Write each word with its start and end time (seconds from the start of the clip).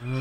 Jälleen 0.00 0.16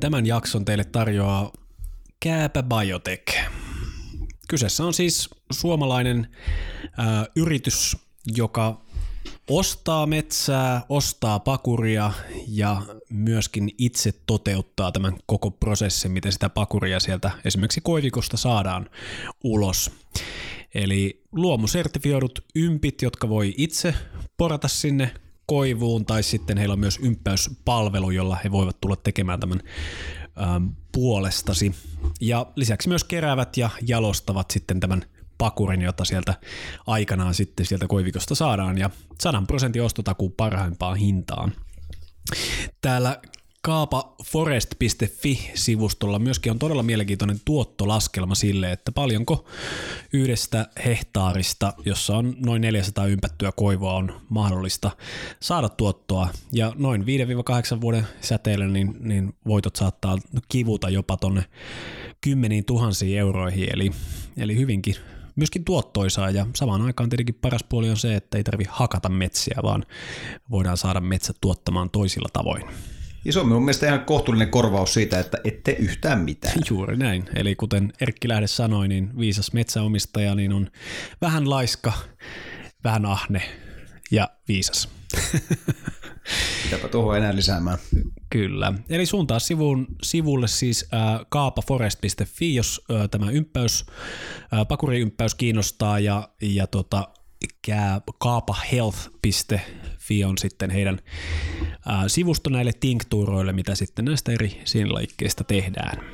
tämän 0.00 0.26
jakson 0.26 0.64
teille 0.64 0.84
tarjoaa 0.84 1.59
Kääpä 2.22 2.62
Biotech. 2.62 3.38
Kyseessä 4.48 4.84
on 4.84 4.94
siis 4.94 5.30
suomalainen 5.52 6.26
ää, 6.96 7.26
yritys, 7.36 7.96
joka 8.26 8.80
ostaa 9.50 10.06
metsää, 10.06 10.82
ostaa 10.88 11.38
pakuria 11.38 12.12
ja 12.48 12.82
myöskin 13.10 13.70
itse 13.78 14.12
toteuttaa 14.26 14.92
tämän 14.92 15.16
koko 15.26 15.50
prosessin, 15.50 16.12
miten 16.12 16.32
sitä 16.32 16.48
pakuria 16.48 17.00
sieltä 17.00 17.30
esimerkiksi 17.44 17.80
koivikosta 17.80 18.36
saadaan 18.36 18.90
ulos. 19.44 19.90
Eli 20.74 21.22
luomusertifioidut 21.32 22.44
ympit, 22.54 23.02
jotka 23.02 23.28
voi 23.28 23.54
itse 23.56 23.94
porata 24.36 24.68
sinne 24.68 25.14
koivuun, 25.46 26.06
tai 26.06 26.22
sitten 26.22 26.58
heillä 26.58 26.72
on 26.72 26.80
myös 26.80 26.98
ympäyspalvelu, 27.02 28.10
jolla 28.10 28.36
he 28.44 28.50
voivat 28.50 28.80
tulla 28.80 28.96
tekemään 28.96 29.40
tämän 29.40 29.60
puolestasi. 30.92 31.74
Ja 32.20 32.46
lisäksi 32.56 32.88
myös 32.88 33.04
keräävät 33.04 33.56
ja 33.56 33.70
jalostavat 33.86 34.50
sitten 34.50 34.80
tämän 34.80 35.04
pakurin, 35.38 35.82
jota 35.82 36.04
sieltä 36.04 36.34
aikanaan 36.86 37.34
sitten 37.34 37.66
sieltä 37.66 37.86
koivikosta 37.86 38.34
saadaan, 38.34 38.78
ja 38.78 38.90
100 39.20 39.42
prosentin 39.46 39.82
ostotakuu 39.82 40.30
parhaimpaan 40.30 40.96
hintaan. 40.96 41.52
Täällä 42.80 43.20
kaapaforest.fi-sivustolla 43.62 46.18
myöskin 46.18 46.52
on 46.52 46.58
todella 46.58 46.82
mielenkiintoinen 46.82 47.40
tuottolaskelma 47.44 48.34
sille, 48.34 48.72
että 48.72 48.92
paljonko 48.92 49.44
yhdestä 50.12 50.66
hehtaarista, 50.84 51.72
jossa 51.84 52.16
on 52.16 52.36
noin 52.38 52.62
400 52.62 53.06
ympättyä 53.06 53.52
koivoa, 53.56 53.94
on 53.94 54.20
mahdollista 54.28 54.90
saada 55.40 55.68
tuottoa. 55.68 56.28
Ja 56.52 56.72
noin 56.78 57.02
5-8 57.02 57.04
vuoden 57.80 58.06
säteellä 58.20 58.68
niin, 58.68 58.96
niin 59.00 59.34
voitot 59.46 59.76
saattaa 59.76 60.18
kivuta 60.48 60.90
jopa 60.90 61.16
tonne 61.16 61.44
kymmeniin 62.20 62.64
tuhansiin 62.64 63.18
euroihin, 63.18 63.68
eli, 63.72 63.90
eli 64.36 64.56
hyvinkin 64.56 64.94
myöskin 65.36 65.64
tuottoisaa 65.64 66.30
ja 66.30 66.46
samaan 66.54 66.82
aikaan 66.82 67.08
tietenkin 67.08 67.34
paras 67.34 67.64
puoli 67.68 67.90
on 67.90 67.96
se, 67.96 68.16
että 68.16 68.38
ei 68.38 68.44
tarvi 68.44 68.64
hakata 68.68 69.08
metsiä, 69.08 69.58
vaan 69.62 69.84
voidaan 70.50 70.76
saada 70.76 71.00
metsät 71.00 71.36
tuottamaan 71.40 71.90
toisilla 71.90 72.28
tavoin. 72.32 72.64
Ja 73.24 73.32
se 73.32 73.40
on 73.40 73.46
minun 73.46 73.62
mielestä 73.62 73.86
ihan 73.86 74.04
kohtuullinen 74.04 74.50
korvaus 74.50 74.94
siitä, 74.94 75.18
että 75.18 75.38
ette 75.44 75.72
yhtään 75.72 76.20
mitään. 76.20 76.54
Juuri 76.70 76.96
näin. 76.96 77.24
Eli 77.34 77.54
kuten 77.54 77.92
Erkki 78.00 78.28
Lähde 78.28 78.46
sanoi, 78.46 78.88
niin 78.88 79.18
viisas 79.18 79.52
metsäomistaja 79.52 80.34
niin 80.34 80.52
on 80.52 80.70
vähän 81.20 81.50
laiska, 81.50 81.92
vähän 82.84 83.06
ahne 83.06 83.42
ja 84.10 84.28
viisas. 84.48 84.88
Mitäpä 86.64 86.88
tuohon 86.88 87.16
enää 87.16 87.36
lisäämään. 87.36 87.78
Kyllä. 88.30 88.72
Eli 88.88 89.06
suuntaa 89.06 89.38
sivuun, 89.38 89.86
sivulle 90.02 90.48
siis 90.48 90.88
äh, 90.94 91.20
kaapaforest.fi, 91.28 92.54
jos 92.54 92.84
äh, 92.90 93.08
tämä 93.10 93.30
ympäys, 93.30 93.86
äh, 94.54 94.68
pakuriympäys 94.68 95.34
kiinnostaa 95.34 95.98
ja, 95.98 96.28
ja 96.42 96.66
tota, 96.66 97.08
kaapahealth.fi 98.18 100.24
on 100.24 100.38
sitten 100.38 100.70
heidän 100.70 101.00
sivusto 102.06 102.50
näille 102.50 102.72
tinktuuroille, 102.80 103.52
mitä 103.52 103.74
sitten 103.74 104.04
näistä 104.04 104.32
eri 104.32 104.60
sinlaikkeista 104.64 105.44
tehdään. 105.44 106.04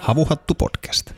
Havuhattu 0.00 0.54
podcast. 0.54 1.12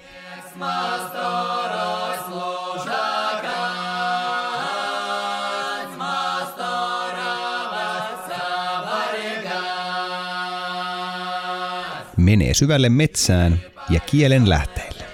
Menee 12.34 12.55
syvälle 12.55 12.89
metsään 12.89 13.61
ja 13.91 14.00
kielen 14.00 14.49
lähteille. 14.49 15.05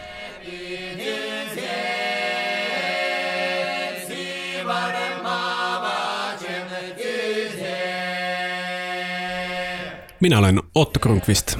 Minä 10.21 10.39
olen 10.39 10.61
Otto 10.75 11.01
Kronqvist. 11.01 11.59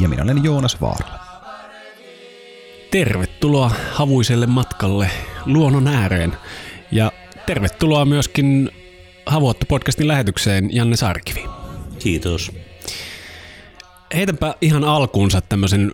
Ja 0.00 0.08
minä 0.08 0.22
olen 0.22 0.44
Joonas 0.44 0.80
Vaarala. 0.80 1.20
Tervetuloa 2.90 3.70
havuiselle 3.92 4.46
matkalle 4.46 5.10
luonnon 5.46 5.88
ääreen. 5.88 6.32
Ja 6.90 7.12
tervetuloa 7.46 8.04
myöskin 8.04 8.70
Havuattu 9.26 9.66
podcastin 9.68 10.08
lähetykseen 10.08 10.74
Janne 10.74 10.96
Sarkivi. 10.96 11.44
Kiitos. 11.98 12.52
Heitänpä 14.14 14.54
ihan 14.60 14.84
alkuunsa 14.84 15.40
tämmöisen 15.40 15.92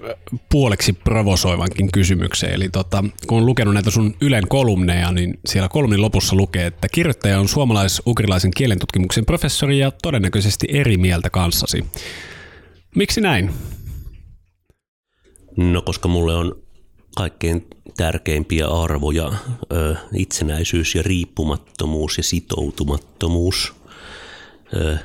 puoleksi 0.51 0.93
provosoivankin 0.93 1.93
kysymyksen. 1.93 2.51
Eli 2.51 2.69
tota, 2.69 3.05
kun 3.27 3.39
on 3.39 3.47
lukenut 3.47 3.75
näitä 3.75 3.91
sun 3.91 4.15
Ylen 4.21 4.49
kolumneja, 4.49 5.13
niin 5.13 5.39
siellä 5.47 5.69
kolmin 5.69 6.03
lopussa 6.03 6.37
lukee, 6.37 6.67
että 6.67 6.89
kirjoittaja 6.89 7.41
on 7.41 7.49
suomalais-ukrilaisen 7.49 8.51
kielentutkimuksen 8.57 9.27
professori 9.27 9.79
ja 9.79 9.91
todennäköisesti 10.03 10.67
eri 10.71 10.97
mieltä 10.97 11.31
kanssasi. 11.31 11.85
Miksi 12.97 13.21
näin? 13.21 13.51
No 15.57 15.83
koska 15.83 16.09
mulle 16.09 16.35
on 16.35 16.63
kaikkein 17.17 17.67
tärkeimpiä 17.97 18.67
arvoja 18.67 19.33
ö, 19.73 19.97
itsenäisyys 20.15 20.95
ja 20.95 21.03
riippumattomuus 21.03 22.17
ja 22.17 22.23
sitoutumattomuus. 22.23 23.75
Ö, 24.75 24.99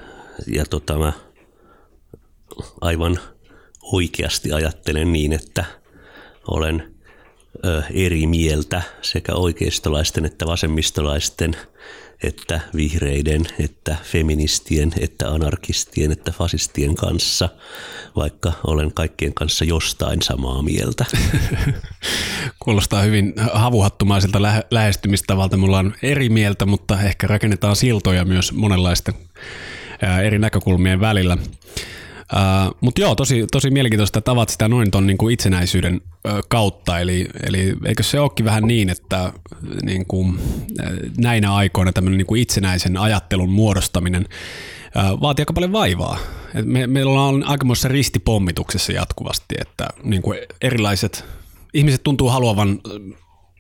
ja 0.48 0.66
tota, 0.66 0.98
mä 0.98 1.14
aivan 2.82 3.20
oikeasti 3.82 4.52
ajattelen 4.52 5.14
niin, 5.14 5.34
että 5.34 5.66
olen 6.48 6.94
eri 7.94 8.28
mieltä 8.28 8.82
sekä 9.02 9.34
oikeistolaisten 9.34 10.26
että 10.26 10.46
vasemmistolaisten 10.46 11.56
että 12.24 12.60
vihreiden, 12.76 13.46
että 13.60 13.96
feministien, 14.04 14.94
että 15.00 15.30
anarkistien, 15.32 16.12
että 16.12 16.32
fasistien 16.32 16.96
kanssa, 16.96 17.50
vaikka 18.16 18.54
olen 18.68 18.94
kaikkien 18.94 19.34
kanssa 19.34 19.66
jostain 19.66 20.22
samaa 20.22 20.62
mieltä. 20.62 21.06
Kuulostaa 22.64 23.02
hyvin 23.02 23.34
havuhattumaiselta 23.54 24.42
lähe- 24.42 24.68
lähestymistavalta. 24.72 25.58
Mulla 25.58 25.80
on 25.80 25.94
eri 26.04 26.30
mieltä, 26.30 26.66
mutta 26.66 27.02
ehkä 27.02 27.28
rakennetaan 27.28 27.76
siltoja 27.76 28.26
myös 28.26 28.52
monenlaisten 28.52 29.14
eri 30.24 30.40
näkökulmien 30.40 31.00
välillä. 31.00 31.38
Uh, 32.34 32.76
Mutta 32.82 33.02
joo, 33.02 33.16
tosi, 33.16 33.46
tosi 33.52 33.72
mielenkiintoista, 33.72 34.20
että 34.20 34.32
tavat 34.32 34.50
sitä 34.50 34.68
noin 34.68 34.92
ton 34.92 35.08
niinku 35.08 35.30
itsenäisyyden 35.30 36.02
ö, 36.28 36.42
kautta. 36.50 37.00
Eli, 37.00 37.28
eli 37.44 37.76
eikö 37.86 38.04
se 38.04 38.20
olekin 38.20 38.46
vähän 38.46 38.64
niin, 38.64 38.90
että 38.90 39.34
niinku, 39.84 40.34
näinä 41.18 41.54
aikoina 41.54 41.94
tämmöinen 41.94 42.18
niinku 42.18 42.36
itsenäisen 42.36 42.98
ajattelun 42.98 43.50
muodostaminen 43.50 44.26
ö, 44.96 45.00
vaatii 45.22 45.42
aika 45.42 45.54
paljon 45.54 45.72
vaivaa. 45.72 46.18
Et 46.56 46.66
me, 46.66 46.88
meillä 46.88 47.22
on 47.22 47.44
aikamoisessa 47.44 47.88
ristipommituksessa 47.88 48.92
jatkuvasti, 48.92 49.56
että 49.62 49.88
niinku 50.04 50.34
erilaiset 50.62 51.26
ihmiset 51.74 52.04
tuntuu 52.04 52.30
haluavan 52.30 52.80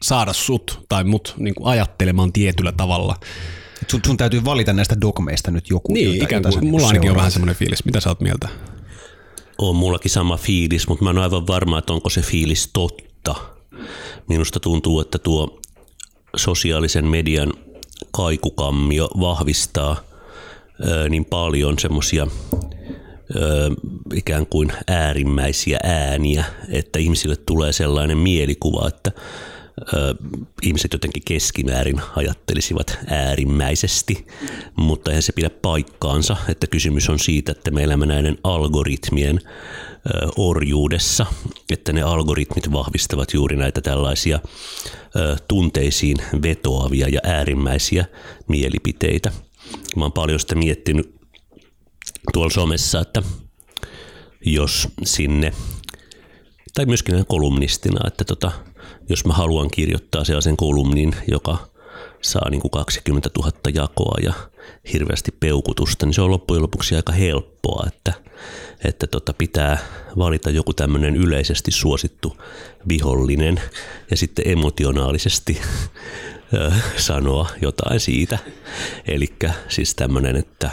saada 0.01 0.33
sut 0.33 0.85
tai 0.89 1.03
mut 1.03 1.33
niinku 1.37 1.67
ajattelemaan 1.67 2.33
tietyllä 2.33 2.71
tavalla. 2.71 3.15
Sun, 3.91 3.99
sun 4.05 4.17
täytyy 4.17 4.45
valita 4.45 4.73
näistä 4.73 5.01
dogmeista 5.01 5.51
nyt 5.51 5.69
joku. 5.69 5.93
Niin, 5.93 6.13
jota- 6.13 6.23
ikään 6.23 6.39
jota 6.39 6.49
kuin, 6.49 6.61
niinku 6.61 6.77
mulla 6.77 6.87
ainakin 6.87 7.09
on 7.11 7.15
vähän 7.17 7.31
semmoinen 7.31 7.55
fiilis. 7.55 7.85
Mitä 7.85 7.99
sä 7.99 8.09
oot 8.09 8.21
mieltä? 8.21 8.47
On 9.57 9.75
mullakin 9.75 10.11
sama 10.11 10.37
fiilis, 10.37 10.87
mutta 10.87 11.03
mä 11.03 11.09
en 11.09 11.17
ole 11.17 11.23
aivan 11.23 11.47
varma, 11.47 11.77
että 11.77 11.93
onko 11.93 12.09
se 12.09 12.21
fiilis 12.21 12.69
totta. 12.73 13.35
Minusta 14.27 14.59
tuntuu, 14.59 14.99
että 14.99 15.19
tuo 15.19 15.59
sosiaalisen 16.35 17.05
median 17.05 17.53
kaikukammio 18.11 19.09
vahvistaa 19.19 19.97
ö, 20.87 21.09
niin 21.09 21.25
paljon 21.25 21.79
semmoisia 21.79 22.27
ikään 24.13 24.45
kuin 24.45 24.73
äärimmäisiä 24.87 25.79
ääniä, 25.83 26.45
että 26.69 26.99
ihmisille 26.99 27.35
tulee 27.35 27.73
sellainen 27.73 28.17
mielikuva, 28.17 28.87
että 28.87 29.11
ö, 29.93 30.15
ihmiset 30.61 30.93
jotenkin 30.93 31.23
keskimäärin 31.25 32.01
ajattelisivat 32.15 32.97
äärimmäisesti, 33.07 34.27
mutta 34.75 35.11
eihän 35.11 35.23
se 35.23 35.33
pidä 35.33 35.49
paikkaansa, 35.49 36.37
että 36.49 36.67
kysymys 36.67 37.09
on 37.09 37.19
siitä, 37.19 37.51
että 37.51 37.71
me 37.71 37.83
elämme 37.83 38.05
näiden 38.05 38.37
algoritmien 38.43 39.39
ö, 39.45 40.27
orjuudessa, 40.37 41.25
että 41.69 41.93
ne 41.93 42.01
algoritmit 42.01 42.71
vahvistavat 42.71 43.33
juuri 43.33 43.55
näitä 43.55 43.81
tällaisia 43.81 44.39
ö, 45.15 45.37
tunteisiin 45.47 46.17
vetoavia 46.41 47.07
ja 47.09 47.19
äärimmäisiä 47.23 48.05
mielipiteitä. 48.47 49.31
Mä 49.95 50.05
oon 50.05 50.11
paljon 50.11 50.39
sitä 50.39 50.55
miettinyt 50.55 51.15
tuolla 52.33 52.49
somessa, 52.49 52.99
että 52.99 53.23
jos 54.45 54.87
sinne, 55.03 55.53
tai 56.73 56.85
myöskin 56.85 57.25
kolumnistina, 57.27 58.07
että 58.07 58.23
tota, 58.23 58.51
jos 59.09 59.25
mä 59.25 59.33
haluan 59.33 59.69
kirjoittaa 59.71 60.23
sellaisen 60.23 60.57
kolumnin, 60.57 61.15
joka 61.31 61.57
saa 62.21 62.49
niin 62.49 62.61
kuin 62.61 62.71
20 62.71 63.29
000 63.37 63.51
jakoa 63.73 64.17
ja 64.23 64.33
hirveästi 64.93 65.31
peukutusta, 65.39 66.05
niin 66.05 66.13
se 66.13 66.21
on 66.21 66.31
loppujen 66.31 66.63
lopuksi 66.63 66.95
aika 66.95 67.11
helppoa, 67.11 67.83
että, 67.87 68.13
että 68.83 69.07
tota 69.07 69.33
pitää 69.33 69.77
valita 70.17 70.49
joku 70.49 70.73
tämmöinen 70.73 71.15
yleisesti 71.15 71.71
suosittu 71.71 72.37
vihollinen 72.87 73.61
ja 74.11 74.17
sitten 74.17 74.47
emotionaalisesti 74.47 75.61
sanoa 76.97 77.49
jotain 77.61 77.99
siitä. 77.99 78.39
Eli 79.07 79.33
siis 79.69 79.95
tämmöinen, 79.95 80.35
että 80.35 80.69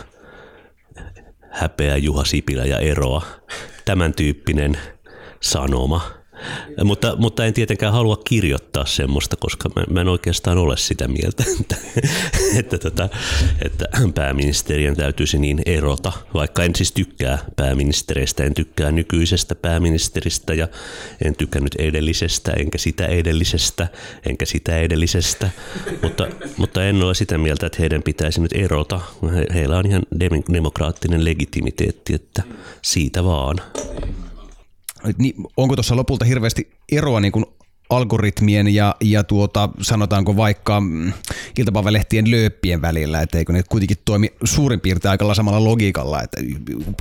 häpeä 1.51 1.97
Juha 1.97 2.25
Sipilä 2.25 2.65
ja 2.65 2.79
eroa, 2.79 3.23
tämän 3.85 4.15
tyyppinen 4.15 4.79
sanoma– 5.41 6.01
mutta, 6.85 7.17
mutta 7.17 7.47
en 7.47 7.55
tietenkään 7.55 7.93
halua 7.93 8.17
kirjoittaa 8.25 8.87
semmoista, 8.87 9.37
koska 9.37 9.71
mä, 9.77 9.85
mä 9.91 10.01
en 10.01 10.09
oikeastaan 10.09 10.59
ole 10.59 10.77
sitä 10.77 11.09
mieltä, 11.09 11.45
että, 11.61 11.77
että, 12.57 12.79
tota, 12.79 13.09
että 13.65 13.85
pääministerien 14.15 14.97
täytyisi 14.97 15.39
niin 15.39 15.63
erota, 15.67 16.13
vaikka 16.35 16.65
en 16.65 16.77
siis 16.77 16.93
tykkää 16.93 17.39
pääministereistä, 17.57 18.45
en 18.45 18.55
tykkää 18.55 18.93
nykyisestä 18.93 19.55
pääministeristä 19.55 20.55
ja 20.55 20.69
en 21.25 21.37
tykännyt 21.37 21.75
edellisestä, 21.79 22.53
enkä 22.53 22.79
sitä 22.79 23.07
edellisestä, 23.07 23.89
enkä 24.29 24.45
sitä 24.45 24.79
edellisestä, 24.79 25.51
mutta, 26.03 26.27
mutta 26.57 26.85
en 26.85 27.03
ole 27.03 27.15
sitä 27.15 27.39
mieltä, 27.39 27.67
että 27.67 27.79
heidän 27.81 28.03
pitäisi 28.03 28.41
nyt 28.41 28.53
erota. 28.53 29.01
He, 29.35 29.47
heillä 29.55 29.79
on 29.79 29.87
ihan 29.87 30.03
demokraattinen 30.53 31.25
legitimiteetti, 31.25 32.15
että 32.15 32.43
siitä 32.83 33.25
vaan. 33.25 33.57
Niin, 35.19 35.35
onko 35.57 35.77
tuossa 35.77 35.97
lopulta 35.97 36.25
hirveästi 36.25 36.71
eroa 36.93 37.21
niin 37.21 37.33
kuin 37.33 37.45
algoritmien 37.91 38.75
ja, 38.75 38.97
ja 39.01 39.25
tuota, 39.25 39.69
sanotaanko 39.81 40.37
vaikka 40.37 40.81
mm, 40.81 41.13
iltapäivälehtien 41.59 42.31
lööppien 42.31 42.83
välillä, 42.83 43.23
että 43.23 43.39
eikö 43.39 43.53
ne 43.53 43.63
kuitenkin 43.69 43.97
toimi 44.05 44.33
suurin 44.45 44.81
piirtein 44.81 45.11
aika 45.11 45.35
samalla 45.35 45.65
logiikalla, 45.65 46.23
että 46.23 46.41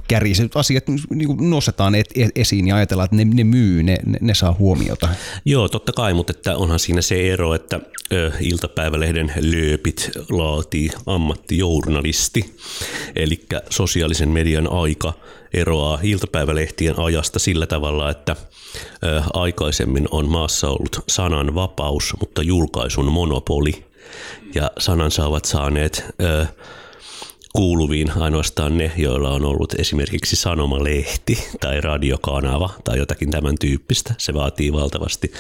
kärjiset 0.08 0.56
asiat 0.56 0.84
niin 0.88 1.50
nostetaan 1.50 1.96
et, 1.96 2.08
et, 2.16 2.32
esiin 2.36 2.68
ja 2.68 2.76
ajatellaan, 2.76 3.06
että 3.06 3.16
ne, 3.16 3.26
ne 3.26 3.44
myy, 3.44 3.84
ne, 3.84 3.98
ne, 4.06 4.18
ne 4.22 4.34
saa 4.34 4.56
huomiota. 4.60 5.10
Joo, 5.46 5.70
totta 5.70 5.92
kai, 5.92 6.14
mutta 6.14 6.34
että 6.36 6.58
onhan 6.58 6.80
siinä 6.80 7.02
se 7.02 7.34
ero, 7.34 7.54
että 7.54 7.80
ö, 8.12 8.32
iltapäivälehden 8.40 9.34
lööpit 9.42 10.10
laatii 10.30 10.90
ammattijournalisti, 11.06 12.56
eli 13.16 13.46
sosiaalisen 13.70 14.30
median 14.30 14.72
aika– 14.72 15.14
eroaa 15.54 16.00
iltapäivälehtien 16.04 17.00
ajasta 17.00 17.40
sillä 17.40 17.68
tavalla, 17.68 18.10
että 18.10 18.36
aikaisemmin 19.34 20.08
on 20.12 20.30
maassa 20.30 20.70
ollut 20.70 21.00
sanan 21.08 21.56
vapaus, 21.56 22.14
mutta 22.20 22.42
julkaisun 22.42 23.12
monopoli. 23.12 23.86
Ja 24.56 24.72
sanan 24.80 25.12
saavat 25.12 25.46
saaneet 25.46 26.06
kuuluviin 27.54 28.12
ainoastaan 28.20 28.78
ne, 28.78 28.92
joilla 28.98 29.30
on 29.30 29.46
ollut 29.46 29.74
esimerkiksi 29.74 30.36
sanomalehti 30.36 31.48
tai 31.60 31.82
radiokanava 31.82 32.70
tai 32.84 32.98
jotakin 32.98 33.32
tämän 33.32 33.56
tyyppistä. 33.60 34.14
Se 34.18 34.34
vaatii 34.34 34.74
valtavasti 34.74 35.34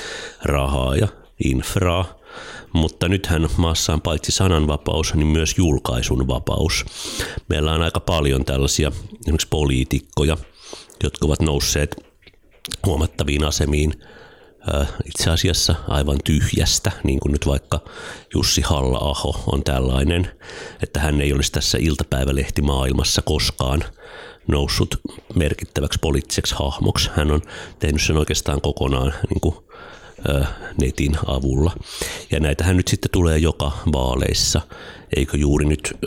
rahaa 0.43 0.95
ja 0.95 1.07
infraa 1.43 2.18
mutta 2.73 3.07
nythän 3.07 3.47
maassa 3.57 3.93
on 3.93 4.01
paitsi 4.01 4.31
sananvapaus, 4.31 5.13
niin 5.13 5.27
myös 5.27 5.53
julkaisun 5.57 6.27
vapaus. 6.27 6.85
Meillä 7.49 7.73
on 7.73 7.81
aika 7.81 7.99
paljon 7.99 8.45
tällaisia 8.45 8.91
esimerkiksi 9.21 9.47
poliitikkoja, 9.49 10.37
jotka 11.03 11.25
ovat 11.25 11.41
nousseet 11.41 11.95
huomattaviin 12.85 13.45
asemiin 13.45 13.93
itse 15.05 15.29
asiassa 15.29 15.75
aivan 15.87 16.17
tyhjästä, 16.23 16.91
niin 17.03 17.19
kuin 17.19 17.31
nyt 17.31 17.47
vaikka 17.47 17.79
Jussi 18.35 18.61
Halla-aho 18.61 19.43
on 19.51 19.63
tällainen, 19.63 20.31
että 20.83 20.99
hän 20.99 21.21
ei 21.21 21.33
olisi 21.33 21.51
tässä 21.51 21.77
iltapäivälehtimaailmassa 21.81 23.21
koskaan 23.21 23.83
noussut 24.47 24.95
merkittäväksi 25.35 25.99
poliittiseksi 26.01 26.55
hahmoksi. 26.55 27.09
Hän 27.15 27.31
on 27.31 27.41
tehnyt 27.79 28.01
sen 28.01 28.17
oikeastaan 28.17 28.61
kokonaan 28.61 29.13
niin 29.29 29.41
kuin 29.41 29.55
netin 30.81 31.17
avulla. 31.25 31.71
Ja 32.31 32.39
näitähän 32.39 32.77
nyt 32.77 32.87
sitten 32.87 33.11
tulee 33.11 33.37
joka 33.37 33.71
vaaleissa. 33.93 34.61
Eikö 35.15 35.37
juuri 35.37 35.65
nyt 35.65 35.97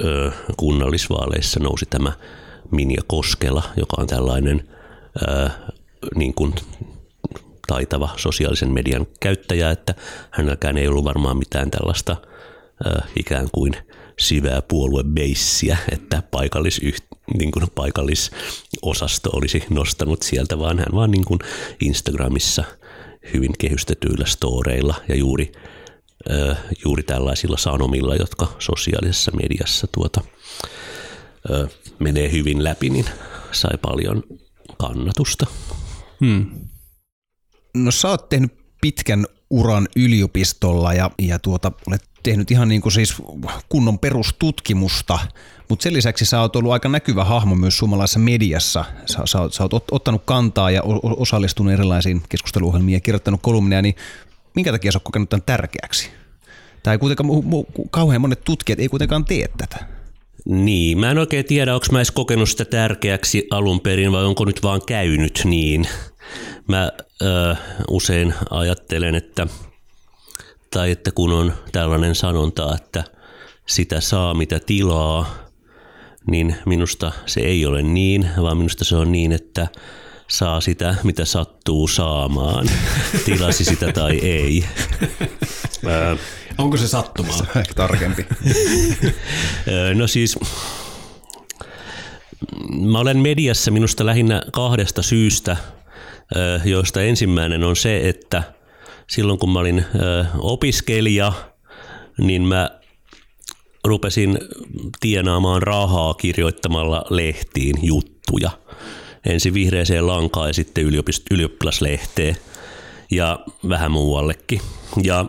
kunnallisvaaleissa 0.57 1.61
nousi 1.61 1.87
tämä 1.91 2.13
Minja 2.71 3.03
Koskela, 3.07 3.63
joka 3.77 3.97
on 3.99 4.07
tällainen 4.07 4.69
niin 6.15 6.35
kuin 6.35 6.55
taitava 7.67 8.11
sosiaalisen 8.17 8.73
median 8.73 9.07
käyttäjä, 9.21 9.71
että 9.71 9.95
hänelläkään 10.31 10.79
ei 10.79 10.89
ollut 10.89 11.05
varmaan 11.05 11.37
mitään 11.39 11.71
tällaista 11.71 12.17
ikään 13.17 13.49
kuin 13.53 13.77
syvää 14.19 14.63
puoluebeissiä, 14.63 15.79
että 15.93 16.23
paikallisyht, 16.31 17.05
niin 17.39 17.53
kuin 17.53 17.67
paikallisosasto 17.75 19.31
olisi 19.33 19.65
nostanut 19.71 20.23
sieltä, 20.23 20.59
vaan 20.59 20.79
hän 20.79 20.95
vaan 20.95 21.11
niin 21.11 21.25
kuin 21.25 21.39
Instagramissa– 21.81 22.65
hyvin 23.35 23.53
kehystetyillä 23.59 24.27
storeilla 24.27 24.95
ja 25.09 25.17
juuri, 25.17 25.53
juuri 26.85 27.03
tällaisilla 27.03 27.57
sanomilla, 27.57 28.17
jotka 28.17 28.57
sosiaalisessa 28.59 29.31
mediassa 29.31 29.87
tuota, 29.87 30.21
ö, 31.51 31.69
menee 31.99 32.33
hyvin 32.33 32.65
läpi, 32.65 32.91
niin 32.91 33.07
sai 33.53 33.79
paljon 33.83 34.23
kannatusta. 34.79 35.47
Hmm. 36.21 36.47
No 37.75 37.91
sä 37.91 38.09
oot 38.09 38.29
tehnyt 38.29 38.53
pitkän 38.81 39.27
uran 39.51 39.89
yliopistolla 39.97 40.95
ja, 40.95 41.11
ja 41.19 41.39
tuota, 41.39 41.73
olet 41.87 42.03
tehnyt 42.23 42.51
ihan 42.51 42.69
niin 42.69 42.81
kuin 42.83 42.93
siis 42.93 43.15
kunnon 43.69 43.99
perustutkimusta, 43.99 45.19
mutta 45.73 45.83
sen 45.83 45.93
lisäksi 45.93 46.25
sä 46.25 46.41
oot 46.41 46.57
ollut 46.57 46.73
aika 46.73 46.89
näkyvä 46.89 47.25
hahmo 47.25 47.55
myös 47.55 47.79
suomalaisessa 47.79 48.19
mediassa. 48.19 48.85
Sä, 49.07 49.19
sä, 49.25 49.41
oot, 49.41 49.53
sä 49.53 49.63
oot 49.63 49.85
ottanut 49.91 50.23
kantaa 50.25 50.71
ja 50.71 50.83
osallistunut 51.03 51.73
erilaisiin 51.73 52.23
keskusteluohjelmiin 52.29 52.95
ja 52.95 53.01
kirjoittanut 53.01 53.43
kolumneja, 53.43 53.83
niin 53.83 53.95
minkä 54.55 54.73
takia 54.73 54.93
sä 54.93 54.97
oot 54.97 55.05
kokenut 55.05 55.29
tämän 55.29 55.43
tärkeäksi? 55.47 56.11
Tai 56.83 56.99
kuitenkaan 56.99 57.29
kauhean 57.91 58.21
monet 58.21 58.45
tutkijat 58.45 58.81
ei 58.81 58.89
kuitenkaan 58.89 59.25
tee 59.25 59.49
tätä. 59.59 59.87
Niin, 60.45 60.99
mä 60.99 61.11
en 61.11 61.19
oikein 61.19 61.45
tiedä, 61.45 61.75
onko 61.75 61.87
mä 61.93 61.99
edes 61.99 62.11
kokenut 62.11 62.49
sitä 62.49 62.65
tärkeäksi 62.65 63.47
alun 63.51 63.81
perin 63.81 64.13
vai 64.13 64.25
onko 64.25 64.45
nyt 64.45 64.63
vaan 64.63 64.81
käynyt 64.87 65.43
niin. 65.45 65.89
Mä 66.69 66.93
ö, 67.23 67.57
usein 67.91 68.35
ajattelen, 68.51 69.15
että– 69.15 69.47
tai 70.73 70.91
että 70.91 71.11
kun 71.13 71.33
on 71.33 71.53
tällainen 71.73 72.15
sanonta, 72.15 72.75
että 72.75 73.05
sitä 73.67 74.01
saa 74.01 74.35
mitä 74.35 74.61
tilaa, 74.61 75.35
niin 76.31 76.57
minusta 76.67 77.13
se 77.27 77.41
ei 77.41 77.67
ole 77.67 77.83
niin, 77.83 78.29
vaan 78.43 78.57
minusta 78.57 78.85
se 78.85 78.97
on 78.97 79.13
niin, 79.13 79.33
että 79.33 79.69
saa 80.29 80.61
sitä, 80.61 80.95
mitä 81.03 81.25
sattuu 81.25 81.89
saamaan, 81.89 82.71
tilasi 83.25 83.65
sitä 83.65 83.93
tai 83.93 84.19
ei. 84.19 84.65
Onko 86.59 86.77
se 86.77 86.89
sattumaa? 86.89 87.37
Se 87.37 87.45
ehkä 87.59 87.75
tarkempi. 87.75 88.27
no 89.99 90.07
siis, 90.07 90.39
mä 92.71 92.99
olen 92.99 93.19
mediassa 93.19 93.71
minusta 93.71 94.07
lähinnä 94.07 94.43
kahdesta 94.53 95.03
syystä, 95.03 95.57
joista 96.65 97.03
ensimmäinen 97.03 97.65
on 97.65 97.77
se, 97.77 98.09
että– 98.09 98.43
silloin 99.13 99.39
kun 99.39 99.53
mä 99.53 99.59
olin 99.59 99.85
opiskelija, 100.39 101.33
niin 102.19 102.43
mä 102.43 102.71
rupesin 103.85 104.39
tienaamaan 105.01 105.63
rahaa 105.63 106.15
kirjoittamalla 106.15 107.05
lehtiin 107.11 107.77
juttuja. 107.83 108.51
Ensin 109.27 109.55
vihreeseen 109.55 110.07
lankaan 110.07 110.49
ja 110.49 110.55
sitten 110.55 110.87
yliopist- 110.87 111.27
ylioppilaslehteen 111.31 112.37
ja 113.11 113.39
vähän 113.69 113.91
muuallekin. 113.91 114.61
Ja 115.03 115.27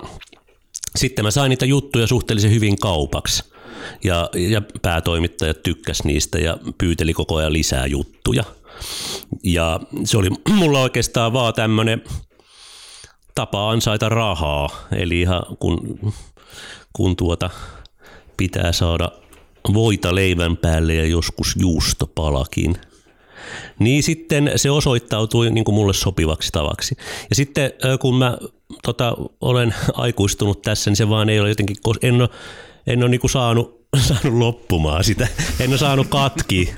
sitten 0.96 1.26
mä 1.26 1.32
sain 1.32 1.50
niitä 1.50 1.66
juttuja 1.66 2.08
suhteellisen 2.08 2.52
hyvin 2.52 2.80
kaupaksi. 2.80 3.44
Ja, 4.04 4.30
ja 4.34 4.62
päätoimittajat 4.82 5.64
tykkäs 5.64 6.04
niistä 6.04 6.40
ja 6.40 6.58
pyyteli 6.78 7.14
koko 7.14 7.36
ajan 7.36 7.54
lisää 7.54 7.86
juttuja. 7.86 8.44
Ja 9.44 9.80
se 10.04 10.18
oli 10.18 10.30
mulla 10.60 10.82
oikeastaan 10.82 11.34
vaan 11.34 11.54
tämmöinen 11.54 12.04
tapa 13.36 13.72
ansaita 13.72 14.10
rahaa. 14.10 14.70
Eli 14.92 15.22
ihan 15.22 15.44
kun, 15.60 16.00
kun 16.94 17.16
tuota 17.16 17.50
pitää 18.38 18.72
saada 18.72 19.12
voita 19.74 20.16
leivän 20.16 20.58
päälle 20.58 20.94
ja 20.94 21.06
joskus 21.06 21.56
juustopalakin. 21.60 22.78
Niin 23.80 24.04
sitten 24.04 24.52
se 24.56 24.72
osoittautui 24.72 25.52
niin 25.52 25.64
kuin 25.64 25.76
mulle 25.76 25.94
sopivaksi 25.94 26.50
tavaksi. 26.52 26.96
Ja 27.30 27.36
sitten 27.36 27.72
kun 28.00 28.16
mä 28.16 28.38
tota, 28.84 29.18
olen 29.42 29.76
aikuistunut 29.94 30.62
tässä, 30.62 30.90
niin 30.90 30.98
se 30.98 31.10
vaan 31.10 31.30
ei 31.30 31.40
ole 31.40 31.50
jotenkin, 31.50 31.78
en 32.02 32.22
ole, 32.22 32.30
en 32.88 33.04
ole 33.04 33.10
niin 33.10 33.22
kuin 33.22 33.32
saanut 33.32 33.83
saanut 34.08 34.40
loppumaan 34.40 35.04
sitä. 35.04 35.28
En 35.60 35.70
ole 35.70 35.78
saanut 35.78 36.08
katki. 36.08 36.74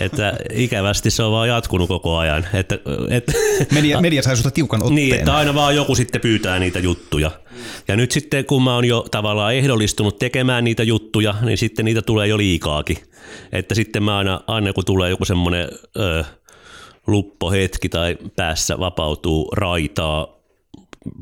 Että 0.00 0.36
ikävästi 0.52 1.10
se 1.10 1.22
on 1.22 1.32
vaan 1.32 1.48
jatkunut 1.48 1.88
koko 1.88 2.16
ajan. 2.16 2.46
Että, 2.54 2.78
et, 3.10 3.32
media, 3.72 4.00
media 4.00 4.22
sai 4.22 4.36
tiukan 4.54 4.82
otteen. 4.82 4.94
Niin, 4.94 5.14
että 5.14 5.36
aina 5.36 5.54
vaan 5.54 5.76
joku 5.76 5.94
sitten 5.94 6.20
pyytää 6.20 6.58
niitä 6.58 6.78
juttuja. 6.78 7.30
Ja 7.88 7.96
nyt 7.96 8.12
sitten 8.12 8.44
kun 8.44 8.62
mä 8.62 8.74
oon 8.74 8.84
jo 8.84 9.06
tavallaan 9.10 9.54
ehdollistunut 9.54 10.18
tekemään 10.18 10.64
niitä 10.64 10.82
juttuja, 10.82 11.34
niin 11.42 11.58
sitten 11.58 11.84
niitä 11.84 12.02
tulee 12.02 12.26
jo 12.26 12.38
liikaakin. 12.38 12.96
Että 13.52 13.74
sitten 13.74 14.02
mä 14.02 14.18
aina, 14.18 14.40
aina 14.46 14.72
kun 14.72 14.84
tulee 14.84 15.10
joku 15.10 15.24
semmoinen 15.24 15.68
luppohetki 17.06 17.88
tai 17.88 18.18
päässä 18.36 18.78
vapautuu 18.78 19.50
raitaa 19.56 20.41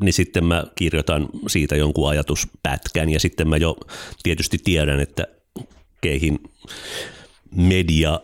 niin 0.03 0.13
sitten 0.13 0.45
mä 0.45 0.65
kirjoitan 0.75 1.29
siitä 1.47 1.77
jonkun 1.77 2.09
ajatuspätkän 2.09 3.09
ja 3.09 3.21
sitten 3.21 3.49
mä 3.49 3.57
jo 3.57 3.77
tietysti 4.23 4.59
tiedän, 4.65 5.01
että 5.01 5.27
keihin 6.01 6.39
media 7.57 8.21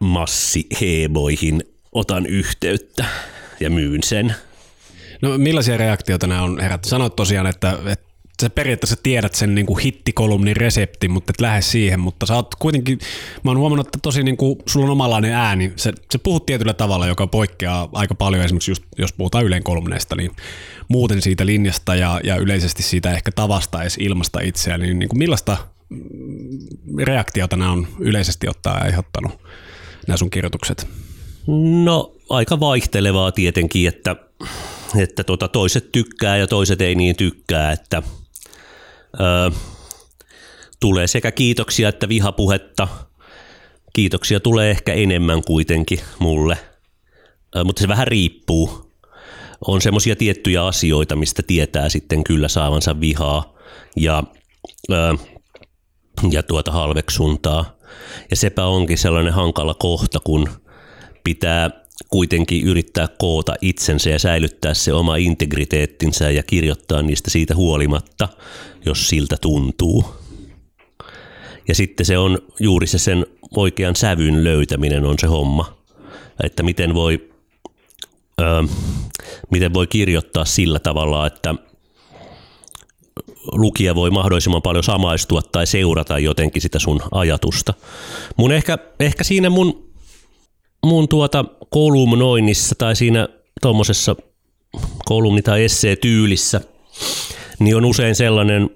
massiheboihin 0.00 1.62
otan 1.92 2.26
yhteyttä 2.26 3.04
ja 3.60 3.70
myyn 3.70 4.02
sen. 4.02 4.34
No 5.22 5.38
millaisia 5.38 5.76
reaktioita 5.76 6.26
nämä 6.26 6.42
on 6.42 6.60
herätty? 6.60 6.88
Sanoit 6.88 7.16
tosiaan, 7.16 7.46
että, 7.46 7.78
että 7.86 8.07
sä 8.42 8.50
periaatteessa 8.50 8.96
tiedät 9.02 9.34
sen 9.34 9.54
niin 9.54 9.66
kuin 9.66 9.78
hittikolumnin 9.78 10.56
resepti, 10.56 11.08
mutta 11.08 11.30
et 11.30 11.40
lähde 11.40 11.62
siihen, 11.62 12.00
mutta 12.00 12.26
sä 12.26 12.34
oot 12.34 12.54
kuitenkin, 12.54 12.98
mä 13.42 13.50
oon 13.50 13.58
huomannut, 13.58 13.86
että 13.86 13.98
tosi 14.02 14.22
niin 14.22 14.36
kuin, 14.36 14.58
sulla 14.66 14.86
on 14.86 14.92
omanlainen 14.92 15.32
ääni, 15.32 15.72
se, 15.76 15.92
se 16.10 16.18
puhut 16.18 16.46
tietyllä 16.46 16.74
tavalla, 16.74 17.06
joka 17.06 17.26
poikkeaa 17.26 17.88
aika 17.92 18.14
paljon 18.14 18.44
esimerkiksi 18.44 18.70
just, 18.70 18.82
jos 18.98 19.12
puhutaan 19.12 19.44
Ylen 19.44 19.62
kolumneista, 19.62 20.16
niin 20.16 20.30
muuten 20.88 21.22
siitä 21.22 21.46
linjasta 21.46 21.94
ja, 21.94 22.20
ja 22.24 22.36
yleisesti 22.36 22.82
siitä 22.82 23.12
ehkä 23.12 23.32
tavasta 23.32 23.82
edes 23.82 23.96
ilmasta 24.00 24.40
itseään, 24.40 24.80
niin, 24.80 24.98
niin 24.98 25.08
kuin 25.08 25.18
millaista 25.18 25.56
reaktiota 27.04 27.56
nämä 27.56 27.72
on 27.72 27.88
yleisesti 27.98 28.48
ottaa 28.48 28.74
aiheuttanut, 28.74 29.32
nämä 30.06 30.16
sun 30.16 30.30
kirjoitukset? 30.30 30.88
No 31.84 32.14
aika 32.30 32.60
vaihtelevaa 32.60 33.32
tietenkin, 33.32 33.88
että, 33.88 34.16
että 34.98 35.24
tota, 35.24 35.48
toiset 35.48 35.92
tykkää 35.92 36.36
ja 36.36 36.46
toiset 36.46 36.80
ei 36.80 36.94
niin 36.94 37.16
tykkää, 37.16 37.72
että– 37.72 38.02
Öö, 39.20 39.50
tulee 40.80 41.06
sekä 41.06 41.32
kiitoksia 41.32 41.88
että 41.88 42.08
vihapuhetta. 42.08 42.88
Kiitoksia 43.92 44.40
tulee 44.40 44.70
ehkä 44.70 44.92
enemmän 44.92 45.44
kuitenkin 45.44 46.00
mulle, 46.18 46.58
öö, 47.56 47.64
mutta 47.64 47.80
se 47.80 47.88
vähän 47.88 48.06
riippuu. 48.06 48.92
On 49.66 49.80
semmoisia 49.80 50.16
tiettyjä 50.16 50.66
asioita, 50.66 51.16
mistä 51.16 51.42
tietää 51.46 51.88
sitten 51.88 52.24
kyllä 52.24 52.48
saavansa 52.48 53.00
vihaa 53.00 53.54
ja, 53.96 54.24
öö, 54.92 55.14
ja 56.30 56.42
tuota 56.42 56.72
halveksuntaa. 56.72 57.78
Ja 58.30 58.36
sepä 58.36 58.64
onkin 58.64 58.98
sellainen 58.98 59.32
hankala 59.32 59.74
kohta, 59.74 60.20
kun 60.24 60.48
pitää 61.24 61.70
kuitenkin 62.08 62.64
yrittää 62.64 63.08
koota 63.18 63.54
itsensä 63.60 64.10
ja 64.10 64.18
säilyttää 64.18 64.74
se 64.74 64.92
oma 64.92 65.16
integriteettinsä 65.16 66.30
ja 66.30 66.42
kirjoittaa 66.42 67.02
niistä 67.02 67.30
siitä 67.30 67.54
huolimatta, 67.54 68.28
jos 68.86 69.08
siltä 69.08 69.36
tuntuu. 69.40 70.04
Ja 71.68 71.74
sitten 71.74 72.06
se 72.06 72.18
on 72.18 72.38
juuri 72.60 72.86
se 72.86 72.98
sen 72.98 73.26
oikean 73.56 73.96
sävyn 73.96 74.44
löytäminen 74.44 75.04
on 75.04 75.14
se 75.20 75.26
homma, 75.26 75.78
että 76.42 76.62
miten 76.62 76.94
voi, 76.94 77.30
ö, 78.40 78.44
miten 79.50 79.74
voi 79.74 79.86
kirjoittaa 79.86 80.44
sillä 80.44 80.78
tavalla, 80.78 81.26
että 81.26 81.54
lukija 83.52 83.94
voi 83.94 84.10
mahdollisimman 84.10 84.62
paljon 84.62 84.84
samaistua 84.84 85.42
tai 85.42 85.66
seurata 85.66 86.18
jotenkin 86.18 86.62
sitä 86.62 86.78
sun 86.78 87.00
ajatusta. 87.10 87.74
Mun 88.36 88.52
ehkä, 88.52 88.78
ehkä 89.00 89.24
siinä 89.24 89.50
mun 89.50 89.87
mun 90.84 91.08
tuota 91.08 91.44
kolumnoinnissa 91.70 92.74
tai 92.78 92.96
siinä 92.96 93.28
tuommoisessa 93.62 94.16
kolumni- 95.04 95.42
tai 95.42 95.64
essee-tyylissä, 95.64 96.60
niin 97.58 97.76
on 97.76 97.84
usein 97.84 98.14
sellainen 98.14 98.70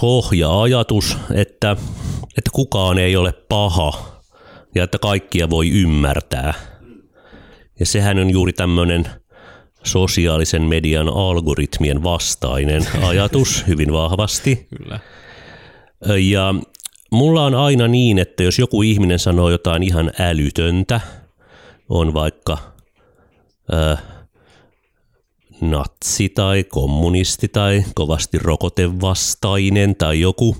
pohja-ajatus, 0.00 1.16
että, 1.34 1.76
että 2.38 2.50
kukaan 2.52 2.98
ei 2.98 3.16
ole 3.16 3.32
paha 3.32 4.20
ja 4.74 4.84
että 4.84 4.98
kaikkia 4.98 5.50
voi 5.50 5.70
ymmärtää. 5.70 6.54
Ja 7.80 7.86
sehän 7.86 8.18
on 8.18 8.30
juuri 8.30 8.52
tämmöinen 8.52 9.06
sosiaalisen 9.84 10.62
median 10.62 11.08
algoritmien 11.08 12.02
vastainen 12.02 12.86
ajatus 13.02 13.66
hyvin 13.66 13.92
vahvasti. 13.92 14.66
Kyllä. 14.78 15.00
Ja 16.30 16.54
Mulla 17.14 17.44
on 17.44 17.54
aina 17.54 17.88
niin, 17.88 18.18
että 18.18 18.42
jos 18.42 18.58
joku 18.58 18.82
ihminen 18.82 19.18
sanoo 19.18 19.50
jotain 19.50 19.82
ihan 19.82 20.10
älytöntä, 20.18 21.00
on 21.88 22.14
vaikka 22.14 22.58
ö, 23.72 23.96
natsi 25.60 26.28
tai 26.28 26.64
kommunisti 26.64 27.48
tai 27.48 27.84
kovasti 27.94 28.38
rokotevastainen 28.38 29.96
tai 29.96 30.20
joku, 30.20 30.56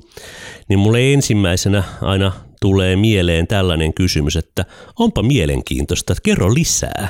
niin 0.68 0.78
mulle 0.78 1.12
ensimmäisenä 1.12 1.82
aina 2.00 2.32
tulee 2.60 2.96
mieleen 2.96 3.46
tällainen 3.46 3.94
kysymys, 3.94 4.36
että 4.36 4.64
onpa 4.98 5.22
mielenkiintoista, 5.22 6.12
että 6.12 6.22
kerro 6.22 6.54
lisää. 6.54 7.08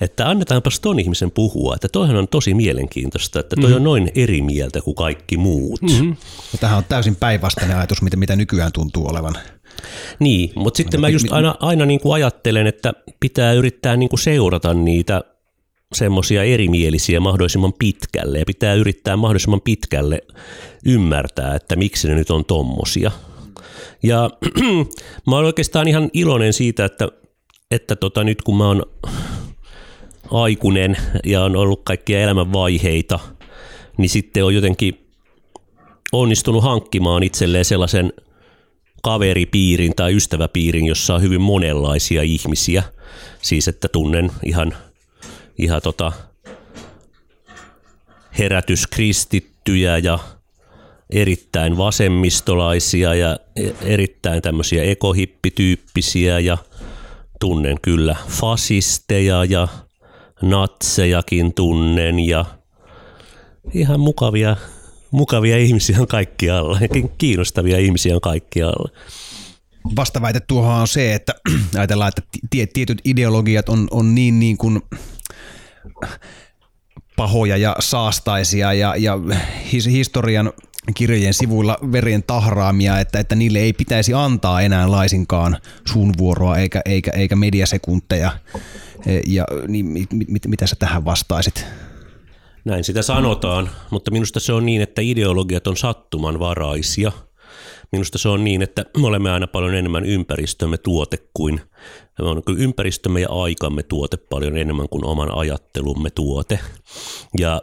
Että 0.00 0.28
annetaanpas 0.28 0.80
ton 0.80 1.00
ihmisen 1.00 1.30
puhua, 1.30 1.74
että 1.74 1.88
toihan 1.88 2.16
on 2.16 2.28
tosi 2.28 2.54
mielenkiintoista, 2.54 3.40
että 3.40 3.56
toi 3.56 3.64
mm-hmm. 3.64 3.76
on 3.76 3.84
noin 3.84 4.10
eri 4.14 4.42
mieltä 4.42 4.80
kuin 4.80 4.94
kaikki 4.94 5.36
muut. 5.36 5.82
Mm-hmm. 5.82 6.16
Ja 6.52 6.58
tämähän 6.60 6.78
on 6.78 6.84
täysin 6.88 7.16
päinvastainen 7.16 7.76
ajatus, 7.76 8.02
mitä, 8.02 8.16
mitä 8.16 8.36
nykyään 8.36 8.72
tuntuu 8.72 9.08
olevan. 9.08 9.34
Niin, 10.18 10.52
mutta 10.54 10.76
sitten 10.76 11.00
mä 11.00 11.08
just 11.08 11.26
aina, 11.30 11.54
aina 11.60 11.86
niin 11.86 12.00
kuin 12.00 12.14
ajattelen, 12.14 12.66
että 12.66 12.92
pitää 13.20 13.52
yrittää 13.52 13.96
niin 13.96 14.08
kuin 14.08 14.20
seurata 14.20 14.74
niitä 14.74 15.20
semmoisia 15.94 16.42
erimielisiä 16.42 17.20
mahdollisimman 17.20 17.72
pitkälle 17.72 18.38
ja 18.38 18.44
pitää 18.46 18.74
yrittää 18.74 19.16
mahdollisimman 19.16 19.60
pitkälle 19.60 20.22
ymmärtää, 20.84 21.54
että 21.54 21.76
miksi 21.76 22.08
ne 22.08 22.14
nyt 22.14 22.30
on 22.30 22.44
tommosia. 22.44 23.10
Ja 24.02 24.30
mä 25.26 25.36
oon 25.36 25.44
oikeastaan 25.44 25.88
ihan 25.88 26.10
iloinen 26.12 26.52
siitä, 26.52 26.84
että, 26.84 27.08
että 27.70 27.96
tota, 27.96 28.24
nyt 28.24 28.42
kun 28.42 28.56
mä 28.56 28.66
oon 28.66 28.82
aikuinen 30.30 30.96
ja 31.24 31.44
on 31.44 31.56
ollut 31.56 31.80
kaikkia 31.84 32.20
elämän 32.20 32.52
vaiheita, 32.52 33.18
niin 33.96 34.08
sitten 34.08 34.44
on 34.44 34.54
jotenkin 34.54 35.06
onnistunut 36.12 36.62
hankkimaan 36.62 37.22
itselleen 37.22 37.64
sellaisen 37.64 38.12
kaveripiirin 39.02 39.92
tai 39.96 40.16
ystäväpiirin, 40.16 40.86
jossa 40.86 41.14
on 41.14 41.22
hyvin 41.22 41.40
monenlaisia 41.40 42.22
ihmisiä. 42.22 42.82
Siis 43.42 43.68
että 43.68 43.88
tunnen 43.88 44.30
ihan, 44.44 44.74
ihan 45.58 45.82
tota 45.82 46.12
herätyskristittyjä 48.38 49.98
ja 49.98 50.18
erittäin 51.10 51.76
vasemmistolaisia 51.76 53.14
ja 53.14 53.38
erittäin 53.82 54.42
tämmöisiä 54.42 54.82
ekohippityyppisiä 54.82 56.38
ja 56.38 56.58
tunnen 57.40 57.76
kyllä 57.82 58.16
fasisteja 58.28 59.44
ja 59.44 59.68
natsejakin 60.42 61.54
tunnen 61.54 62.18
ja 62.18 62.44
ihan 63.74 64.00
mukavia, 64.00 64.56
mukavia 65.10 65.58
ihmisiä 65.58 66.00
on 66.00 66.06
kaikkialla, 66.06 66.78
kiinnostavia 67.18 67.78
ihmisiä 67.78 68.14
on 68.14 68.20
kaikkialla. 68.20 68.90
Vastaväite 69.96 70.40
tuohon 70.40 70.74
on 70.74 70.88
se, 70.88 71.14
että 71.14 71.34
ajatellaan, 71.78 72.12
että 72.16 72.22
tietyt 72.50 73.00
ideologiat 73.04 73.68
on, 73.68 73.88
on 73.90 74.14
niin, 74.14 74.40
niin 74.40 74.56
kuin 74.56 74.80
pahoja 77.16 77.56
ja 77.56 77.76
saastaisia 77.78 78.72
ja, 78.72 78.96
ja 78.96 79.18
historian 79.90 80.52
kirjojen 80.94 81.34
sivuilla 81.34 81.78
verien 81.92 82.22
tahraamia, 82.22 82.98
että, 82.98 83.18
että 83.18 83.34
niille 83.34 83.58
ei 83.58 83.72
pitäisi 83.72 84.14
antaa 84.14 84.60
enää 84.60 84.90
laisinkaan 84.90 85.56
suun 85.92 86.12
vuoroa 86.18 86.56
eikä, 86.56 86.82
eikä, 86.84 87.10
eikä 87.10 87.36
mediasekunteja. 87.36 88.32
E, 89.06 89.20
ja 89.26 89.44
niin, 89.68 89.86
mit, 89.86 90.08
mit, 90.28 90.46
mitä 90.46 90.66
sä 90.66 90.76
tähän 90.78 91.04
vastaisit? 91.04 91.66
Näin 92.64 92.84
sitä 92.84 93.02
sanotaan, 93.02 93.70
mutta 93.90 94.10
minusta 94.10 94.40
se 94.40 94.52
on 94.52 94.66
niin, 94.66 94.82
että 94.82 95.02
ideologiat 95.02 95.66
on 95.66 95.76
sattumanvaraisia. 95.76 97.12
Minusta 97.92 98.18
se 98.18 98.28
on 98.28 98.44
niin, 98.44 98.62
että 98.62 98.84
me 98.98 99.06
olemme 99.06 99.30
aina 99.30 99.46
paljon 99.46 99.74
enemmän 99.74 100.04
ympäristömme 100.04 100.78
tuote 100.78 101.18
kuin 101.34 101.60
on 102.18 102.42
ympäristömme 102.56 103.20
ja 103.20 103.28
aikamme 103.30 103.82
tuote 103.82 104.16
paljon 104.16 104.56
enemmän 104.56 104.88
kuin 104.88 105.04
oman 105.04 105.34
ajattelumme 105.34 106.10
tuote. 106.10 106.58
Ja 107.38 107.62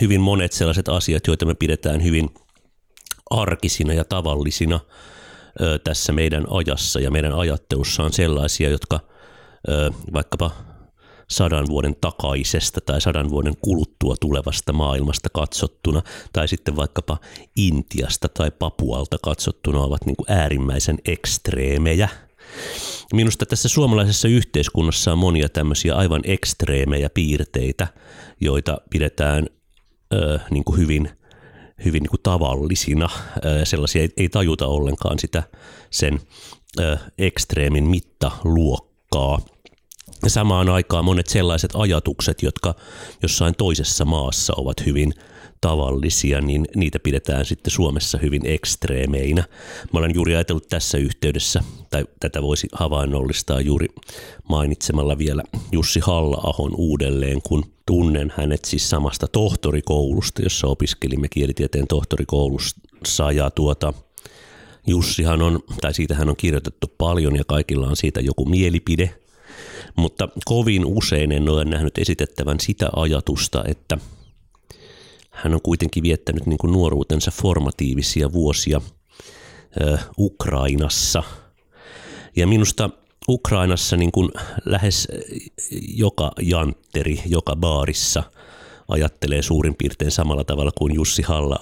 hyvin 0.00 0.20
monet 0.20 0.52
sellaiset 0.52 0.88
asiat, 0.88 1.26
joita 1.26 1.46
me 1.46 1.54
pidetään 1.54 2.02
hyvin 2.02 2.30
arkisina 3.30 3.92
ja 3.92 4.04
tavallisina 4.04 4.80
tässä 5.84 6.12
meidän 6.12 6.44
ajassa 6.50 7.00
ja 7.00 7.10
meidän 7.10 7.32
ajattelussa 7.32 8.02
on 8.02 8.12
sellaisia, 8.12 8.70
jotka 8.70 9.00
vaikkapa 10.12 10.50
sadan 11.30 11.66
vuoden 11.68 11.96
takaisesta 12.00 12.80
tai 12.80 13.00
sadan 13.00 13.30
vuoden 13.30 13.54
kuluttua 13.60 14.14
tulevasta 14.20 14.72
maailmasta 14.72 15.28
katsottuna 15.32 16.02
tai 16.32 16.48
sitten 16.48 16.76
vaikkapa 16.76 17.18
Intiasta 17.56 18.28
tai 18.28 18.50
Papualta 18.50 19.16
katsottuna 19.22 19.80
ovat 19.80 20.06
niin 20.06 20.16
kuin 20.16 20.32
äärimmäisen 20.32 20.98
ekstreemejä. 21.04 22.08
Minusta 23.12 23.46
tässä 23.46 23.68
suomalaisessa 23.68 24.28
yhteiskunnassa 24.28 25.12
on 25.12 25.18
monia 25.18 25.48
tämmöisiä 25.48 25.94
aivan 25.94 26.20
ekstreemejä 26.24 27.10
piirteitä, 27.10 27.88
joita 28.40 28.78
pidetään 28.90 29.46
ö, 30.14 30.40
niin 30.50 30.64
kuin 30.64 30.78
hyvin, 30.78 31.10
hyvin 31.84 32.02
niin 32.02 32.10
kuin 32.10 32.22
tavallisina. 32.22 33.08
Sellaisia 33.64 34.02
ei, 34.02 34.08
ei 34.16 34.28
tajuta 34.28 34.66
ollenkaan 34.66 35.18
sitä 35.18 35.42
sen 35.90 36.20
ö, 36.80 36.98
ekstreemin 37.18 37.84
mittaluokkaa– 37.84 39.38
samaan 40.26 40.68
aikaan 40.68 41.04
monet 41.04 41.26
sellaiset 41.26 41.70
ajatukset, 41.74 42.42
jotka 42.42 42.74
jossain 43.22 43.54
toisessa 43.58 44.04
maassa 44.04 44.52
ovat 44.56 44.86
hyvin 44.86 45.14
tavallisia, 45.64 46.40
niin 46.40 46.66
niitä 46.76 46.98
pidetään 46.98 47.44
sitten 47.44 47.70
Suomessa 47.70 48.18
hyvin 48.18 48.42
ekstreemeinä. 48.44 49.44
Mä 49.92 49.98
olen 49.98 50.14
juuri 50.14 50.34
ajatellut 50.34 50.68
tässä 50.68 50.98
yhteydessä, 50.98 51.60
tai 51.90 52.04
tätä 52.20 52.42
voisi 52.42 52.68
havainnollistaa 52.72 53.60
juuri 53.60 53.86
mainitsemalla 54.48 55.18
vielä 55.18 55.42
Jussi 55.72 56.00
halla 56.00 56.54
uudelleen, 56.76 57.42
kun 57.42 57.64
tunnen 57.86 58.32
hänet 58.36 58.64
siis 58.64 58.90
samasta 58.90 59.28
tohtorikoulusta, 59.28 60.42
jossa 60.42 60.66
opiskelimme 60.66 61.28
kielitieteen 61.28 61.86
tohtorikoulussa 61.86 63.32
ja 63.32 63.50
tuota, 63.50 63.92
Jussihan 64.86 65.42
on, 65.42 65.60
tai 65.80 65.94
siitä 65.94 66.14
hän 66.14 66.28
on 66.28 66.36
kirjoitettu 66.36 66.92
paljon 66.98 67.36
ja 67.36 67.44
kaikilla 67.46 67.86
on 67.86 67.96
siitä 67.96 68.20
joku 68.20 68.44
mielipide– 68.44 69.14
mutta 69.96 70.28
kovin 70.44 70.84
usein 70.86 71.32
en 71.32 71.48
ole 71.48 71.64
nähnyt 71.64 71.98
esitettävän 71.98 72.60
sitä 72.60 72.88
ajatusta, 72.96 73.64
että 73.66 73.98
hän 75.34 75.54
on 75.54 75.62
kuitenkin 75.62 76.02
viettänyt 76.02 76.46
niin 76.46 76.58
kuin 76.58 76.72
nuoruutensa 76.72 77.30
formatiivisia 77.30 78.32
vuosia 78.32 78.80
ö, 79.80 79.98
Ukrainassa. 80.18 81.22
Ja 82.36 82.46
minusta 82.46 82.90
Ukrainassa 83.28 83.96
niin 83.96 84.12
kuin 84.12 84.30
lähes 84.64 85.08
joka 85.96 86.32
jantteri, 86.40 87.22
joka 87.26 87.56
baarissa 87.56 88.22
ajattelee 88.88 89.42
suurin 89.42 89.74
piirtein 89.74 90.10
samalla 90.10 90.44
tavalla 90.44 90.72
kuin 90.78 90.94
Jussi 90.94 91.22
halla 91.22 91.58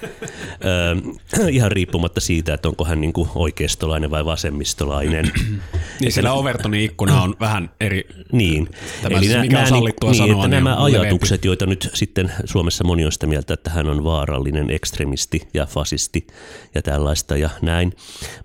ihan 1.50 1.72
riippumatta 1.72 2.20
siitä, 2.20 2.54
että 2.54 2.68
onko 2.68 2.84
hän 2.84 3.00
niinku 3.00 3.28
oikeistolainen 3.34 4.10
vai 4.10 4.24
vasemmistolainen. 4.24 5.32
niin 6.00 6.12
sillä 6.12 6.32
Overtonin 6.32 6.80
ikkuna 6.80 7.22
on 7.22 7.34
vähän 7.40 7.70
eri. 7.80 8.06
Niin. 8.32 8.68
Tämä, 9.02 9.18
Eli 9.18 9.38
mikä 9.40 9.54
nää, 9.54 9.62
on 9.62 9.68
sallittua 9.68 10.10
niin, 10.10 10.18
sanoa, 10.18 10.44
että 10.44 10.56
niin 10.56 10.64
nämä 10.64 10.84
ajatukset, 10.84 11.30
leveämpi. 11.30 11.48
joita 11.48 11.66
nyt 11.66 11.90
sitten 11.94 12.32
Suomessa 12.44 12.84
moni 12.84 13.04
on 13.04 13.12
sitä 13.12 13.26
mieltä, 13.26 13.54
että 13.54 13.70
hän 13.70 13.88
on 13.88 14.04
vaarallinen 14.04 14.70
ekstremisti 14.70 15.48
ja 15.54 15.66
fasisti 15.66 16.26
ja 16.74 16.82
tällaista 16.82 17.36
ja 17.36 17.50
näin. 17.62 17.92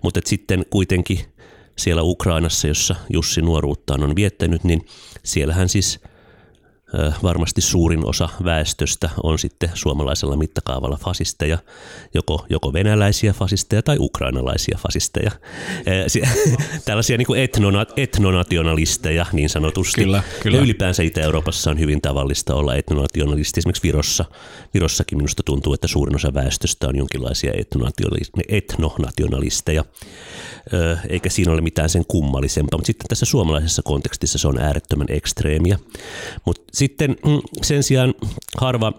Mutta 0.02 0.20
sitten 0.24 0.66
kuitenkin 0.70 1.18
siellä 1.76 2.02
Ukrainassa, 2.02 2.68
jossa 2.68 2.96
Jussi 3.12 3.42
nuoruuttaan 3.42 4.02
on 4.02 4.16
viettänyt, 4.16 4.64
niin 4.64 4.86
siellähän 5.22 5.68
siis– 5.68 6.00
varmasti 7.22 7.60
suurin 7.60 8.06
osa 8.06 8.28
väestöstä 8.44 9.10
on 9.22 9.38
sitten 9.38 9.70
suomalaisella 9.74 10.36
mittakaavalla 10.36 10.96
fasisteja, 10.96 11.58
joko, 12.14 12.46
joko 12.50 12.72
venäläisiä 12.72 13.32
fasisteja 13.32 13.82
tai 13.82 13.96
ukrainalaisia 14.00 14.78
fasisteja. 14.82 15.30
Tällaisia 16.84 17.18
niin 17.18 17.26
kuin 17.26 17.40
etnona, 17.40 17.86
etnonationalisteja 17.96 19.26
niin 19.32 19.48
sanotusti. 19.48 20.00
Kyllä, 20.02 20.22
kyllä. 20.42 20.56
Ja 20.56 20.62
ylipäänsä 20.62 21.02
Itä-Euroopassa 21.02 21.70
on 21.70 21.78
hyvin 21.78 22.00
tavallista 22.00 22.54
olla 22.54 22.74
etnonationalisti. 22.74 23.60
Esimerkiksi 23.60 23.82
Virossa, 23.82 24.24
Virossakin 24.74 25.18
minusta 25.18 25.42
tuntuu, 25.42 25.74
että 25.74 25.88
suurin 25.88 26.16
osa 26.16 26.34
väestöstä 26.34 26.88
on 26.88 26.96
jonkinlaisia 26.96 27.52
etnonationalisteja 28.48 29.84
eikä 31.08 31.30
siinä 31.30 31.52
ole 31.52 31.60
mitään 31.60 31.88
sen 31.88 32.04
kummallisempaa. 32.08 32.78
Mutta 32.78 32.86
sitten 32.86 33.08
tässä 33.08 33.26
suomalaisessa 33.26 33.82
kontekstissa 33.82 34.38
se 34.38 34.48
on 34.48 34.60
äärettömän 34.60 35.06
ekstreemiä. 35.10 35.78
Mutta 36.44 36.62
sitten 36.84 37.16
mm, 37.26 37.40
sen 37.62 37.82
sijaan 37.82 38.14
harva 38.60 38.92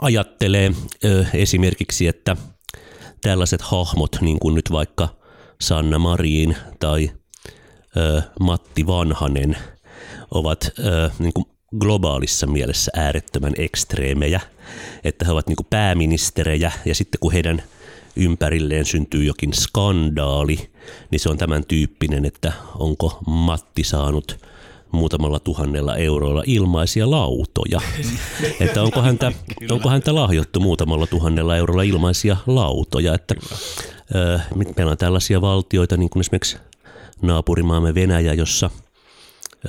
ajattelee 0.00 0.72
esimerkiksi, 1.34 2.06
että 2.06 2.36
tällaiset 3.20 3.60
hahmot, 3.62 4.16
niin 4.20 4.38
kuin 4.38 4.54
nyt 4.54 4.70
vaikka 4.70 5.08
Sanna 5.60 5.98
Marin 5.98 6.56
tai 6.80 7.10
Matti 8.40 8.86
Vanhanen, 8.86 9.56
ovat 10.30 10.70
niin 11.18 11.32
kuin 11.32 11.46
globaalissa 11.78 12.46
mielessä 12.46 12.90
äärettömän 12.96 13.52
ekstreemejä, 13.58 14.40
että 15.04 15.24
he 15.24 15.32
ovat 15.32 15.46
niin 15.46 15.56
kuin 15.56 15.66
pääministerejä 15.70 16.72
ja 16.84 16.94
sitten 16.94 17.20
kun 17.20 17.32
heidän– 17.32 17.62
ympärilleen 18.18 18.84
syntyy 18.84 19.24
jokin 19.24 19.54
skandaali, 19.54 20.70
niin 21.10 21.20
se 21.20 21.28
on 21.28 21.38
tämän 21.38 21.64
tyyppinen, 21.64 22.24
että 22.24 22.52
onko 22.78 23.18
Matti 23.26 23.84
saanut 23.84 24.44
muutamalla 24.92 25.40
tuhannella 25.40 25.96
eurolla 25.96 26.42
ilmaisia 26.46 27.10
lautoja. 27.10 27.80
että 28.60 28.82
onko 28.82 29.02
häntä, 29.02 29.32
onko 29.70 29.88
häntä 29.88 30.14
lahjottu 30.14 30.60
muutamalla 30.60 31.06
tuhannella 31.06 31.56
eurolla 31.56 31.82
ilmaisia 31.82 32.36
lautoja. 32.46 33.14
Että, 33.14 33.34
äh, 34.34 34.46
meillä 34.76 34.90
on 34.90 34.98
tällaisia 34.98 35.40
valtioita, 35.40 35.96
niin 35.96 36.10
kuin 36.10 36.20
esimerkiksi 36.20 36.56
naapurimaamme 37.22 37.94
Venäjä, 37.94 38.32
jossa 38.32 38.70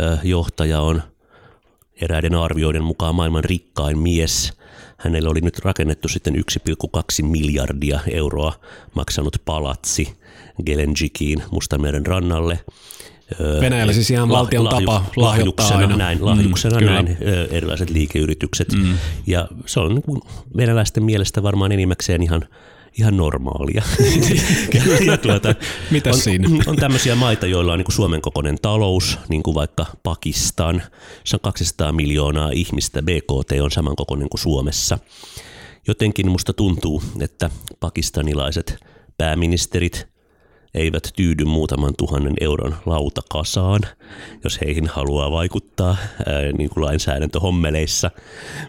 äh, 0.02 0.20
johtaja 0.24 0.82
on 0.82 1.02
eräiden 2.02 2.36
arvioiden 2.36 2.84
mukaan 2.84 3.16
maailman 3.16 3.44
rikkain 3.44 3.98
mies– 3.98 4.54
Hänelle 5.00 5.30
oli 5.30 5.42
nyt 5.42 5.60
rakennettu 5.60 6.08
sitten 6.08 6.36
1,2 6.36 7.26
miljardia 7.26 8.00
euroa 8.12 8.54
maksanut 8.96 9.36
palatsi 9.46 10.18
Gelenjikiin 10.66 11.44
Mustanmeren 11.52 12.06
rannalle. 12.06 12.60
Venäjällä 13.62 13.94
siis 13.94 14.12
ihan 14.12 14.30
valtion 14.30 14.66
lahju, 14.66 14.80
tapa 14.80 15.06
lahjuksena, 15.16 15.78
aina. 15.78 15.98
Näin, 15.98 16.26
lahjuksena 16.26 16.80
mm, 16.80 16.86
näin 16.86 17.18
erilaiset 17.52 17.90
liikeyritykset. 17.90 18.74
Mm. 18.74 18.98
Ja 19.28 19.48
se 19.66 19.80
on 19.80 19.96
niin 19.96 20.22
venäläisten 20.58 21.04
mielestä 21.04 21.44
varmaan 21.44 21.72
enimmäkseen 21.72 22.24
ihan 22.24 22.46
ihan 22.98 23.18
normaalia. 23.18 23.84
ja 25.06 25.18
tuota, 25.18 25.56
Mitä 25.92 26.10
on, 26.10 26.18
siinä? 26.18 26.50
On 26.68 26.76
tämmöisiä 26.76 27.16
maita, 27.16 27.48
joilla 27.48 27.74
on 27.74 27.80
niin 27.80 27.86
kuin 27.86 27.96
Suomen 27.96 28.22
kokoinen 28.22 28.58
talous, 28.62 29.20
niin 29.30 29.44
kuin 29.44 29.56
vaikka 29.56 29.86
Pakistan. 30.04 30.82
Se 31.24 31.36
on 31.36 31.40
200 31.40 31.92
miljoonaa 31.92 32.52
ihmistä, 32.52 33.02
BKT 33.02 33.52
on 33.62 33.72
samankokoinen 33.72 34.30
kuin 34.30 34.42
Suomessa. 34.42 35.00
Jotenkin 35.88 36.32
musta 36.32 36.54
tuntuu, 36.54 37.04
että 37.20 37.50
pakistanilaiset 37.80 38.80
pääministerit 39.18 40.08
eivät 40.74 41.10
tyydy 41.16 41.46
muutaman 41.46 41.94
tuhannen 41.98 42.34
euron 42.42 42.76
lautakasaan, 42.86 43.82
jos 44.44 44.62
heihin 44.62 44.88
haluaa 44.88 45.32
vaikuttaa 45.32 45.98
ää, 46.26 46.42
niin 46.58 46.70
kuin 46.70 46.86
lainsäädäntöhommeleissa, 46.86 48.12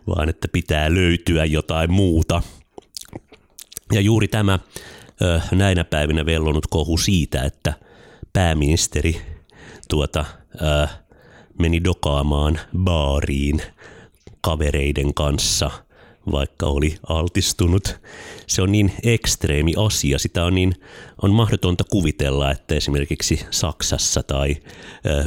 vaan 0.07 0.29
että 0.29 0.49
pitää 0.49 0.95
löytyä 0.95 1.45
jotain 1.45 1.93
muuta– 1.93 2.43
ja 3.93 4.01
juuri 4.01 4.29
tämä 4.29 4.59
näinä 5.53 5.85
päivinä 5.85 6.27
vellonut 6.27 6.67
kohu 6.67 6.99
siitä, 6.99 7.43
että 7.43 7.73
pääministeri 8.33 9.21
tuota, 9.89 10.25
meni 11.59 11.85
dokaamaan 11.85 12.61
baariin 12.79 13.63
kavereiden 14.41 15.15
kanssa, 15.15 15.71
vaikka 16.33 16.67
oli 16.67 16.97
altistunut. 17.09 18.01
Se 18.47 18.63
on 18.63 18.73
niin 18.73 18.93
ekstreemi 19.03 19.75
asia. 19.87 20.19
Sitä 20.19 20.45
on, 20.45 20.55
niin, 20.55 20.75
on 21.23 21.31
mahdotonta 21.31 21.85
kuvitella, 21.91 22.51
että 22.51 22.75
esimerkiksi 22.75 23.47
Saksassa 23.51 24.23
tai 24.23 24.57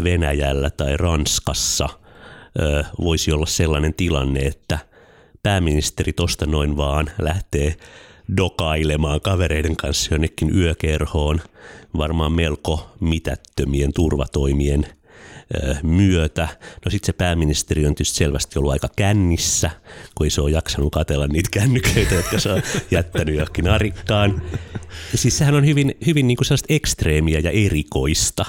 Venäjällä 0.04 0.70
tai 0.70 0.98
Ranskassa 0.98 1.90
voisi 3.00 3.32
olla 3.32 3.46
sellainen 3.46 3.94
tilanne, 3.94 4.40
että 4.40 4.80
pääministeri 5.44 6.14
tosta 6.14 6.46
noin 6.46 6.78
vaan 6.78 7.12
lähtee 7.22 7.76
dokailemaan 8.38 9.22
kavereiden 9.22 9.76
kanssa 9.76 10.14
jonnekin 10.14 10.58
yökerhoon, 10.58 11.42
varmaan 11.98 12.32
melko 12.32 12.92
mitättömien 13.00 13.94
turvatoimien 13.94 14.86
myötä. 15.84 16.48
No 16.86 16.92
sitten 16.92 17.06
se 17.06 17.14
pääministeri 17.14 17.86
on 17.86 17.96
tietysti 17.96 18.18
selvästi 18.18 18.60
ollut 18.60 18.72
aika 18.72 18.88
kännissä, 18.96 19.72
kun 20.16 20.26
ei 20.26 20.30
se 20.32 20.42
ole 20.42 20.52
jaksanut 20.52 20.94
katella 20.94 21.28
niitä 21.28 21.50
kännyköitä, 21.52 22.16
jotka 22.16 22.40
se 22.40 22.52
on 22.52 22.62
jättänyt 22.92 23.36
johonkin 23.36 23.70
arikkaan. 23.70 24.42
Siis 25.16 25.38
sehän 25.38 25.56
on 25.56 25.66
hyvin, 25.66 25.96
hyvin 26.06 26.28
niin 26.28 26.38
kuin 26.38 26.46
sellaista 26.46 26.74
ekstreemiä 26.74 27.40
ja 27.40 27.52
erikoista. 27.52 28.46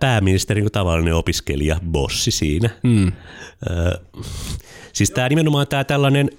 Pääministeri 0.00 0.60
niin 0.60 0.72
tavallinen 0.72 1.14
opiskelija, 1.14 1.80
bossi 1.90 2.30
siinä. 2.30 2.70
Mm. 2.82 3.12
siis 4.92 5.10
tämä 5.10 5.28
nimenomaan 5.28 5.66
tämä 5.66 5.84
tällainen 5.84 6.30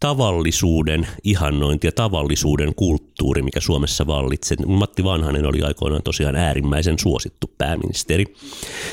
tavallisuuden 0.00 1.08
ihannointi 1.24 1.86
ja 1.86 1.92
tavallisuuden 1.92 2.74
kulttuuri, 2.74 3.42
mikä 3.42 3.60
Suomessa 3.60 4.06
vallitsee. 4.06 4.56
Matti 4.66 5.04
Vanhanen 5.04 5.46
oli 5.46 5.62
aikoinaan 5.62 6.02
tosiaan 6.02 6.36
äärimmäisen 6.36 6.98
suosittu 6.98 7.50
pääministeri. 7.58 8.24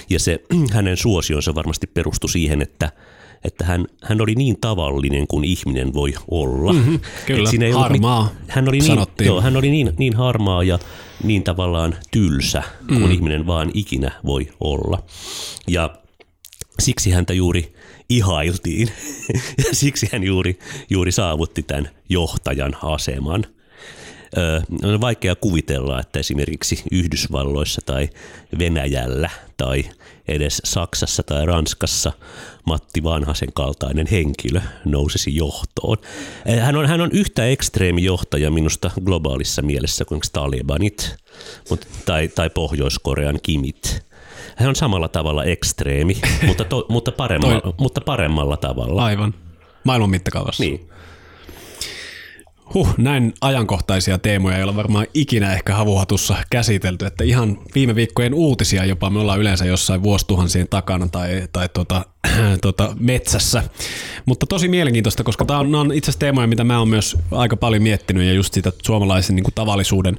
Ja 0.10 0.20
se 0.20 0.40
hänen 0.74 0.98
suosionsa 0.98 1.56
varmasti 1.56 1.88
perustui 1.88 2.30
siihen, 2.30 2.62
että 2.62 2.92
että 3.44 3.66
hän, 3.66 3.86
hän 4.04 4.22
oli 4.22 4.36
niin 4.36 4.58
tavallinen 4.62 5.28
kuin 5.28 5.44
ihminen 5.44 5.94
voi 5.94 6.14
olla. 6.32 6.74
Mm-hmm, 6.74 7.00
kyllä, 7.26 7.50
siinä 7.50 7.66
ei 7.66 7.72
harmaa 7.72 8.24
mit, 8.24 8.50
hän 8.50 8.70
oli, 8.70 8.80
niin, 8.80 9.00
joo, 9.20 9.42
hän 9.42 9.58
oli 9.58 9.70
niin, 9.70 9.94
niin 9.98 10.16
harmaa 10.16 10.64
ja 10.64 10.80
niin 11.24 11.44
tavallaan 11.44 11.96
tylsä 12.12 12.64
kuin 12.88 13.02
mm. 13.02 13.12
ihminen 13.12 13.48
vaan 13.48 13.72
ikinä 13.74 14.12
voi 14.26 14.48
olla. 14.60 15.04
Ja 15.68 15.96
siksi 16.80 17.12
häntä 17.12 17.34
juuri 17.34 17.76
ihailtiin 18.10 18.92
ja 19.68 19.76
siksi 19.76 20.10
hän 20.12 20.24
juuri, 20.24 20.60
juuri 20.90 21.12
saavutti 21.12 21.64
tämän 21.64 21.90
johtajan 22.10 22.78
aseman. 22.84 23.46
on 24.84 25.02
vaikea 25.02 25.36
kuvitella, 25.36 26.00
että 26.00 26.20
esimerkiksi 26.20 26.84
Yhdysvalloissa 26.92 27.82
tai 27.86 28.10
Venäjällä 28.60 29.30
tai 29.58 29.84
edes 30.28 30.62
Saksassa 30.64 31.24
tai 31.24 31.46
Ranskassa 31.46 32.12
Matti 32.66 33.04
Vanhasen 33.04 33.54
kaltainen 33.54 34.08
henkilö 34.12 34.62
nousisi 34.86 35.36
johtoon. 35.36 35.98
Hän 36.62 36.76
on, 36.76 36.86
hän 36.86 37.02
on 37.02 37.12
yhtä 37.12 37.46
ekstreemi 37.46 38.04
johtaja 38.04 38.52
minusta 38.52 38.92
globaalissa 39.06 39.62
mielessä 39.62 40.06
kuin 40.06 40.22
Talibanit 40.34 41.16
tai, 42.06 42.28
tai 42.28 42.50
Pohjois-Korean 42.50 43.40
kimit 43.44 44.08
hän 44.58 44.70
on 44.70 44.76
samalla 44.76 45.08
tavalla 45.08 45.44
ekstreemi, 45.44 46.18
mutta, 46.48 46.64
to, 46.64 46.86
mutta, 46.90 47.12
paremmalla, 47.12 47.62
Toi... 47.62 47.74
mutta 47.80 48.02
paremmalla 48.02 48.58
tavalla. 48.58 49.06
Aivan. 49.06 49.34
Maailman 49.84 50.10
mittakaavassa. 50.10 50.64
Niin. 50.64 50.90
Huh, 52.74 52.94
näin 52.98 53.34
ajankohtaisia 53.42 54.18
teemoja 54.18 54.58
ei 54.58 54.64
ole 54.64 54.76
varmaan 54.76 55.08
ikinä 55.14 55.54
ehkä 55.54 55.76
havuhatussa 55.76 56.36
käsitelty, 56.50 57.06
että 57.06 57.24
ihan 57.24 57.60
viime 57.76 57.96
viikkojen 57.96 58.34
uutisia 58.34 58.86
jopa 58.86 59.10
me 59.10 59.20
ollaan 59.20 59.40
yleensä 59.40 59.66
jossain 59.66 60.04
vuosituhansien 60.04 60.68
takana 60.70 61.08
tai, 61.08 61.48
tai 61.54 61.70
tota, 61.70 62.06
tota, 62.62 62.96
metsässä. 63.00 63.64
Mutta 64.26 64.46
tosi 64.46 64.68
mielenkiintoista, 64.68 65.24
koska 65.24 65.46
tämä 65.46 65.60
on, 65.60 65.76
on 65.76 65.92
itse 65.92 66.10
asiassa 66.10 66.20
teemoja, 66.20 66.48
mitä 66.48 66.64
mä 66.64 66.80
oon 66.80 66.90
myös 66.90 67.18
aika 67.32 67.58
paljon 67.58 67.84
miettinyt 67.84 68.28
ja 68.28 68.34
just 68.34 68.54
sitä 68.54 68.72
suomalaisen 68.84 69.36
niin 69.36 69.44
kuin 69.44 69.56
tavallisuuden 69.56 70.18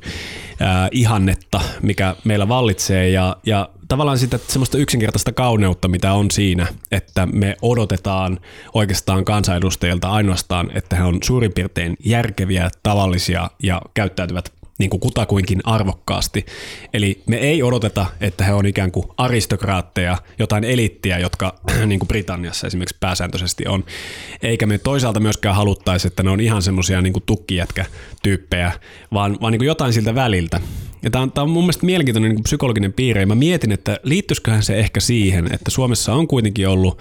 ää, 0.61 0.88
ihannetta, 0.92 1.61
mikä 1.83 2.16
meillä 2.24 2.48
vallitsee 2.48 3.09
ja, 3.09 3.37
ja 3.46 3.68
tavallaan 3.88 4.18
sitä 4.18 4.38
semmoista 4.48 4.79
yksinkertaista 4.79 5.33
kauneutta, 5.33 5.88
mitä 5.88 6.12
on 6.12 6.31
siinä, 6.31 6.66
että 6.90 7.27
me 7.27 7.57
odotetaan 7.62 8.40
oikeastaan 8.74 9.24
kansanedustajilta 9.24 10.09
ainoastaan, 10.09 10.70
että 10.74 10.96
he 10.96 11.03
on 11.03 11.18
suurin 11.22 11.53
piirtein 11.53 11.96
järkeviä, 12.05 12.70
tavallisia 12.83 13.51
ja 13.62 13.83
käyttäytyvät 13.94 14.58
niin 14.78 14.90
kuin 14.90 15.00
kutakuinkin 15.00 15.60
arvokkaasti. 15.64 16.46
Eli 16.92 17.22
me 17.26 17.36
ei 17.36 17.62
odoteta, 17.62 18.06
että 18.20 18.44
he 18.44 18.52
on 18.52 18.66
ikään 18.66 18.92
kuin 18.92 19.06
aristokraatteja, 19.16 20.18
jotain 20.38 20.64
elittiä, 20.64 21.18
jotka 21.18 21.54
niin 21.86 21.98
kuin 21.98 22.08
Britanniassa 22.08 22.66
esimerkiksi 22.66 22.96
pääsääntöisesti 23.00 23.68
on. 23.68 23.84
Eikä 24.42 24.66
me 24.66 24.78
toisaalta 24.78 25.20
myöskään 25.20 25.56
haluttaisi, 25.56 26.06
että 26.08 26.22
ne 26.22 26.30
on 26.30 26.40
ihan 26.40 26.62
semmoisia 26.62 27.02
niin 27.02 27.14
tukkijätkä-tyyppejä, 27.26 28.72
vaan, 29.12 29.38
vaan 29.40 29.50
niin 29.52 29.58
kuin 29.58 29.66
jotain 29.66 29.92
siltä 29.92 30.14
väliltä. 30.14 30.60
Ja 31.02 31.10
tämä 31.10 31.22
on, 31.22 31.32
tämä 31.32 31.42
on 31.42 31.50
mun 31.50 31.62
mielestä 31.62 31.86
mielenkiintoinen 31.86 32.30
niin 32.30 32.42
psykologinen 32.42 32.92
piirre. 32.92 33.26
Mä 33.26 33.34
mietin, 33.34 33.72
että 33.72 34.00
liittyisiköhän 34.02 34.62
se 34.62 34.78
ehkä 34.78 35.00
siihen, 35.00 35.52
että 35.54 35.70
Suomessa 35.70 36.14
on 36.14 36.28
kuitenkin 36.28 36.68
ollut 36.68 36.98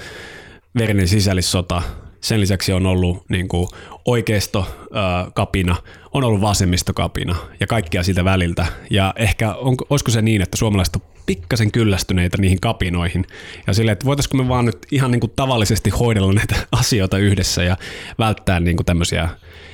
verinen 0.78 1.08
sisällissota 1.08 1.82
sen 2.22 2.42
lisäksi 2.42 2.74
on 2.74 2.86
ollut 2.86 3.24
niin 3.30 3.48
kuin 3.48 3.68
oikeistokapina, 4.06 5.76
on 6.14 6.24
ollut 6.24 6.42
vasemmistokapina 6.42 7.36
ja 7.60 7.68
kaikkia 7.68 8.04
siltä 8.04 8.26
väliltä. 8.26 8.66
Ja 8.90 9.14
ehkä 9.16 9.54
on, 9.54 9.76
olisiko 9.90 10.12
se 10.12 10.22
niin, 10.22 10.42
että 10.42 10.58
suomalaiset 10.58 10.96
on 10.96 11.02
pikkasen 11.26 11.72
kyllästyneitä 11.72 12.38
niihin 12.38 12.60
kapinoihin. 12.62 13.26
Ja 13.68 13.74
sille, 13.74 13.92
että 13.92 14.06
voitaisiko 14.06 14.38
me 14.38 14.48
vaan 14.48 14.66
nyt 14.66 14.78
ihan 14.92 15.12
niin 15.12 15.20
kuin 15.20 15.34
tavallisesti 15.36 15.90
hoidella 15.90 16.34
näitä 16.34 16.56
asioita 16.72 17.18
yhdessä 17.18 17.64
ja 17.64 17.78
välttää 18.20 18.60
niin 18.60 18.78
kuin 18.78 18.86
tämmöisiä 18.86 19.30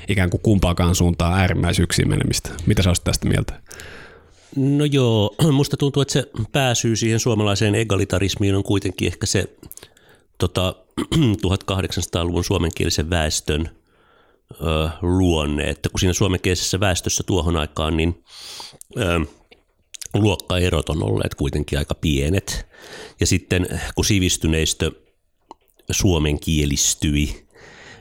ikään 0.08 0.30
kuin 0.30 0.42
kumpaakaan 0.42 0.96
suuntaan 0.96 1.40
äärimmäisyyksiin 1.40 2.10
menemistä. 2.10 2.50
Mitä 2.66 2.84
sä 2.84 2.90
olisit 2.90 3.04
tästä 3.04 3.28
mieltä? 3.28 3.62
No 4.56 4.86
joo, 4.86 5.36
musta 5.52 5.78
tuntuu, 5.78 6.02
että 6.02 6.14
se 6.14 6.30
pääsyy 6.52 6.96
siihen 6.96 7.20
suomalaiseen 7.20 7.76
egalitarismiin 7.76 8.56
on 8.56 8.64
kuitenkin 8.64 9.08
ehkä 9.08 9.26
se 9.26 9.46
tota, 10.38 10.76
1800-luvun 11.48 12.44
suomenkielisen 12.44 13.10
väestön 13.10 13.70
ö, 14.62 14.90
luonne, 15.02 15.70
että 15.70 15.90
kun 15.90 16.00
siinä 16.00 16.14
suomenkielisessä 16.14 16.80
väestössä 16.80 17.24
tuohon 17.24 17.58
aikaan, 17.58 17.98
niin 17.98 18.24
ö, 18.98 19.20
luokkaerot 20.14 20.90
on 20.90 21.04
olleet 21.04 21.36
kuitenkin 21.36 21.80
aika 21.80 21.96
pienet. 21.96 22.68
Ja 23.20 23.28
sitten 23.28 23.82
kun 23.96 24.06
sivistyneistö 24.06 24.92
suomenkielistyi, 25.92 27.48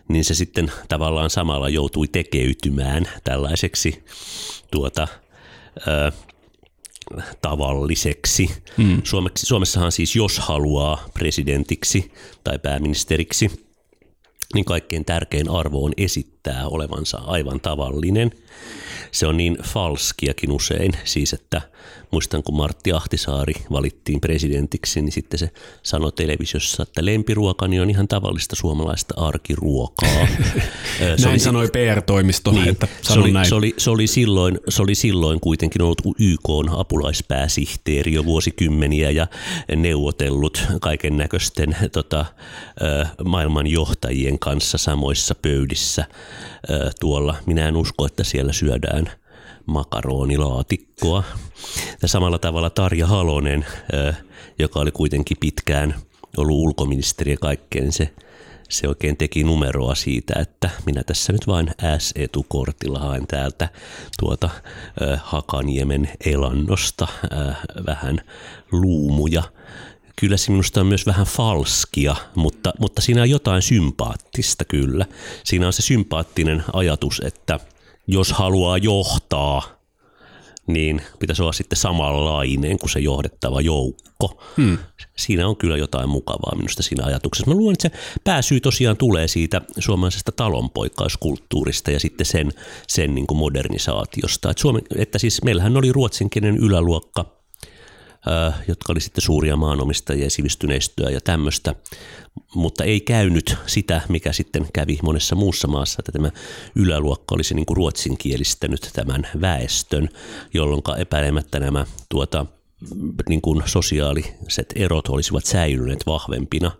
niin 0.09 0.25
se 0.25 0.35
sitten 0.35 0.73
tavallaan 0.89 1.31
samalla 1.31 1.69
joutui 1.69 2.09
tekeytymään 2.09 3.09
tällaiseksi 3.25 4.05
tuota, 4.71 5.09
ö, 5.89 6.13
tavalliseksi. 7.43 8.51
Mm. 8.77 9.03
Suomeksi, 9.05 9.47
Suomessahan 9.47 9.93
siis, 9.93 10.17
jos 10.17 10.39
haluaa 10.39 11.05
presidentiksi 11.15 12.13
tai 12.45 12.59
pääministeriksi, 12.59 13.51
niin 14.55 14.65
kaikkein 14.65 15.05
tärkein 15.05 15.51
arvo 15.51 15.85
on 15.85 15.93
esittää 15.97 16.67
olevansa 16.69 17.19
aivan 17.19 17.61
tavallinen. 17.61 18.31
Se 19.11 19.27
on 19.27 19.37
niin 19.37 19.59
falskiakin 19.63 20.53
usein, 20.53 20.93
siis 21.05 21.33
että 21.33 21.63
muistan 22.11 22.43
kun 22.43 22.57
Martti 22.57 22.93
Ahtisaari 22.93 23.55
valittiin 23.73 24.21
presidentiksi, 24.21 25.03
niin 25.03 25.13
sitten 25.13 25.39
se 25.39 25.51
sanoi 25.83 26.13
televisiossa, 26.13 26.83
että 26.83 27.05
lempiruokani 27.05 27.81
on 27.81 27.91
ihan 27.91 28.09
tavallista 28.09 28.57
suomalaista 28.57 29.15
arkiruokaa. 29.17 30.27
se 30.99 31.05
näin 31.05 31.29
oli, 31.29 31.39
sanoi 31.39 31.69
PR-toimisto, 31.69 32.53
niin, 32.53 32.69
että 32.69 32.89
se 33.03 33.19
oli, 33.19 33.33
näin. 33.33 33.49
Se 33.49 33.55
oli, 33.55 33.75
se, 33.79 33.91
oli 33.91 34.07
silloin, 34.07 34.61
se 34.69 34.83
oli 34.83 34.95
silloin 34.95 35.41
kuitenkin 35.41 35.83
ollut 35.83 36.03
YK 36.19 36.49
apulaispääsihteeri 36.77 38.13
jo 38.13 38.25
vuosikymmeniä 38.25 39.11
ja 39.11 39.27
neuvotellut 39.77 40.67
kaiken 40.81 41.17
näköisten 41.17 41.77
tota, 41.93 42.25
maailman 43.25 43.67
johtajien 43.67 44.39
kanssa 44.39 44.79
samoissa 44.79 45.35
pöydissä 45.35 46.05
tuolla. 47.01 47.35
Minä 47.47 47.69
en 47.69 47.77
usko, 47.77 48.07
että 48.07 48.25
siellä 48.25 48.53
syödään 48.53 49.22
makaronilaatikkoa. 49.67 51.25
Ja 52.03 52.09
samalla 52.09 52.39
tavalla 52.39 52.71
Tarja 52.71 53.07
Halonen, 53.07 53.67
joka 54.59 54.81
oli 54.81 54.91
kuitenkin 54.91 55.37
pitkään 55.41 55.95
ollut 56.37 56.57
ulkoministeri 56.57 57.31
ja 57.31 57.37
kaikkeen, 57.37 57.93
se, 57.93 58.13
se 58.69 58.89
oikein 58.89 59.17
teki 59.17 59.45
numeroa 59.45 59.95
siitä, 59.95 60.41
että 60.41 60.71
minä 60.87 61.05
tässä 61.05 61.33
nyt 61.33 61.47
vain 61.47 61.71
S-etukortilla 61.99 62.99
haen 62.99 63.27
täältä 63.27 63.69
tuota 64.21 64.51
Hakaniemen 65.23 66.11
elannosta 66.27 67.09
vähän 67.87 68.21
luumuja 68.73 69.43
kyllä 70.17 70.37
se 70.37 70.51
minusta 70.51 70.81
on 70.81 70.87
myös 70.87 71.07
vähän 71.07 71.27
falskia, 71.27 72.17
mutta, 72.35 72.73
mutta 72.79 73.03
siinä 73.03 73.23
on 73.23 73.31
jotain 73.31 73.63
sympaattista 73.63 74.65
kyllä. 74.65 75.07
Siinä 75.45 75.67
on 75.67 75.73
se 75.73 75.83
sympaattinen 75.83 76.65
ajatus, 76.73 77.23
että 77.25 77.61
jos 78.07 78.33
haluaa 78.33 78.79
johtaa, 78.79 79.63
niin 80.67 81.03
pitäisi 81.19 81.43
olla 81.43 81.53
sitten 81.53 81.79
samanlainen 81.79 82.79
kuin 82.79 82.91
se 82.91 83.01
johdettava 83.01 83.61
joukko. 83.61 84.43
Hmm. 84.57 84.79
Siinä 85.17 85.49
on 85.49 85.57
kyllä 85.57 85.77
jotain 85.77 86.09
mukavaa 86.09 86.57
minusta 86.57 86.83
siinä 86.83 87.05
ajatuksessa. 87.05 87.51
Mä 87.51 87.57
luulen, 87.57 87.73
että 87.73 87.89
se 87.89 88.19
pääsyy 88.25 88.61
tosiaan 88.61 88.97
tulee 88.97 89.29
siitä 89.29 89.61
suomalaisesta 89.79 90.33
talonpoikkauskulttuurista 90.33 91.91
ja 91.91 92.01
sitten 92.01 92.27
sen, 92.27 92.53
sen 92.89 93.15
niin 93.15 93.27
kuin 93.27 93.39
modernisaatiosta. 93.39 94.51
Että, 94.51 94.61
Suomen, 94.61 94.83
että 94.97 95.19
siis 95.19 95.43
meillähän 95.45 95.77
oli 95.77 95.93
ruotsinkielinen 95.93 96.57
yläluokka 96.57 97.42
jotka 98.69 98.93
oli 98.93 99.01
sitten 99.01 99.23
suuria 99.23 99.57
maanomistajia, 99.57 100.31
sivistyneistöä 100.31 101.11
ja 101.11 101.21
tämmöistä, 101.21 101.75
mutta 102.55 102.85
ei 102.85 103.01
käynyt 103.01 103.57
sitä, 103.67 104.01
mikä 104.09 104.33
sitten 104.33 104.67
kävi 104.73 104.99
monessa 105.03 105.35
muussa 105.35 105.69
maassa, 105.69 105.97
että 105.99 106.13
tämä 106.13 106.31
yläluokka 106.75 107.35
olisi 107.35 107.55
niin 107.55 107.67
kuin 107.67 107.77
ruotsinkielistänyt 107.77 108.91
tämän 108.93 109.29
väestön, 109.41 110.09
jolloin 110.55 110.83
epäilemättä 110.99 111.61
nämä 111.61 111.87
tuota, 112.09 112.47
niin 113.29 113.41
kuin 113.41 113.63
sosiaaliset 113.67 114.73
erot 114.75 115.09
olisivat 115.09 115.45
säilyneet 115.45 116.07
vahvempina, 116.07 116.71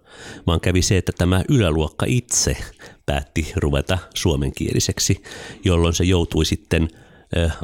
vaan 0.47 0.61
kävi 0.61 0.83
se, 0.83 0.97
että 0.97 1.13
tämä 1.19 1.43
yläluokka 1.49 2.07
itse 2.09 2.57
päätti 3.07 3.53
ruveta 3.57 3.99
suomenkieliseksi, 4.15 5.23
jolloin 5.65 5.95
se 5.95 6.05
joutui 6.05 6.45
sitten 6.45 6.89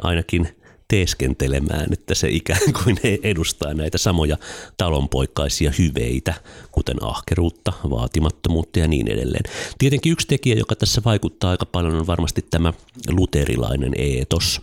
ainakin 0.01 0.58
teeskentelemään, 0.89 1.87
että 1.93 2.15
se 2.15 2.29
ikään 2.29 2.73
kuin 2.83 2.99
edustaa 3.23 3.73
näitä 3.73 3.97
samoja 3.97 4.37
talonpoikaisia 4.77 5.71
hyveitä, 5.79 6.33
kuten 6.71 7.03
ahkeruutta, 7.03 7.73
vaatimattomuutta 7.89 8.79
ja 8.79 8.87
niin 8.87 9.11
edelleen. 9.11 9.43
Tietenkin 9.77 10.11
yksi 10.11 10.27
tekijä, 10.27 10.55
joka 10.55 10.75
tässä 10.75 11.01
vaikuttaa 11.05 11.51
aika 11.51 11.65
paljon, 11.65 11.95
on 11.95 12.07
varmasti 12.07 12.45
tämä 12.49 12.73
luterilainen 13.09 13.93
eetos. 13.97 14.61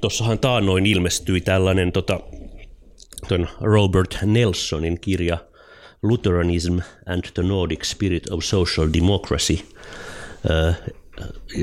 Tuossahan 0.00 0.38
taannoin 0.38 0.86
ilmestyi 0.86 1.40
tällainen 1.40 1.92
tota, 1.92 2.20
Robert 3.60 4.18
Nelsonin 4.24 5.00
kirja 5.00 5.38
Lutheranism 6.02 6.78
and 7.06 7.22
the 7.34 7.42
Nordic 7.42 7.84
Spirit 7.84 8.30
of 8.30 8.44
Social 8.44 8.88
Democracy. 8.92 9.58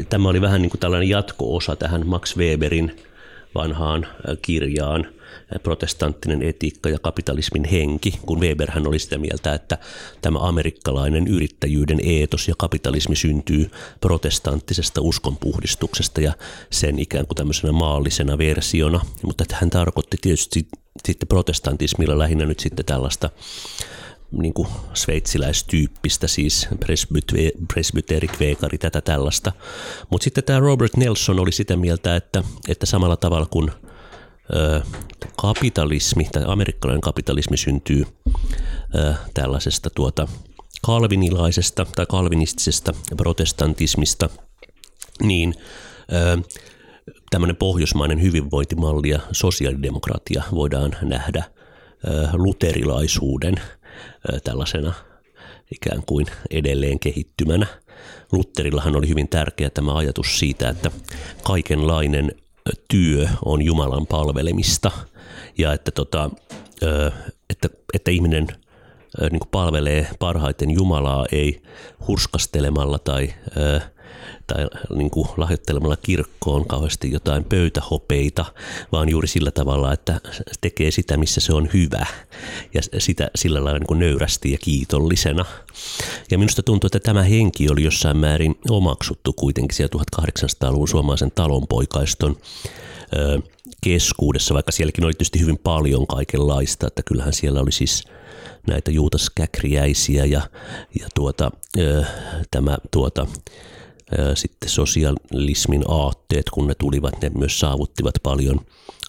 Tämä 0.10 0.30
oli 0.30 0.42
vähän 0.42 0.62
niin 0.62 0.70
kuin 0.70 0.80
tällainen 0.80 1.10
jatko-osa 1.10 1.76
tähän 1.76 2.08
Max 2.08 2.38
Weberin 2.38 2.96
vanhaan 3.56 4.08
kirjaan 4.42 5.08
protestanttinen 5.64 6.44
etiikka 6.44 6.90
ja 6.90 7.00
kapitalismin 7.00 7.64
henki, 7.64 8.20
kun 8.26 8.40
Weberhän 8.40 8.88
oli 8.88 9.00
sitä 9.00 9.18
mieltä, 9.18 9.54
että 9.54 9.78
tämä 10.22 10.40
amerikkalainen 10.42 11.28
yrittäjyyden 11.28 12.00
eetos 12.04 12.48
ja 12.48 12.54
kapitalismi 12.58 13.16
syntyy 13.16 13.72
protestanttisesta 14.02 15.02
uskonpuhdistuksesta 15.02 16.22
ja 16.22 16.34
sen 16.70 17.00
ikään 17.00 17.28
kuin 17.28 17.36
tämmöisenä 17.36 17.74
maallisena 17.74 18.38
versiona, 18.38 19.02
mutta 19.24 19.44
hän 19.54 19.70
tarkoitti 19.70 20.18
tietysti 20.22 20.68
sitten 21.06 21.28
protestantismilla 21.28 22.20
lähinnä 22.20 22.46
nyt 22.46 22.60
sitten 22.60 22.86
tällaista 22.86 23.30
niin 24.32 24.54
kuin 24.54 24.68
sveitsiläistyyppistä, 24.94 26.28
siis 26.28 26.68
presbyteri, 27.68 28.28
kveekari, 28.28 28.78
tätä 28.78 29.02
tällaista. 29.02 29.52
Mutta 30.10 30.24
sitten 30.24 30.44
tämä 30.44 30.60
Robert 30.60 30.98
Nelson 30.98 31.40
oli 31.40 31.52
sitä 31.52 31.76
mieltä, 31.76 32.16
että, 32.16 32.44
että 32.68 32.86
samalla 32.86 33.18
tavalla 33.18 33.46
kuin 33.46 33.72
ö, 34.56 34.82
kapitalismi 35.42 36.28
tai 36.32 36.44
amerikkalainen 36.48 37.02
kapitalismi 37.02 37.58
syntyy 37.58 38.06
ö, 38.96 39.14
tällaisesta 39.34 39.90
tuota 39.90 40.28
kalvinilaisesta 40.82 41.86
tai 41.96 42.06
kalvinistisesta 42.10 42.94
protestantismista, 43.18 44.30
niin 45.24 45.56
ö, 46.14 46.38
tämmöinen 47.30 47.56
pohjoismainen 47.56 48.22
hyvinvointimalli 48.22 49.10
ja 49.10 49.20
sosiaalidemokratia 49.32 50.44
voidaan 50.52 50.96
nähdä 51.02 51.44
luterilaisuuden 52.34 53.56
tällaisena 54.44 54.94
ikään 55.72 56.04
kuin 56.06 56.26
edelleen 56.52 57.00
kehittymänä. 57.00 57.68
Lutterillahan 58.32 58.96
oli 58.96 59.08
hyvin 59.10 59.28
tärkeä 59.28 59.70
tämä 59.70 59.96
ajatus 59.96 60.40
siitä, 60.40 60.70
että 60.70 60.92
kaikenlainen 61.44 62.32
työ 62.88 63.28
on 63.46 63.62
Jumalan 63.62 64.08
palvelemista 64.08 64.92
ja 65.58 65.74
että, 65.74 65.92
tota, 65.92 66.30
että, 67.50 67.70
että 67.94 68.12
ihminen 68.12 68.48
niin 69.32 69.42
palvelee 69.52 70.08
parhaiten 70.20 70.72
Jumalaa 70.72 71.26
ei 71.32 71.62
hurskastelemalla 72.08 73.00
tai 73.00 73.34
tai 74.48 74.68
niin 74.96 75.10
kuin 75.10 75.28
lahjoittelemalla 75.38 75.98
kirkkoon 75.98 76.68
kauheasti 76.68 77.12
jotain 77.12 77.44
pöytähopeita, 77.44 78.46
vaan 78.92 79.10
juuri 79.10 79.28
sillä 79.28 79.52
tavalla, 79.52 79.94
että 79.94 80.22
tekee 80.62 80.92
sitä, 80.92 81.18
missä 81.18 81.42
se 81.42 81.54
on 81.54 81.70
hyvä 81.74 82.06
ja 82.74 82.82
sitä 82.98 83.32
sillä 83.36 83.64
lailla 83.64 83.80
niin 83.80 83.88
kuin 83.88 84.00
nöyrästi 84.00 84.52
ja 84.52 84.58
kiitollisena. 84.58 85.46
Ja 86.32 86.38
minusta 86.38 86.64
tuntuu, 86.64 86.88
että 86.88 87.00
tämä 87.00 87.24
henki 87.24 87.70
oli 87.70 87.84
jossain 87.84 88.18
määrin 88.18 88.56
omaksuttu 88.70 89.34
kuitenkin 89.34 89.76
siellä 89.76 90.00
1800-luvun 90.30 90.88
suomalaisen 90.88 91.32
talonpoikaiston 91.36 92.38
keskuudessa, 93.84 94.54
vaikka 94.54 94.72
sielläkin 94.72 95.06
oli 95.06 95.14
tietysti 95.14 95.40
hyvin 95.40 95.58
paljon 95.58 96.08
kaikenlaista, 96.08 96.88
että 96.88 97.02
kyllähän 97.06 97.34
siellä 97.34 97.60
oli 97.60 97.72
siis 97.72 98.04
näitä 98.68 98.92
juutaskäkriäisiä 98.92 100.26
ja, 100.26 100.42
ja 101.00 101.08
tuota, 101.16 101.52
tämä 102.52 102.78
tuota, 102.92 103.28
sitten 104.36 104.70
sosialismin 104.70 105.84
aatteet, 105.88 106.50
kun 106.50 106.68
ne 106.68 106.76
tulivat, 106.76 107.22
ne 107.22 107.32
myös 107.38 107.60
saavuttivat 107.60 108.16
paljon 108.24 108.60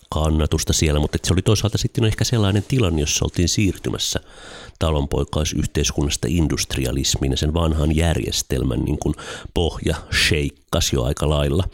kannatusta 0.08 0.72
siellä, 0.72 1.00
mutta 1.00 1.18
se 1.24 1.32
oli 1.32 1.42
toisaalta 1.42 1.78
sitten 1.78 2.04
ehkä 2.04 2.24
sellainen 2.24 2.64
tilanne, 2.68 3.00
jossa 3.00 3.24
oltiin 3.24 3.48
siirtymässä 3.48 4.20
talonpoikaisyhteiskunnasta 4.78 6.26
industrialismiin 6.30 7.30
ja 7.30 7.36
sen 7.36 7.54
vanhan 7.54 7.96
järjestelmän 7.96 8.80
niin 8.80 8.98
kuin 8.98 9.14
pohja 9.54 9.96
sheikkasi 10.28 10.96
jo 10.96 11.02
aika 11.04 11.28
lailla. 11.28 11.64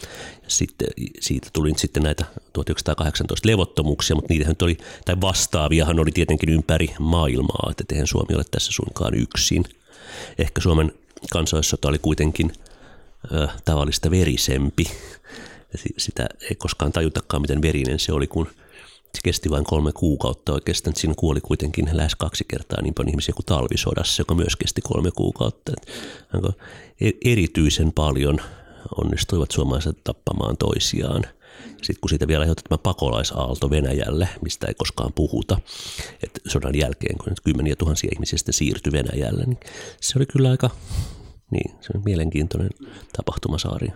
Sitten, 0.49 0.89
siitä 1.21 1.49
tuli 1.53 1.73
sitten 1.77 2.03
näitä 2.03 2.25
1918 2.53 3.49
levottomuuksia, 3.49 4.17
mutta 4.17 4.33
niitähän 4.33 4.57
oli, 4.63 4.77
tai 5.05 5.17
vastaaviahan 5.21 6.01
oli 6.01 6.11
tietenkin 6.13 6.49
ympäri 6.49 6.95
maailmaa, 6.99 7.71
että 7.71 7.85
eihän 7.93 8.07
Suomi 8.07 8.35
ole 8.35 8.45
tässä 8.51 8.73
suinkaan 8.73 9.15
yksin. 9.15 9.65
Ehkä 10.39 10.61
Suomen 10.61 10.93
kansallisota 11.31 11.89
oli 11.89 11.99
kuitenkin– 11.99 12.53
tavallista 13.65 14.11
verisempi. 14.11 14.85
Sitä 15.99 16.27
ei 16.51 16.55
koskaan 16.57 16.93
tajutakaan, 16.93 17.41
miten 17.41 17.63
verinen 17.63 17.99
se 17.99 18.13
oli, 18.13 18.27
kun 18.27 18.47
se 19.15 19.21
kesti 19.25 19.51
vain 19.51 19.65
kolme 19.65 19.93
kuukautta 19.93 20.53
oikeastaan. 20.53 20.97
Siinä 20.97 21.15
kuoli 21.17 21.41
kuitenkin 21.41 21.89
lähes 21.93 22.15
kaksi 22.15 22.45
kertaa 22.49 22.83
niin 22.83 22.95
paljon 22.95 23.11
ihmisiä 23.11 23.35
kuin 23.35 23.47
talvisodassa, 23.47 24.21
joka 24.21 24.35
myös 24.35 24.57
kesti 24.57 24.81
kolme 24.81 25.11
kuukautta. 25.11 25.73
E-, 27.01 27.11
erityisen 27.25 27.93
paljon 27.93 28.39
onnistuivat 28.97 29.51
suomalaiset 29.51 30.05
tappamaan 30.05 30.57
toisiaan. 30.57 31.25
Sitten 31.83 32.01
kun 32.01 32.09
siitä 32.09 32.29
vielä 32.29 32.41
aiheutti 32.41 32.65
tämä 32.69 32.79
pakolaisaalto 32.79 33.71
Venäjälle, 33.71 34.29
mistä 34.43 34.67
ei 34.67 34.75
koskaan 34.75 35.13
puhuta, 35.13 35.59
että 36.23 36.41
sodan 36.49 36.75
jälkeen, 36.75 37.19
kun 37.19 37.33
kymmeniä 37.45 37.77
tuhansia 37.77 38.11
ihmisiä 38.13 38.39
sitten 38.39 38.53
siirtyi 38.55 38.93
Venäjälle, 38.93 39.45
niin 39.45 39.61
se 40.01 40.19
oli 40.19 40.27
kyllä 40.27 40.51
aika 40.51 40.71
niin, 41.53 41.71
se 41.81 41.91
on 41.95 42.03
mielenkiintoinen 42.05 42.71
tapahtumasaaria. 43.17 43.93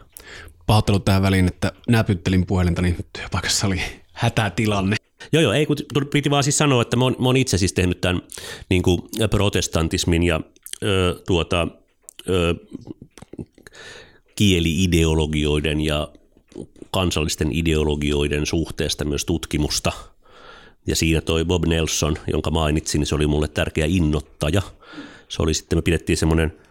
Pahoittelut 0.67 1.05
tähän 1.05 1.23
väliin, 1.23 1.47
että 1.47 1.73
näpyttelin 1.89 2.47
puhelinta, 2.47 2.83
niin 2.83 2.97
työpaikassa 3.13 3.67
oli 3.67 3.81
hätätilanne. 4.13 4.97
Joo, 5.33 5.43
joo, 5.43 5.53
ei 5.53 5.67
kun 5.67 5.77
piti 6.13 6.31
vaan 6.31 6.45
siis 6.45 6.59
sanoa, 6.59 6.83
että 6.83 6.97
mä 6.97 7.05
oon, 7.05 7.17
mä 7.19 7.27
oon 7.27 7.37
itse 7.37 7.59
siis 7.59 7.73
tehnyt 7.73 8.01
tämän 8.01 8.23
niin 8.71 8.83
kuin 8.83 9.03
protestantismin 9.31 10.23
ja 10.23 10.41
ö, 10.83 11.23
tuota, 11.27 11.69
ö, 12.29 12.55
kieliideologioiden 14.35 15.81
ja 15.81 16.09
kansallisten 16.91 17.53
ideologioiden 17.53 18.47
suhteesta 18.47 19.05
myös 19.05 19.25
tutkimusta. 19.25 19.93
Ja 20.87 20.97
siinä 20.97 21.21
toi 21.21 21.45
Bob 21.45 21.67
Nelson, 21.67 22.17
jonka 22.33 22.51
mainitsin, 22.51 22.99
niin 22.99 23.07
se 23.07 23.15
oli 23.15 23.27
mulle 23.27 23.49
tärkeä 23.49 23.87
innottaja. 23.89 24.63
Se 25.29 25.43
oli 25.43 25.55
sitten, 25.55 25.79
me 25.79 25.83
pidettiin 25.83 26.17
semmoinen– 26.17 26.53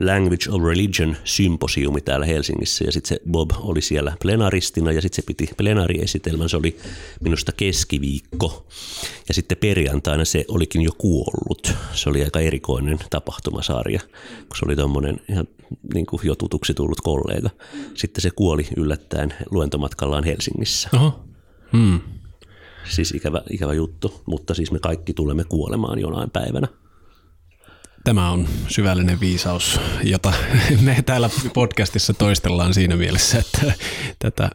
Language 0.00 0.50
of 0.50 0.62
Religion 0.62 1.16
symposiumi 1.24 2.00
täällä 2.00 2.26
Helsingissä 2.26 2.84
ja 2.84 2.92
sitten 2.92 3.08
se 3.08 3.20
Bob 3.30 3.50
oli 3.58 3.82
siellä 3.82 4.16
plenaristina 4.22 4.92
ja 4.92 5.02
sitten 5.02 5.16
se 5.16 5.26
piti 5.26 5.50
plenariesitelmän, 5.56 6.48
se 6.48 6.56
oli 6.56 6.76
minusta 7.20 7.52
keskiviikko 7.52 8.66
ja 9.28 9.34
sitten 9.34 9.58
perjantaina 9.58 10.24
se 10.24 10.44
olikin 10.48 10.82
jo 10.82 10.90
kuollut. 10.98 11.72
Se 11.92 12.10
oli 12.10 12.24
aika 12.24 12.40
erikoinen 12.40 12.98
tapahtumasarja, 13.10 14.00
kun 14.38 14.56
se 14.58 14.64
oli 14.64 14.76
tuommoinen 14.76 15.20
ihan 15.30 15.48
niin 15.94 16.06
kuin 16.06 16.20
jo 16.24 16.34
tutuksi 16.34 16.74
tullut 16.74 17.00
kollega. 17.00 17.50
Sitten 17.94 18.22
se 18.22 18.30
kuoli 18.30 18.68
yllättäen 18.76 19.34
luentomatkallaan 19.50 20.24
Helsingissä. 20.24 20.88
Oho. 20.94 21.24
Hmm. 21.72 22.00
Siis 22.88 23.12
ikävä, 23.12 23.42
ikävä 23.50 23.74
juttu, 23.74 24.22
mutta 24.26 24.54
siis 24.54 24.72
me 24.72 24.78
kaikki 24.78 25.14
tulemme 25.14 25.44
kuolemaan 25.44 25.98
jonain 25.98 26.30
päivänä. 26.30 26.68
Tämä 28.04 28.30
on 28.30 28.48
syvällinen 28.68 29.20
viisaus, 29.20 29.80
jota 30.02 30.32
me 30.80 31.02
täällä 31.06 31.30
podcastissa 31.54 32.14
toistellaan 32.14 32.74
siinä 32.74 32.96
mielessä, 32.96 33.38
että 33.38 33.72
tätä 34.18 34.50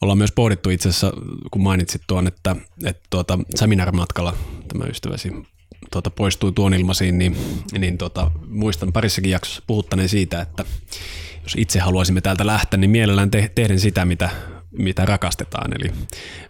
ollaan 0.00 0.18
myös 0.18 0.32
pohdittu. 0.32 0.70
Itse 0.70 0.88
asiassa, 0.88 1.12
kun 1.50 1.62
mainitsit 1.62 2.02
tuon, 2.06 2.26
että, 2.26 2.56
että 2.84 3.02
tuota, 3.10 3.38
seminaarimatkalla 3.54 4.36
tämä 4.68 4.84
ystäväsi 4.84 5.32
tuota, 5.92 6.10
poistui 6.10 6.52
tuon 6.52 6.74
ilmaisiin, 6.74 7.18
niin, 7.18 7.36
niin 7.78 7.98
tuota, 7.98 8.30
muistan 8.48 8.92
parissakin 8.92 9.30
jaksossa 9.30 9.62
puhuttaneen 9.66 10.08
siitä, 10.08 10.40
että 10.40 10.64
jos 11.42 11.54
itse 11.56 11.78
haluaisimme 11.78 12.20
täältä 12.20 12.46
lähteä, 12.46 12.78
niin 12.78 12.90
mielellään 12.90 13.30
te- 13.30 13.52
tehdä 13.54 13.76
sitä, 13.78 14.04
mitä 14.04 14.30
mitä 14.70 15.04
rakastetaan. 15.04 15.72
Eli 15.80 15.92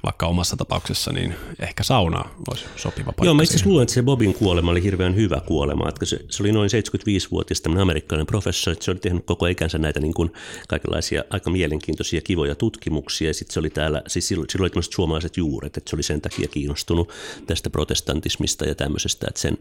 vaikka 0.04 0.26
omassa 0.26 0.56
tapauksessa, 0.56 1.12
niin 1.12 1.34
ehkä 1.58 1.82
sauna 1.82 2.24
olisi 2.50 2.64
sopiva 2.76 3.04
paikka. 3.04 3.24
Joo, 3.24 3.34
mä 3.34 3.42
itse 3.42 3.60
luulen, 3.64 3.82
että 3.82 3.94
se 3.94 4.02
Bobin 4.02 4.34
kuolema 4.34 4.70
oli 4.70 4.82
hirveän 4.82 5.16
hyvä 5.16 5.40
kuolema. 5.46 5.88
Että 5.88 6.06
se, 6.06 6.20
se 6.28 6.42
oli 6.42 6.52
noin 6.52 6.70
75-vuotias 6.70 7.60
tämmöinen 7.60 7.82
amerikkalainen 7.82 8.26
professori, 8.26 8.72
että 8.72 8.84
se 8.84 8.90
oli 8.90 8.98
tehnyt 8.98 9.26
koko 9.26 9.46
ikänsä 9.46 9.78
näitä 9.78 10.00
niin 10.00 10.14
kuin 10.14 10.32
kaikenlaisia 10.68 11.24
aika 11.30 11.50
mielenkiintoisia, 11.50 12.20
kivoja 12.20 12.54
tutkimuksia. 12.54 13.28
Ja 13.28 13.34
sitten 13.34 13.54
se 13.54 13.60
oli 13.60 13.70
täällä, 13.70 14.02
siis 14.06 14.28
silloin, 14.28 14.50
silloin 14.50 14.64
oli 14.64 14.70
tämmöiset 14.70 14.92
suomalaiset 14.92 15.36
juuret, 15.36 15.76
että 15.76 15.90
se 15.90 15.96
oli 15.96 16.02
sen 16.02 16.20
takia 16.20 16.48
kiinnostunut 16.48 17.12
tästä 17.46 17.70
protestantismista 17.70 18.64
ja 18.64 18.74
tämmöisestä, 18.74 19.26
että 19.28 19.40
sen, 19.40 19.58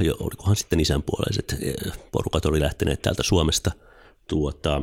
jo, 0.00 0.16
olikohan 0.20 0.56
sitten 0.56 0.80
isänpuoleiset 0.80 1.56
porukat 2.12 2.46
oli 2.46 2.60
lähteneet 2.60 3.02
täältä 3.02 3.22
Suomesta 3.22 3.70
tuota, 4.28 4.82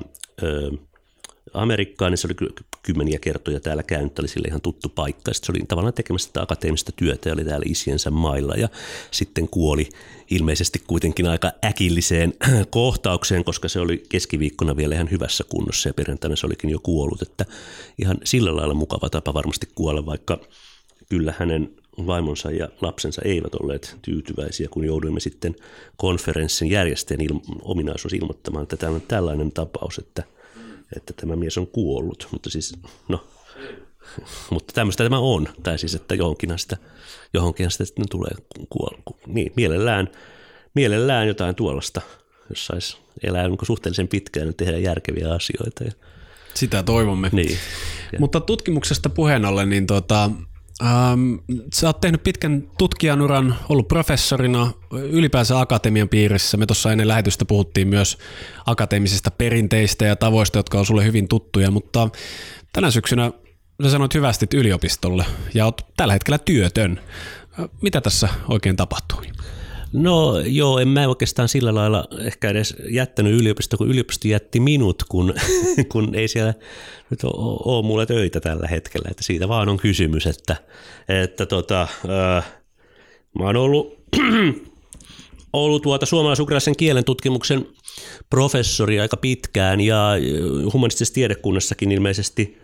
Amerikkaan, 1.53 2.11
niin 2.11 2.17
se 2.17 2.27
oli 2.27 2.49
kymmeniä 2.83 3.19
kertoja 3.19 3.59
täällä 3.59 3.83
käynyt, 3.83 4.19
oli 4.19 4.27
sille 4.27 4.47
ihan 4.47 4.61
tuttu 4.61 4.89
paikka. 4.89 5.33
Sitten 5.33 5.45
se 5.45 5.51
oli 5.59 5.65
tavallaan 5.67 5.93
tekemässä 5.93 6.27
sitä 6.27 6.41
akateemista 6.41 6.91
työtä 6.91 7.29
ja 7.29 7.33
oli 7.33 7.45
täällä 7.45 7.65
isiensä 7.69 8.11
mailla 8.11 8.53
ja 8.53 8.69
sitten 9.11 9.47
kuoli 9.47 9.89
ilmeisesti 10.31 10.81
kuitenkin 10.87 11.27
aika 11.27 11.51
äkilliseen 11.65 12.33
kohtaukseen, 12.69 13.43
koska 13.43 13.67
se 13.67 13.79
oli 13.79 14.03
keskiviikkona 14.09 14.75
vielä 14.75 14.95
ihan 14.95 15.11
hyvässä 15.11 15.43
kunnossa 15.49 15.89
ja 15.89 15.93
perjantaina 15.93 16.35
se 16.35 16.45
olikin 16.45 16.69
jo 16.69 16.79
kuollut, 16.79 17.21
että 17.21 17.45
ihan 18.01 18.17
sillä 18.23 18.55
lailla 18.55 18.73
mukava 18.73 19.09
tapa 19.09 19.33
varmasti 19.33 19.67
kuolla, 19.75 20.05
vaikka 20.05 20.39
kyllä 21.09 21.33
hänen 21.37 21.71
vaimonsa 22.07 22.51
ja 22.51 22.69
lapsensa 22.81 23.21
eivät 23.25 23.55
olleet 23.55 23.97
tyytyväisiä, 24.01 24.67
kun 24.71 24.85
jouduimme 24.85 25.19
sitten 25.19 25.55
konferenssin 25.97 26.69
järjestäjän 26.69 27.21
il- 27.21 27.59
ominaisuus 27.61 28.13
ilmoittamaan, 28.13 28.63
että 28.63 28.77
tämä 28.77 28.95
on 28.95 29.01
tällainen 29.01 29.51
tapaus, 29.51 29.97
että– 29.97 30.23
että 30.97 31.13
tämä 31.13 31.35
mies 31.35 31.57
on 31.57 31.67
kuollut. 31.67 32.27
Mutta 32.31 32.49
siis, 32.49 32.73
no, 33.07 33.27
mutta 34.51 34.73
tämmöistä 34.73 35.03
tämä 35.03 35.19
on. 35.19 35.47
Tai 35.63 35.79
siis, 35.79 35.95
että 35.95 36.15
johonkinhan 36.15 36.59
sitä, 36.59 36.77
johonkinhan 37.33 37.71
sitä 37.71 37.85
sitten 37.85 38.09
tulee 38.09 38.31
kuolla. 38.69 39.01
Niin, 39.27 39.51
mielellään, 39.55 40.09
mielellään 40.73 41.27
jotain 41.27 41.55
tuollaista, 41.55 42.01
jos 42.49 42.65
saisi 42.65 42.97
elää 43.23 43.47
niin 43.47 43.57
suhteellisen 43.63 44.07
pitkään 44.07 44.47
ja 44.47 44.53
tehdä 44.53 44.77
järkeviä 44.77 45.33
asioita. 45.33 45.83
Sitä 46.53 46.83
toivomme. 46.83 47.29
Niin. 47.31 47.57
Mutta 48.19 48.39
tutkimuksesta 48.39 49.09
puheen 49.09 49.45
ollen, 49.45 49.69
niin 49.69 49.87
tota, 49.87 50.31
Ähm, 50.81 51.35
sä 51.73 51.87
oot 51.87 52.01
tehnyt 52.01 52.23
pitkän 52.23 52.63
tutkijanuran, 52.77 53.55
ollut 53.69 53.87
professorina 53.87 54.71
ylipäänsä 54.91 55.59
akatemian 55.59 56.09
piirissä. 56.09 56.57
Me 56.57 56.65
tuossa 56.65 56.91
ennen 56.91 57.07
lähetystä 57.07 57.45
puhuttiin 57.45 57.87
myös 57.87 58.17
akateemisista 58.65 59.31
perinteistä 59.31 60.05
ja 60.05 60.15
tavoista, 60.15 60.59
jotka 60.59 60.79
on 60.79 60.85
sulle 60.85 61.03
hyvin 61.03 61.27
tuttuja, 61.27 61.71
mutta 61.71 62.09
tänä 62.73 62.91
syksynä 62.91 63.31
sä 63.83 63.89
sanoit 63.89 64.13
hyvästi 64.13 64.47
yliopistolle 64.53 65.25
ja 65.53 65.65
oot 65.65 65.81
tällä 65.97 66.13
hetkellä 66.13 66.37
työtön. 66.37 67.01
Mitä 67.81 68.01
tässä 68.01 68.29
oikein 68.47 68.75
tapahtuu? 68.75 69.21
No 69.93 70.39
joo, 70.39 70.79
en 70.79 70.87
mä 70.87 71.07
oikeastaan 71.07 71.49
sillä 71.49 71.75
lailla 71.75 72.05
ehkä 72.19 72.49
edes 72.49 72.75
jättänyt 72.89 73.33
yliopistoa, 73.33 73.77
kun 73.77 73.89
yliopisto 73.89 74.27
jätti 74.27 74.59
minut, 74.59 75.03
kun, 75.09 75.33
kun 75.91 76.15
ei 76.15 76.27
siellä 76.27 76.53
nyt 77.09 77.19
ole, 77.23 77.85
mulle 77.85 78.05
töitä 78.05 78.39
tällä 78.39 78.67
hetkellä. 78.67 79.07
Että 79.11 79.23
siitä 79.23 79.47
vaan 79.47 79.69
on 79.69 79.77
kysymys, 79.77 80.27
että, 80.27 80.55
että 81.09 81.45
tota, 81.45 81.81
äh, 81.81 82.51
mä 83.39 83.45
oon 83.45 83.55
ollut, 83.55 83.99
ollut 85.53 85.81
tuota 85.81 86.05
suomalais-ukrainaisen 86.05 86.75
kielen 86.75 87.05
tutkimuksen 87.05 87.67
professori 88.29 88.99
aika 88.99 89.17
pitkään 89.17 89.81
ja 89.81 90.11
humanistisessa 90.73 91.13
tiedekunnassakin 91.13 91.91
ilmeisesti 91.91 92.57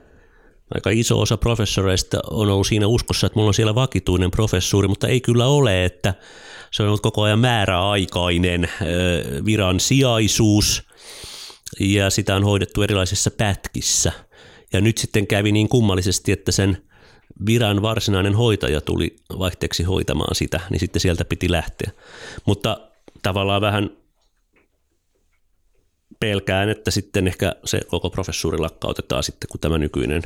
aika 0.73 0.89
iso 0.89 1.21
osa 1.21 1.37
professoreista 1.37 2.19
on 2.31 2.49
ollut 2.49 2.67
siinä 2.67 2.87
uskossa, 2.87 3.27
että 3.27 3.39
mulla 3.39 3.47
on 3.47 3.53
siellä 3.53 3.75
vakituinen 3.75 4.31
professuuri, 4.31 4.87
mutta 4.87 5.07
ei 5.07 5.21
kyllä 5.21 5.47
ole, 5.47 5.85
että 5.85 6.13
se 6.75 6.83
on 6.83 6.87
ollut 6.87 7.01
koko 7.01 7.21
ajan 7.21 7.39
määräaikainen 7.39 8.69
viran 9.45 9.79
sijaisuus 9.79 10.83
ja 11.79 12.09
sitä 12.09 12.35
on 12.35 12.43
hoidettu 12.43 12.81
erilaisissa 12.81 13.31
pätkissä. 13.31 14.11
Ja 14.73 14.81
nyt 14.81 14.97
sitten 14.97 15.27
kävi 15.27 15.51
niin 15.51 15.69
kummallisesti, 15.69 16.31
että 16.31 16.51
sen 16.51 16.77
viran 17.45 17.81
varsinainen 17.81 18.35
hoitaja 18.35 18.81
tuli 18.81 19.15
vaihteeksi 19.39 19.83
hoitamaan 19.83 20.35
sitä, 20.35 20.59
niin 20.69 20.79
sitten 20.79 20.99
sieltä 20.99 21.25
piti 21.25 21.51
lähteä. 21.51 21.91
Mutta 22.45 22.77
tavallaan 23.21 23.61
vähän 23.61 23.89
pelkään, 26.19 26.69
että 26.69 26.91
sitten 26.91 27.27
ehkä 27.27 27.55
se 27.65 27.81
koko 27.87 28.09
professuuri 28.09 28.57
lakkautetaan 28.57 29.23
sitten, 29.23 29.47
kun 29.49 29.59
tämä 29.59 29.77
nykyinen 29.77 30.21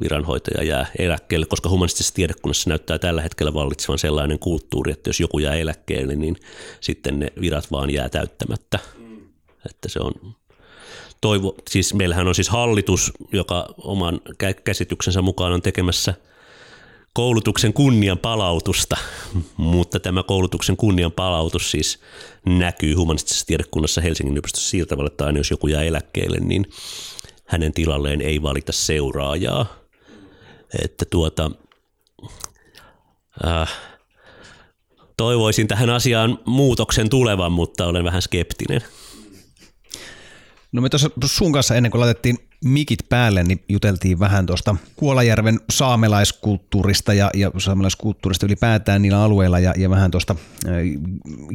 viranhoitaja 0.00 0.64
jää 0.64 0.86
eläkkeelle, 0.98 1.46
koska 1.46 1.68
humanistisessa 1.68 2.14
tiedekunnassa 2.14 2.70
näyttää 2.70 2.98
tällä 2.98 3.22
hetkellä 3.22 3.54
vallitsevan 3.54 3.98
sellainen 3.98 4.38
kulttuuri, 4.38 4.92
että 4.92 5.08
jos 5.10 5.20
joku 5.20 5.38
jää 5.38 5.54
eläkkeelle, 5.54 6.14
niin 6.14 6.36
sitten 6.80 7.18
ne 7.18 7.32
virat 7.40 7.72
vaan 7.72 7.90
jää 7.90 8.08
täyttämättä. 8.08 8.78
Mm. 8.98 9.20
Että 9.70 9.88
se 9.88 10.00
on 10.00 10.12
toivo, 11.20 11.54
siis 11.70 11.94
meillähän 11.94 12.28
on 12.28 12.34
siis 12.34 12.48
hallitus, 12.48 13.12
joka 13.32 13.74
oman 13.78 14.20
käsityksensä 14.64 15.22
mukaan 15.22 15.52
on 15.52 15.62
tekemässä 15.62 16.14
koulutuksen 17.12 17.72
kunnian 17.72 18.18
palautusta, 18.18 18.96
mutta 19.56 20.00
tämä 20.00 20.22
koulutuksen 20.22 20.76
kunnian 20.76 21.12
palautus 21.12 21.70
siis 21.70 22.00
näkyy 22.46 22.94
humanistisessa 22.94 23.46
tiedekunnassa 23.46 24.00
Helsingin 24.00 24.32
yliopistossa 24.32 24.70
sillä 24.70 24.86
tavalla, 24.86 25.08
että 25.08 25.26
aina 25.26 25.38
jos 25.38 25.50
joku 25.50 25.66
jää 25.66 25.82
eläkkeelle, 25.82 26.38
niin 26.40 26.66
hänen 27.44 27.72
tilalleen 27.72 28.20
ei 28.20 28.42
valita 28.42 28.72
seuraajaa 28.72 29.81
että 30.82 31.04
tuota, 31.10 31.50
äh, 33.46 33.72
toivoisin 35.16 35.68
tähän 35.68 35.90
asiaan 35.90 36.38
muutoksen 36.46 37.08
tulevan, 37.08 37.52
mutta 37.52 37.86
olen 37.86 38.04
vähän 38.04 38.22
skeptinen. 38.22 38.80
No 40.72 40.82
me 40.82 40.88
tuossa 40.88 41.10
sun 41.24 41.52
kanssa 41.52 41.74
ennen 41.74 41.90
kuin 41.90 42.00
laitettiin 42.00 42.38
mikit 42.64 42.98
päälle, 43.08 43.44
niin 43.44 43.64
juteltiin 43.68 44.18
vähän 44.18 44.46
tuosta 44.46 44.76
Kuolajärven 44.96 45.60
saamelaiskulttuurista 45.70 47.14
ja, 47.14 47.30
ja 47.34 47.50
saamelaiskulttuurista 47.58 48.46
ylipäätään 48.46 49.02
niillä 49.02 49.22
alueilla 49.22 49.58
ja, 49.58 49.74
ja 49.76 49.90
vähän 49.90 50.10
tuosta 50.10 50.36
äh, 50.66 50.72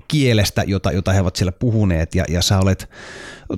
kielestä, 0.07 0.63
jota, 0.67 0.91
jota 0.91 1.13
he 1.13 1.21
ovat 1.21 1.35
siellä 1.35 1.51
puhuneet 1.51 2.15
ja, 2.15 2.25
ja 2.29 2.41
sä 2.41 2.59
olet 2.59 2.89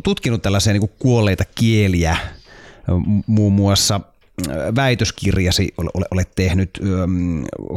tutkinut 0.03 0.41
tällaisia 0.41 0.73
niin 0.73 0.89
kuolleita 0.99 1.43
kieliä 1.55 2.17
muun 3.27 3.53
muassa 3.53 4.01
väitöskirjasi 4.75 5.73
olet 6.11 6.31
tehnyt 6.35 6.69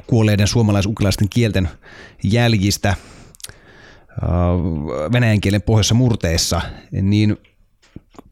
kuolleiden 0.06 0.46
suomalais-ukilaisten 0.46 1.28
kielten 1.28 1.68
jäljistä 2.22 2.94
venäjän 5.12 5.40
kielen 5.40 5.62
pohjoisessa 5.62 5.94
murteessa, 5.94 6.60
niin 6.92 7.36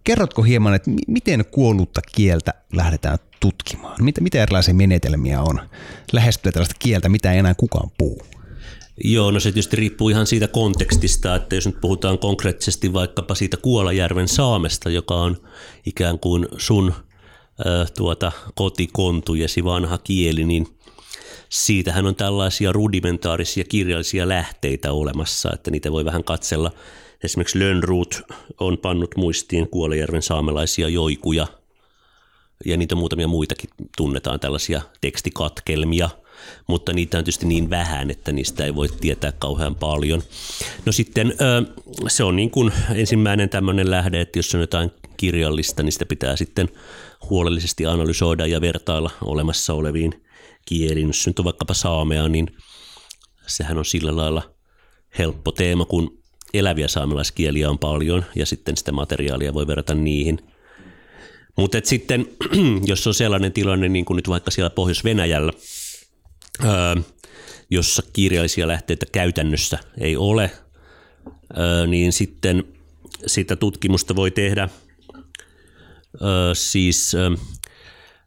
kerrotko 0.04 0.42
hieman, 0.42 0.74
että 0.74 0.90
miten 1.06 1.44
kuollutta 1.50 2.00
kieltä 2.14 2.54
lähdetään 2.72 3.18
tutkimaan? 3.40 4.04
Mitä, 4.04 4.20
mitä 4.20 4.42
erilaisia 4.42 4.74
menetelmiä 4.74 5.42
on 5.42 5.60
lähestyä 6.12 6.52
tällaista 6.52 6.74
kieltä, 6.78 7.08
mitä 7.08 7.32
ei 7.32 7.38
enää 7.38 7.54
kukaan 7.54 7.90
puhu? 7.98 8.22
Joo, 9.04 9.30
no 9.30 9.40
se 9.40 9.52
tietysti 9.52 9.76
riippuu 9.76 10.08
ihan 10.08 10.26
siitä 10.26 10.48
kontekstista, 10.48 11.34
että 11.34 11.54
jos 11.54 11.66
nyt 11.66 11.80
puhutaan 11.80 12.18
konkreettisesti 12.18 12.92
vaikkapa 12.92 13.34
siitä 13.34 13.56
Kuolajärven 13.56 14.28
saamesta, 14.28 14.90
joka 14.90 15.14
on 15.14 15.36
ikään 15.86 16.18
kuin 16.18 16.46
sun– 16.58 16.94
tuota, 17.96 18.32
kotikontujesi 18.54 19.64
vanha 19.64 19.98
kieli, 19.98 20.44
niin 20.44 20.66
siitähän 21.48 22.06
on 22.06 22.14
tällaisia 22.14 22.72
rudimentaarisia 22.72 23.64
kirjallisia 23.64 24.28
lähteitä 24.28 24.92
olemassa, 24.92 25.50
että 25.54 25.70
niitä 25.70 25.92
voi 25.92 26.04
vähän 26.04 26.24
katsella. 26.24 26.70
Esimerkiksi 27.24 27.58
Lönnruut 27.58 28.22
on 28.60 28.78
pannut 28.78 29.16
muistiin 29.16 29.68
Kuolejärven 29.68 30.22
saamelaisia 30.22 30.88
joikuja, 30.88 31.46
ja 32.64 32.76
niitä 32.76 32.94
muutamia 32.94 33.28
muitakin 33.28 33.70
tunnetaan, 33.96 34.40
tällaisia 34.40 34.80
tekstikatkelmia, 35.00 36.10
mutta 36.66 36.92
niitä 36.92 37.18
on 37.18 37.24
tietysti 37.24 37.46
niin 37.46 37.70
vähän, 37.70 38.10
että 38.10 38.32
niistä 38.32 38.64
ei 38.64 38.74
voi 38.74 38.88
tietää 39.00 39.32
kauhean 39.32 39.74
paljon. 39.74 40.22
No 40.86 40.92
sitten 40.92 41.34
se 42.08 42.24
on 42.24 42.36
niin 42.36 42.50
kuin 42.50 42.72
ensimmäinen 42.94 43.48
tämmöinen 43.48 43.90
lähde, 43.90 44.20
että 44.20 44.38
jos 44.38 44.54
on 44.54 44.60
jotain 44.60 44.90
kirjallista, 45.16 45.82
niin 45.82 45.92
sitä 45.92 46.06
pitää 46.06 46.36
sitten 46.36 46.68
huolellisesti 47.30 47.86
analysoida 47.86 48.46
ja 48.46 48.60
vertailla 48.60 49.10
olemassa 49.24 49.74
oleviin 49.74 50.24
kieliin. 50.66 51.06
Jos 51.06 51.26
nyt 51.26 51.38
on 51.38 51.44
vaikkapa 51.44 51.74
saamea, 51.74 52.28
niin 52.28 52.56
sehän 53.46 53.78
on 53.78 53.84
sillä 53.84 54.16
lailla 54.16 54.54
helppo 55.18 55.52
teema, 55.52 55.84
kun 55.84 56.22
eläviä 56.54 56.88
saamelaiskieliä 56.88 57.70
on 57.70 57.78
paljon 57.78 58.24
ja 58.34 58.46
sitten 58.46 58.76
sitä 58.76 58.92
materiaalia 58.92 59.54
voi 59.54 59.66
verrata 59.66 59.94
niihin. 59.94 60.38
Mutta 61.56 61.78
sitten, 61.84 62.26
jos 62.90 63.06
on 63.06 63.14
sellainen 63.14 63.52
tilanne, 63.52 63.88
niin 63.88 64.04
kuin 64.04 64.16
nyt 64.16 64.28
vaikka 64.28 64.50
siellä 64.50 64.70
Pohjois-Venäjällä, 64.70 65.52
jossa 67.70 68.02
kirjallisia 68.12 68.68
lähteitä 68.68 69.06
käytännössä 69.12 69.78
ei 69.98 70.16
ole, 70.16 70.50
niin 71.86 72.12
sitten 72.12 72.64
sitä 73.26 73.56
tutkimusta 73.56 74.16
voi 74.16 74.30
tehdä 74.30 74.68
siis 76.52 77.16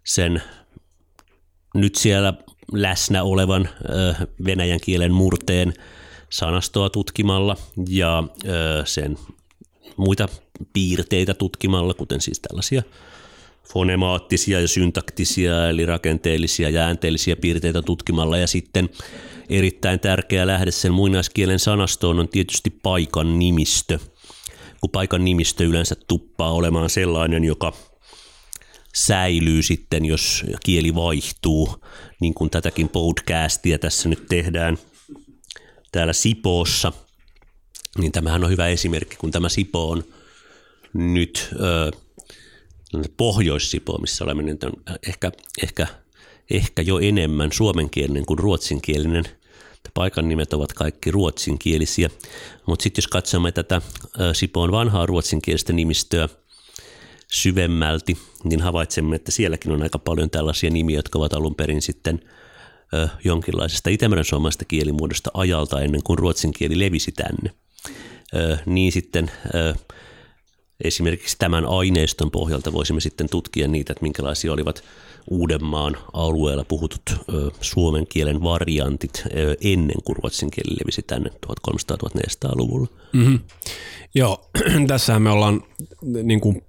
sen 0.03 0.43
nyt 1.75 1.95
siellä 1.95 2.33
läsnä 2.71 3.23
olevan 3.23 3.69
venäjän 4.45 4.79
kielen 4.83 5.13
murteen 5.13 5.73
sanastoa 6.29 6.89
tutkimalla 6.89 7.57
ja 7.89 8.23
sen 8.85 9.17
muita 9.97 10.27
piirteitä 10.73 11.33
tutkimalla, 11.33 11.93
kuten 11.93 12.21
siis 12.21 12.39
tällaisia 12.39 12.83
fonemaattisia 13.73 14.59
ja 14.59 14.67
syntaktisia 14.67 15.69
eli 15.69 15.85
rakenteellisia 15.85 16.69
ja 16.69 16.81
äänteellisiä 16.81 17.35
piirteitä 17.35 17.81
tutkimalla. 17.81 18.37
Ja 18.37 18.47
sitten 18.47 18.89
erittäin 19.49 19.99
tärkeä 19.99 20.47
lähde 20.47 20.71
sen 20.71 20.93
muinaiskielen 20.93 21.59
sanastoon 21.59 22.19
on 22.19 22.29
tietysti 22.29 22.69
paikan 22.83 23.39
nimistö, 23.39 23.99
kun 24.83 24.89
paikan 24.89 25.25
nimistö 25.25 25.63
yleensä 25.63 25.95
tuppaa 26.07 26.51
olemaan 26.51 26.89
sellainen, 26.89 27.43
joka 27.43 27.73
säilyy 28.95 29.61
sitten, 29.61 30.05
jos 30.05 30.43
kieli 30.63 30.95
vaihtuu, 30.95 31.75
niin 32.21 32.33
kuin 32.33 32.49
tätäkin 32.49 32.89
podcastia 32.89 33.79
tässä 33.79 34.09
nyt 34.09 34.25
tehdään 34.29 34.77
täällä 35.91 36.13
Sipoossa, 36.13 36.91
niin 37.97 38.11
tämähän 38.11 38.43
on 38.43 38.49
hyvä 38.49 38.67
esimerkki, 38.67 39.15
kun 39.15 39.31
tämä 39.31 39.49
Sipo 39.49 39.89
on 39.89 40.03
nyt 40.93 41.49
ö, 41.59 41.91
Pohjois-Sipo, 43.17 43.97
missä 43.97 44.23
olemme 44.23 44.43
nyt 44.43 44.63
on 44.63 44.73
ehkä, 45.07 45.31
ehkä, 45.63 45.87
ehkä 46.51 46.81
jo 46.81 46.99
enemmän 46.99 47.51
suomenkielinen 47.51 48.25
kuin 48.25 48.39
ruotsinkielinen. 48.39 49.23
Paikan 49.93 50.29
nimet 50.29 50.53
ovat 50.53 50.73
kaikki 50.73 51.11
ruotsinkielisiä, 51.11 52.09
mutta 52.65 52.83
sitten 52.83 53.01
jos 53.01 53.07
katsomme 53.07 53.51
tätä 53.51 53.81
Sipoon 54.33 54.71
vanhaa 54.71 55.05
ruotsinkielistä 55.05 55.73
nimistöä– 55.73 56.29
syvemmälti, 57.33 58.17
niin 58.43 58.61
havaitsemme, 58.61 59.15
että 59.15 59.31
sielläkin 59.31 59.71
on 59.71 59.81
aika 59.81 59.99
paljon 59.99 60.29
tällaisia 60.29 60.69
nimiä, 60.69 60.97
jotka 60.97 61.19
ovat 61.19 61.33
alun 61.33 61.55
perin 61.55 61.81
sitten 61.81 62.19
jonkinlaisesta 63.23 63.89
itämeren 63.89 64.25
suomalaisesta 64.25 64.65
kielimuodosta 64.65 65.31
ajalta 65.33 65.81
ennen 65.81 66.03
kuin 66.03 66.19
ruotsin 66.19 66.53
kieli 66.53 66.79
levisi 66.79 67.11
tänne. 67.11 67.53
Niin 68.65 68.91
sitten 68.91 69.31
esimerkiksi 70.83 71.35
tämän 71.39 71.65
aineiston 71.65 72.31
pohjalta 72.31 72.73
voisimme 72.73 73.01
sitten 73.01 73.29
tutkia 73.29 73.67
niitä, 73.67 73.93
että 73.93 74.03
minkälaisia 74.03 74.53
olivat 74.53 74.83
Uudenmaan 75.29 75.97
alueella 76.13 76.63
puhutut 76.63 77.01
ö, 77.09 77.51
suomen 77.61 78.07
kielen 78.07 78.43
variantit 78.43 79.23
ö, 79.25 79.55
ennen 79.63 80.03
kuin 80.03 80.15
ruotsin 80.15 80.51
kieli 80.51 80.75
levisi 80.83 81.01
tänne 81.01 81.29
1300-1400-luvulla. 81.47 82.87
Mm-hmm. 83.13 83.39
Joo, 84.15 84.49
tässähän 84.87 85.21
me 85.21 85.29
ollaan 85.29 85.63
niin 86.23 86.41
kuin 86.41 86.61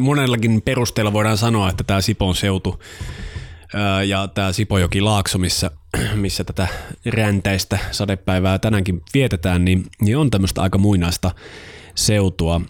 monellakin 0.00 0.62
perusteella 0.62 1.12
voidaan 1.12 1.38
sanoa, 1.38 1.70
että 1.70 1.84
tämä 1.84 2.00
Sipon 2.00 2.34
seutu 2.34 2.82
ja 4.06 4.28
tämä 4.28 4.52
Sipojoki 4.52 5.00
Laakso, 5.00 5.38
missä, 5.38 5.70
missä 6.14 6.44
tätä 6.44 6.68
räntäistä 7.06 7.78
sadepäivää 7.90 8.58
tänäänkin 8.58 9.02
vietetään, 9.14 9.64
niin, 9.64 9.84
niin 10.00 10.16
on 10.16 10.30
tämmöistä 10.30 10.62
aika 10.62 10.78
muinaista 10.78 11.30
seutua. 11.94 12.60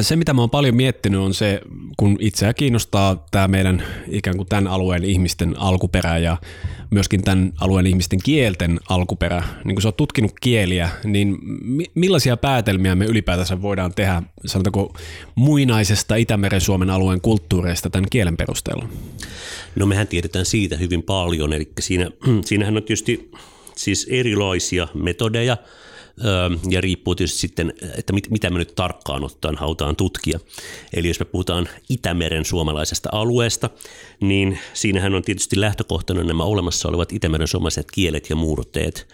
Se, 0.00 0.16
mitä 0.16 0.34
mä 0.34 0.40
oon 0.40 0.50
paljon 0.50 0.76
miettinyt, 0.76 1.20
on 1.20 1.34
se, 1.34 1.60
kun 1.96 2.16
itseä 2.20 2.54
kiinnostaa 2.54 3.26
tämä 3.30 3.48
meidän 3.48 3.82
ikään 4.08 4.36
kuin 4.36 4.48
tämän 4.48 4.66
alueen 4.66 5.04
ihmisten 5.04 5.54
alkuperä 5.58 6.18
ja 6.18 6.36
myöskin 6.90 7.22
tämän 7.22 7.52
alueen 7.60 7.86
ihmisten 7.86 8.18
kielten 8.24 8.80
alkuperä. 8.88 9.42
Niin 9.64 9.74
kun 9.74 9.82
sä 9.82 9.88
oot 9.88 9.96
tutkinut 9.96 10.32
kieliä, 10.40 10.90
niin 11.04 11.38
millaisia 11.94 12.36
päätelmiä 12.36 12.94
me 12.94 13.04
ylipäätänsä 13.04 13.62
voidaan 13.62 13.94
tehdä, 13.94 14.22
sanotaanko 14.46 14.94
muinaisesta 15.34 16.16
Itämeren 16.16 16.60
Suomen 16.60 16.90
alueen 16.90 17.20
kulttuureista 17.20 17.90
tämän 17.90 18.10
kielen 18.10 18.36
perusteella? 18.36 18.88
No 19.76 19.86
mehän 19.86 20.08
tiedetään 20.08 20.46
siitä 20.46 20.76
hyvin 20.76 21.02
paljon, 21.02 21.52
eli 21.52 21.72
siinä, 21.80 22.10
siinähän 22.44 22.76
on 22.76 22.82
tietysti 22.82 23.30
siis 23.76 24.06
erilaisia 24.10 24.88
metodeja– 24.94 25.56
ja 26.70 26.80
riippuu 26.80 27.14
tietysti 27.14 27.38
sitten, 27.38 27.72
että 27.98 28.12
mit, 28.12 28.30
mitä 28.30 28.50
me 28.50 28.58
nyt 28.58 28.74
tarkkaan 28.74 29.24
ottaen 29.24 29.56
halutaan 29.56 29.96
tutkia. 29.96 30.40
Eli 30.92 31.08
jos 31.08 31.20
me 31.20 31.24
puhutaan 31.24 31.68
Itämeren 31.88 32.44
suomalaisesta 32.44 33.08
alueesta, 33.12 33.70
niin 34.20 34.58
siinähän 34.74 35.14
on 35.14 35.22
tietysti 35.22 35.60
lähtökohtana 35.60 36.24
nämä 36.24 36.44
olemassa 36.44 36.88
olevat 36.88 37.12
Itämeren 37.12 37.48
suomalaiset 37.48 37.90
kielet 37.90 38.30
ja 38.30 38.36
murteet, 38.36 39.08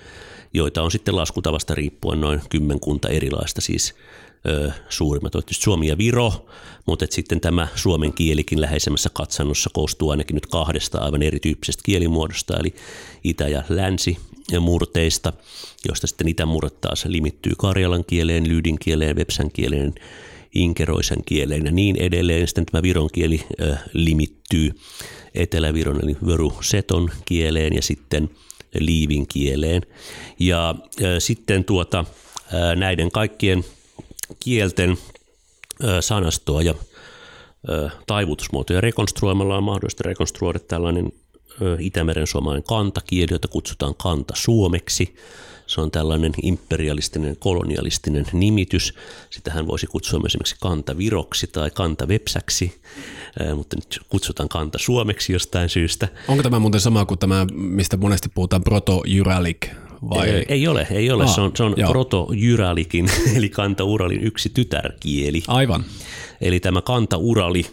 joita 0.55 0.83
on 0.83 0.91
sitten 0.91 1.17
laskutavasta 1.17 1.75
riippuen 1.75 2.21
noin 2.21 2.41
kymmenkunta 2.51 3.09
erilaista, 3.09 3.61
siis 3.61 3.95
ö, 4.49 4.73
suurimmat 4.89 5.35
ovat 5.35 5.47
tietysti 5.47 5.65
Suomi 5.65 5.89
ja 5.89 5.99
Viro, 5.99 6.47
mutta 6.87 7.07
sitten 7.11 7.41
tämä 7.41 7.69
suomen 7.75 8.13
kielikin 8.13 8.61
läheisemmässä 8.61 9.11
katsannossa 9.13 9.71
koostuu 9.73 10.11
ainakin 10.11 10.35
nyt 10.35 10.47
kahdesta 10.47 10.99
aivan 10.99 11.23
erityyppisestä 11.23 11.83
kielimuodosta, 11.85 12.57
eli 12.57 12.75
itä- 13.25 13.49
ja 13.49 13.63
länsi 13.69 14.17
murteista, 14.61 15.33
joista 15.89 16.07
sitten 16.07 16.29
itämurret 16.29 16.81
taas 16.81 17.05
limittyy 17.05 17.53
karjalan 17.59 18.05
kieleen, 18.05 18.49
lyydin 18.49 18.79
kieleen, 18.79 19.17
vepsän 19.17 19.51
kieleen, 19.51 19.95
inkeroisen 20.55 21.25
kieleen 21.27 21.67
ja 21.67 21.73
niin 21.73 21.97
edelleen. 21.97 22.47
Sitten 22.49 22.67
tämä 22.67 22.83
viron 22.83 23.09
kieli 23.13 23.47
äh, 23.63 23.83
limittyy 23.93 24.71
eteläviron 25.35 26.01
eli 26.05 26.17
seton 26.61 27.11
kieleen 27.25 27.75
ja 27.75 27.83
sitten 27.83 28.31
liivin 28.81 29.27
kieleen. 29.27 29.83
Ja 30.39 30.71
äh, 30.71 31.07
sitten 31.19 31.65
tuota, 31.65 31.99
äh, 31.99 32.77
näiden 32.77 33.11
kaikkien 33.11 33.65
kielten 34.41 34.91
äh, 34.91 34.97
sanastoa 36.01 36.63
ja 36.63 36.75
taivutusmuotoja 38.07 38.81
rekonstruoimalla 38.81 39.57
on 39.57 39.65
mahdollista 39.65 40.03
rekonstruoida 40.07 40.59
tällainen 40.59 41.13
Itämeren 41.79 42.27
suomalainen 42.27 42.63
kantakieli, 42.63 43.29
jota 43.31 43.49
kutsutaan 43.49 43.95
kanta 43.95 44.35
suomeksi. 44.37 45.15
Se 45.67 45.81
on 45.81 45.91
tällainen 45.91 46.33
imperialistinen, 46.43 47.37
kolonialistinen 47.37 48.27
nimitys. 48.33 48.95
Sitähän 49.31 49.67
voisi 49.67 49.87
kutsua 49.87 50.21
myös 50.21 50.31
esimerkiksi 50.31 50.57
kantaviroksi 50.61 51.47
tai 51.47 51.71
kantavepsäksi, 51.71 52.81
mutta 53.55 53.77
nyt 53.77 54.01
kutsutaan 54.09 54.49
kanta 54.49 54.79
suomeksi 54.79 55.33
jostain 55.33 55.69
syystä. 55.69 56.09
Onko 56.29 56.43
tämä 56.43 56.59
muuten 56.59 56.81
sama 56.81 57.05
kuin 57.05 57.19
tämä, 57.19 57.47
mistä 57.53 57.97
monesti 57.97 58.29
puhutaan 58.35 58.63
proto-juralic? 58.65 59.67
Vai? 60.11 60.29
Ei, 60.29 60.45
ei 60.49 60.69
ole, 60.69 60.87
ei 60.91 61.11
ole. 61.11 61.25
Ah, 61.25 61.35
se 61.35 61.41
on, 61.41 61.53
se 61.57 61.63
on 61.63 61.75
proto-jyralikin, 61.89 63.11
eli 63.37 63.49
kanta-uralin 63.49 64.23
yksi 64.23 64.49
tytärkieli. 64.49 65.43
Aivan. 65.49 65.85
Eli 66.41 66.61
tämä 66.61 66.83
kanta-urali 66.83 67.67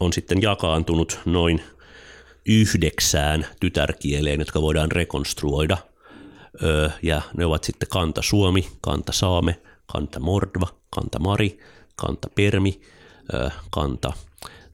on 0.00 0.12
sitten 0.12 0.42
jakaantunut 0.42 1.20
noin– 1.24 1.62
yhdeksään 2.46 3.46
tytärkieleen, 3.60 4.40
jotka 4.40 4.62
voidaan 4.62 4.92
rekonstruoida. 4.92 5.78
Ja 7.02 7.22
ne 7.36 7.46
ovat 7.46 7.64
sitten 7.64 7.88
kanta 7.88 8.22
Suomi, 8.22 8.68
kanta 8.80 9.12
Saame, 9.12 9.60
kanta 9.92 10.20
Mordva, 10.20 10.66
kanta 10.90 11.18
Mari, 11.18 11.58
kanta 11.96 12.28
Permi, 12.34 12.80
kanta 13.70 14.12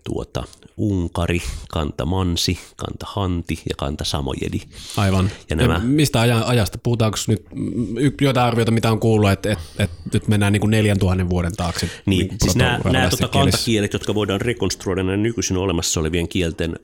tuota, 0.05 0.45
Unkari, 0.77 1.43
kanta 1.71 2.07
Mansi, 2.07 2.59
kanta 2.77 3.07
Hanti 3.09 3.63
ja 3.69 3.75
kanta 3.79 4.05
Samojedi. 4.05 4.61
Aivan. 4.97 5.31
Ja 5.51 5.57
nämä... 5.57 5.79
Mistä 5.79 6.21
ajasta? 6.21 6.79
Puhutaanko 6.83 7.19
nyt 7.29 8.21
jotain 8.21 8.47
arviota, 8.47 8.71
mitä 8.71 8.93
on 8.93 9.01
kuullut, 9.01 9.31
että, 9.31 9.53
että, 9.53 9.85
että 9.85 9.97
nyt 10.13 10.29
mennään 10.29 10.53
niin 10.53 10.61
kuin 10.61 10.71
4000 10.71 11.29
vuoden 11.29 11.57
taakse? 11.57 11.91
Niin, 12.07 12.27
niin 12.27 12.39
siis 12.43 12.57
nämä, 12.57 12.81
nämä 12.93 13.09
tuota 13.09 13.29
kantakielet, 13.29 13.93
jotka 13.93 14.15
voidaan 14.15 14.41
rekonstruoida 14.41 15.03
näiden 15.03 15.23
nykyisin 15.23 15.57
olemassa 15.57 16.01
olevien 16.01 16.29
kielten 16.29 16.77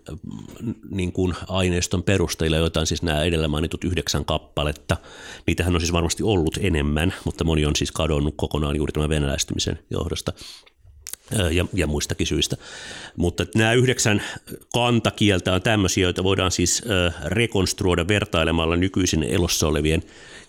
niin 0.91 1.13
kuin 1.13 1.35
aineiston 1.49 2.03
perusteilla, 2.03 2.57
joita 2.57 2.81
on 2.81 2.87
siis 2.87 3.03
nämä 3.03 3.23
edellä 3.23 3.49
mainitut 3.49 3.85
yhdeksän 3.85 4.25
kappaletta. 4.25 4.97
Niitähän 5.47 5.75
on 5.75 5.81
siis 5.81 5.93
varmasti 5.93 6.23
ollut 6.23 6.59
enemmän, 6.61 7.15
mutta 7.25 7.45
moni 7.45 7.67
on 7.67 7.77
siis 7.77 7.93
kadonnut 7.93 8.35
kokonaan 8.37 8.77
juuri 8.77 8.93
tämän 8.93 9.09
venäläistymisen 9.09 9.79
johdosta 9.91 10.33
ja, 11.51 11.67
ja 11.75 11.87
muistakin 11.87 12.27
syistä. 12.27 12.57
Mutta 13.17 13.47
nämä 13.55 13.73
yhdeksän 13.73 14.23
kantakieltä 14.73 15.55
on 15.55 15.63
tämmöisiä, 15.63 16.03
joita 16.03 16.25
voidaan 16.25 16.51
siis 16.51 16.83
rekonstruoida 17.25 18.09
vertailemalla 18.09 18.77
nykyisin 18.77 19.23
elossa 19.23 19.69
olevien 19.69 20.03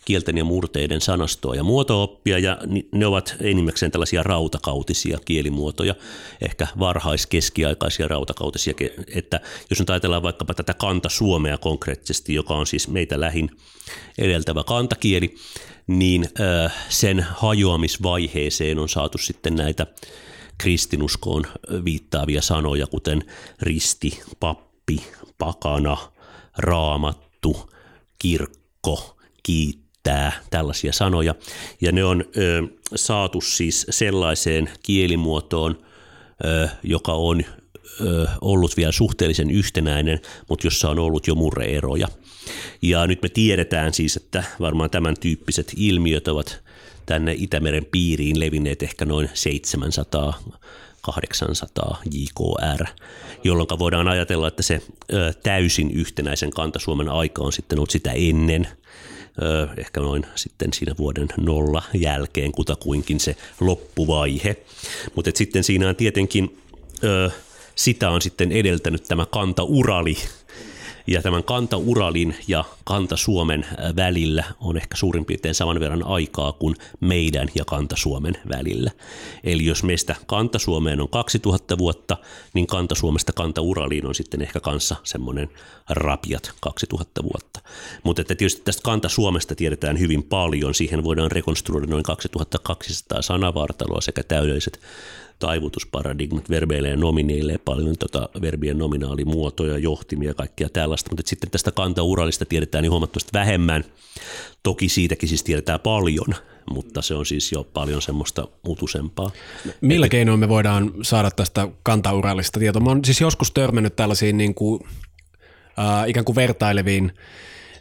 kielten 0.06 0.38
ja 0.38 0.44
murteiden 0.44 1.02
sanastoa 1.02 1.56
ja 1.56 1.64
muotooppia, 1.64 2.40
ja 2.40 2.58
ne 2.92 3.06
ovat 3.06 3.36
enimmäkseen 3.42 3.92
tällaisia 3.92 4.24
rautakautisia 4.24 5.18
kielimuotoja, 5.26 5.96
ehkä 6.42 6.68
varhaiskeskiaikaisia 6.80 8.08
rautakautisia, 8.08 8.74
että 9.16 9.40
jos 9.70 9.80
nyt 9.80 9.90
ajatellaan 9.90 10.24
vaikkapa 10.24 10.54
tätä 10.54 10.74
kanta-suomea 10.74 11.58
konkreettisesti, 11.58 12.34
joka 12.34 12.54
on 12.54 12.68
siis 12.68 12.88
meitä 12.88 13.20
lähin 13.20 13.52
edeltävä 14.18 14.64
kantakieli, 14.64 15.36
niin 15.88 16.30
sen 16.90 17.26
hajoamisvaiheeseen 17.30 18.80
on 18.80 18.90
saatu 18.90 19.18
sitten 19.18 19.56
näitä 19.56 19.88
kristinuskoon 20.62 21.44
viittaavia 21.86 22.42
sanoja, 22.42 22.88
kuten 22.88 23.24
risti, 23.62 24.20
pappi, 24.40 25.04
pakana, 25.38 25.98
raamattu, 26.58 27.70
kirkko, 28.20 29.18
kiittää, 29.44 30.32
tällaisia 30.50 30.94
sanoja. 30.94 31.36
Ja 31.82 31.92
ne 31.92 32.04
on 32.04 32.26
ö, 32.38 32.64
saatu 32.96 33.42
siis 33.42 33.86
sellaiseen 33.90 34.70
kielimuotoon, 34.84 35.82
ö, 36.46 36.70
joka 36.84 37.14
on 37.14 37.44
ö, 38.02 38.28
ollut 38.42 38.78
vielä 38.78 38.92
suhteellisen 38.92 39.52
yhtenäinen, 39.52 40.20
mutta 40.50 40.68
jossa 40.68 40.90
on 40.90 41.00
ollut 41.00 41.28
jo 41.28 41.36
murreeroja. 41.36 42.08
Ja 42.82 43.08
nyt 43.08 43.22
me 43.22 43.30
tiedetään 43.30 43.94
siis, 43.94 44.18
että 44.18 44.44
varmaan 44.60 44.90
tämän 44.90 45.16
tyyppiset 45.20 45.74
ilmiöt 45.76 46.28
ovat 46.28 46.64
tänne 47.06 47.36
Itämeren 47.38 47.86
piiriin 47.86 48.40
levinneet 48.40 48.84
ehkä 48.84 49.06
noin 49.06 49.30
700 49.34 50.40
800 51.02 52.02
JKR, 52.12 52.86
jolloin 53.44 53.68
voidaan 53.80 54.08
ajatella, 54.08 54.48
että 54.48 54.64
se 54.64 54.82
täysin 55.44 55.92
yhtenäisen 55.92 56.52
kantasuomen 56.52 57.10
aika 57.10 57.42
on 57.42 57.54
sitten 57.54 57.80
ollut 57.80 57.90
sitä 57.90 58.12
ennen, 58.12 58.68
ehkä 59.78 60.00
noin 60.00 60.26
sitten 60.36 60.74
siinä 60.74 60.96
vuoden 60.98 61.28
nolla 61.38 61.84
jälkeen 61.94 62.52
kutakuinkin 62.52 63.20
se 63.20 63.36
loppuvaihe. 63.60 64.56
Mutta 65.16 65.32
sitten 65.36 65.64
siinä 65.64 65.90
on 65.90 65.96
tietenkin, 65.96 66.58
sitä 67.76 68.10
on 68.10 68.22
sitten 68.22 68.52
edeltänyt 68.52 69.04
tämä 69.04 69.26
kanta-urali, 69.26 70.18
ja 71.08 71.22
tämän 71.22 71.44
Kanta-Uralin 71.44 72.36
ja 72.48 72.64
Kanta-Suomen 72.84 73.66
välillä 73.96 74.44
on 74.60 74.78
ehkä 74.78 74.96
suurin 74.98 75.26
piirtein 75.26 75.56
saman 75.56 75.80
verran 75.80 76.04
aikaa 76.04 76.52
kuin 76.52 76.76
meidän 77.00 77.48
ja 77.56 77.66
Kanta-Suomen 77.66 78.38
välillä. 78.50 78.92
Eli 79.44 79.66
jos 79.66 79.84
meistä 79.84 80.16
Kanta-Suomeen 80.26 81.02
on 81.02 81.10
2000 81.10 81.78
vuotta, 81.78 82.18
niin 82.54 82.68
Kanta-Suomesta 82.68 83.34
Kanta-Uraliin 83.34 84.08
on 84.08 84.16
sitten 84.16 84.42
ehkä 84.42 84.60
kanssa 84.60 84.96
semmoinen 85.04 85.50
rapiat 85.90 86.54
2000 86.60 87.24
vuotta. 87.24 87.60
Mutta 88.04 88.22
että 88.22 88.36
tietysti 88.36 88.62
tästä 88.62 88.82
Kanta-Suomesta 88.84 89.56
tiedetään 89.56 90.00
hyvin 90.00 90.24
paljon. 90.24 90.74
Siihen 90.74 91.04
voidaan 91.04 91.32
rekonstruoida 91.32 91.88
noin 91.88 92.04
2200 92.04 93.22
sanavartaloa 93.22 94.02
sekä 94.02 94.24
täydelliset 94.24 94.80
taivutusparadigmat 95.42 96.50
verbeille 96.50 96.90
ja 96.90 96.98
nomineille, 96.98 97.58
paljon 97.58 97.98
tota 97.98 98.30
verbien 98.42 98.78
nominaalimuotoja, 98.78 99.78
johtimia 99.78 100.30
ja 100.30 100.34
kaikkea 100.34 100.70
tällaista, 100.70 101.10
mutta 101.12 101.30
sitten 101.30 101.52
tästä 101.52 101.72
kantauralista 101.72 102.46
tiedetään 102.46 102.82
niin 102.82 102.92
huomattavasti 102.92 103.30
vähemmän. 103.34 103.84
Toki 104.64 104.90
siitäkin 104.90 105.30
siis 105.30 105.44
tiedetään 105.44 105.80
paljon, 105.80 106.36
mutta 106.72 107.02
se 107.02 107.16
on 107.16 107.26
siis 107.26 107.52
jo 107.52 107.64
paljon 107.64 108.02
semmoista 108.02 108.48
mutusempaa. 108.68 109.32
Millä 109.82 110.06
Että, 110.06 110.12
keinoin 110.12 110.40
me 110.40 110.50
voidaan 110.50 110.92
saada 111.02 111.32
tästä 111.32 111.68
kantauralista 111.84 112.60
tietoa? 112.60 112.82
Mä 112.82 112.90
oon 112.90 113.06
siis 113.06 113.22
joskus 113.22 113.52
törmännyt 113.52 113.96
tällaisiin 113.96 114.38
niin 114.38 114.56
kuin, 114.56 114.82
äh, 115.80 116.10
ikään 116.10 116.26
kuin 116.26 116.36
vertaileviin 116.36 117.12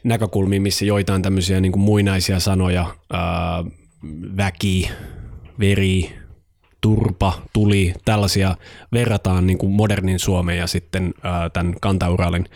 näkökulmiin, 0.05 0.63
missä 0.63 0.85
joitain 0.85 1.23
tämmöisiä 1.23 1.61
niin 1.61 1.73
kuin 1.73 1.83
muinaisia 1.83 2.41
sanoja, 2.41 2.95
äh, 3.15 3.73
väki, 4.37 4.91
veri, 5.59 6.20
turpa, 6.81 7.43
tuli, 7.53 7.95
tällaisia 8.05 8.57
verrataan 8.93 9.47
niin 9.47 9.59
kuin 9.59 9.73
modernin 9.73 10.19
Suomen 10.19 10.59
ja 10.59 10.67
sitten 10.67 11.15
ää, 11.23 11.51
tämän 11.51 11.75
kantauralin 11.81 12.47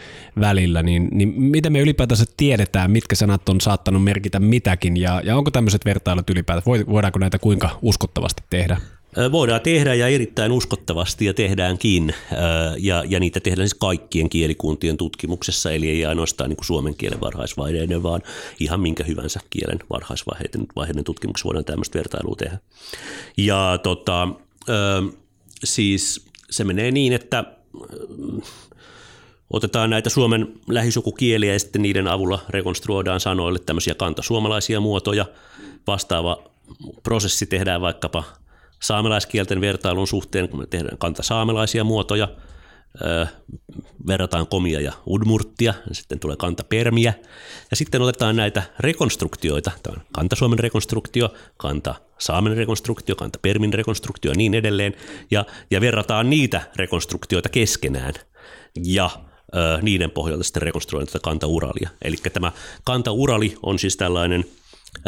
välillä, 0.41 0.83
niin, 0.83 1.09
niin 1.13 1.43
miten 1.43 1.73
me 1.73 1.81
ylipäätänsä 1.81 2.25
tiedetään, 2.37 2.91
mitkä 2.91 3.17
sanat 3.17 3.49
on 3.49 3.61
saattanut 3.61 4.05
merkitä 4.05 4.41
mitäkin 4.41 4.97
ja, 4.97 5.21
ja 5.25 5.37
onko 5.37 5.51
tämmöiset 5.51 5.85
vertailut 5.85 6.31
ylipäätään, 6.31 6.87
voidaanko 6.89 7.19
näitä 7.19 7.39
kuinka 7.39 7.79
uskottavasti 7.83 8.43
tehdä? 8.51 8.77
Voidaan 9.33 9.61
tehdä 9.61 9.95
ja 9.95 10.09
erittäin 10.09 10.53
uskottavasti 10.53 11.25
ja 11.25 11.35
tehdäänkin, 11.35 12.15
ja, 12.79 13.05
ja 13.09 13.21
niitä 13.21 13.41
tehdään 13.41 13.69
siis 13.69 13.79
kaikkien 13.81 14.29
kielikuntien 14.29 14.97
tutkimuksessa, 14.97 15.73
eli 15.73 15.91
ei 15.91 16.05
ainoastaan 16.05 16.51
niin 16.51 16.57
kuin 16.57 16.67
suomen 16.67 16.95
kielen 16.95 17.21
varhaisvaiheiden, 17.21 18.03
vaan 18.03 18.23
ihan 18.61 18.81
minkä 18.81 19.05
hyvänsä 19.05 19.41
kielen 19.51 19.79
varhaisvaiheiden 19.91 20.67
vaiheiden 20.77 21.05
tutkimuksessa 21.05 21.47
voidaan 21.47 21.65
tämmöistä 21.65 21.99
vertailua 21.99 22.37
tehdä. 22.37 22.59
Ja 23.37 23.79
tota, 23.83 24.29
siis 25.65 26.27
se 26.51 26.65
menee 26.65 26.91
niin, 26.91 27.13
että 27.13 27.45
otetaan 29.51 29.91
näitä 29.91 30.11
Suomen 30.11 30.55
lähisukukieliä 30.69 31.53
ja 31.53 31.59
sitten 31.59 31.83
niiden 31.83 32.09
avulla 32.09 32.39
rekonstruoidaan 32.49 33.21
sanoille 33.21 33.59
tämmöisiä 33.59 33.95
kantasuomalaisia 33.95 34.81
muotoja. 34.81 35.27
Vastaava 35.87 36.43
prosessi 37.03 37.47
tehdään 37.47 37.81
vaikkapa– 37.81 38.25
saamelaiskielten 38.85 39.61
vertailun 39.61 40.07
suhteen, 40.07 40.49
kun 40.49 40.61
me 40.61 40.67
tehdään 40.67 40.99
kanta 40.99 41.23
saamelaisia 41.23 41.85
muotoja, 41.85 42.29
verrataan 44.07 44.47
komia 44.47 44.81
ja 44.81 44.93
udmurttia, 45.07 45.75
ja 45.89 45.95
sitten 45.95 46.21
tulee 46.21 46.37
kanta 46.37 46.65
permiä, 46.65 47.15
ja 47.71 47.77
sitten 47.77 48.03
otetaan 48.03 48.37
näitä 48.37 48.63
rekonstruktioita, 48.81 49.71
tämä 49.83 49.97
on 49.97 50.03
kanta 50.13 50.37
Suomen 50.37 50.59
rekonstruktio, 50.59 51.35
kanta 51.57 51.95
saamen 52.19 52.57
rekonstruktio, 52.57 53.17
kanta 53.17 53.39
permin 53.43 53.75
rekonstruktio 53.75 54.31
ja 54.31 54.37
niin 54.37 54.55
edelleen, 54.55 54.95
ja, 55.31 55.45
ja 55.71 55.81
verrataan 55.81 56.31
niitä 56.31 56.63
rekonstruktioita 56.77 57.49
keskenään, 57.49 58.15
ja 58.85 59.11
öö, 59.57 59.79
niiden 59.83 60.11
pohjalta 60.11 60.45
sitten 60.45 60.63
rekonstruoidaan 60.63 61.07
tätä 61.07 61.19
kanta-uralia. 61.23 61.91
Eli 62.03 62.17
tämä 62.17 62.53
kanta-urali 62.85 63.57
on 63.63 63.79
siis 63.79 63.97
tällainen– 63.97 64.45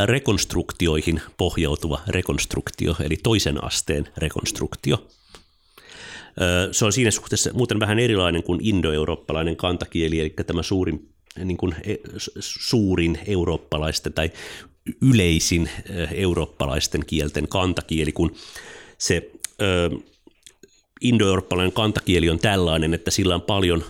rekonstruktioihin 0.05 1.21
pohjautuva 1.37 2.01
rekonstruktio, 2.09 2.97
eli 3.01 3.17
toisen 3.23 3.65
asteen 3.65 4.09
rekonstruktio. 4.17 5.07
Se 6.73 6.85
on 6.85 6.93
siinä 6.93 7.11
suhteessa 7.11 7.51
muuten 7.53 7.81
vähän 7.81 7.99
erilainen 7.99 8.43
kuin 8.43 8.61
indoeurooppalainen 8.63 9.57
kantakieli, 9.57 10.21
eli 10.21 10.35
tämä 10.47 10.63
suurin, 10.63 11.09
niin 11.45 11.57
kuin 11.57 11.75
e, 11.85 11.95
suurin 12.41 13.19
eurooppalaisten 13.27 14.13
tai 14.13 14.31
yleisin 15.03 15.71
eurooppalaisten 16.15 17.07
kielten 17.07 17.49
kantakieli, 17.49 18.13
kun 18.13 18.35
se 18.99 19.31
indoeurooppalainen 21.01 21.73
kantakieli 21.73 22.31
on 22.31 22.39
tällainen, 22.39 22.95
että 22.95 23.11
sillä 23.11 23.35
on 23.35 23.43
paljon 23.43 23.85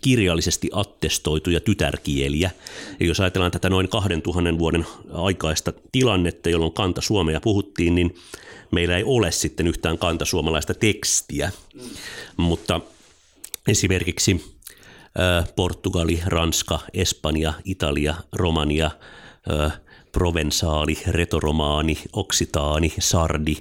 kirjallisesti 0.00 0.70
attestoituja 0.72 1.60
tytärkieliä. 1.60 2.50
Ja 3.00 3.06
jos 3.06 3.20
ajatellaan 3.20 3.52
tätä 3.52 3.70
noin 3.70 3.88
2000 3.88 4.58
vuoden 4.58 4.86
aikaista 5.12 5.72
tilannetta, 5.92 6.50
jolloin 6.50 6.72
kanta 6.72 7.00
suomea 7.00 7.40
puhuttiin, 7.40 7.94
niin 7.94 8.14
meillä 8.70 8.96
ei 8.96 9.04
ole 9.04 9.30
sitten 9.30 9.66
yhtään 9.66 9.98
kantasuomalaista 9.98 10.74
tekstiä. 10.74 11.50
Mutta 12.36 12.80
esimerkiksi 13.68 14.56
Portugali, 15.56 16.20
Ranska, 16.26 16.78
Espanja, 16.94 17.52
Italia, 17.64 18.14
Romania, 18.32 18.90
provensaali, 20.12 20.98
retoromaani, 21.06 21.98
oksitaani, 22.12 22.92
sardi, 22.98 23.56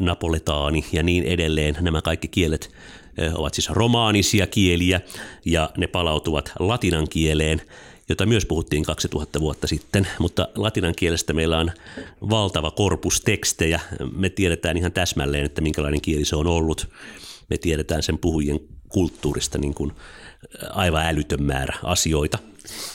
napoletaani 0.00 0.84
ja 0.92 1.02
niin 1.02 1.24
edelleen. 1.24 1.76
Nämä 1.80 2.02
kaikki 2.02 2.28
kielet 2.28 2.70
ovat 3.34 3.54
siis 3.54 3.70
romaanisia 3.70 4.46
kieliä 4.46 5.00
ja 5.44 5.70
ne 5.76 5.86
palautuvat 5.86 6.52
latinan 6.58 7.08
kieleen, 7.08 7.62
jota 8.08 8.26
myös 8.26 8.46
puhuttiin 8.46 8.84
2000 8.84 9.40
vuotta 9.40 9.66
sitten, 9.66 10.08
mutta 10.18 10.48
latinan 10.54 10.94
kielestä 10.96 11.32
meillä 11.32 11.58
on 11.58 11.72
valtava 12.30 12.70
korpus 12.70 13.20
tekstejä. 13.20 13.80
Me 14.16 14.28
tiedetään 14.28 14.76
ihan 14.76 14.92
täsmälleen, 14.92 15.44
että 15.44 15.60
minkälainen 15.60 16.00
kieli 16.00 16.24
se 16.24 16.36
on 16.36 16.46
ollut. 16.46 16.88
Me 17.50 17.58
tiedetään 17.58 18.02
sen 18.02 18.18
puhujien 18.18 18.60
kulttuurista 18.88 19.58
niin 19.58 19.74
kuin 19.74 19.92
aivan 20.70 21.06
älytön 21.06 21.42
määrä 21.42 21.78
asioita. 21.82 22.38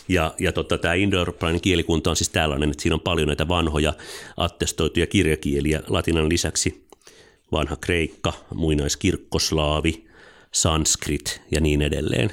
Ja, 0.07 0.33
ja 0.39 0.51
tota, 0.51 0.77
tämä 0.77 0.93
indo 0.93 1.25
kielikunta 1.61 2.09
on 2.09 2.15
siis 2.15 2.29
tällainen, 2.29 2.69
että 2.69 2.81
siinä 2.81 2.95
on 2.95 3.01
paljon 3.01 3.27
näitä 3.27 3.47
vanhoja 3.47 3.93
attestoituja 4.37 5.07
kirjakieliä 5.07 5.83
latinan 5.87 6.29
lisäksi. 6.29 6.87
Vanha 7.51 7.75
kreikka, 7.75 8.33
muinaiskirkkoslaavi, 8.55 10.06
sanskrit 10.61 11.41
ja 11.51 11.61
niin 11.61 11.81
edelleen. 11.81 12.31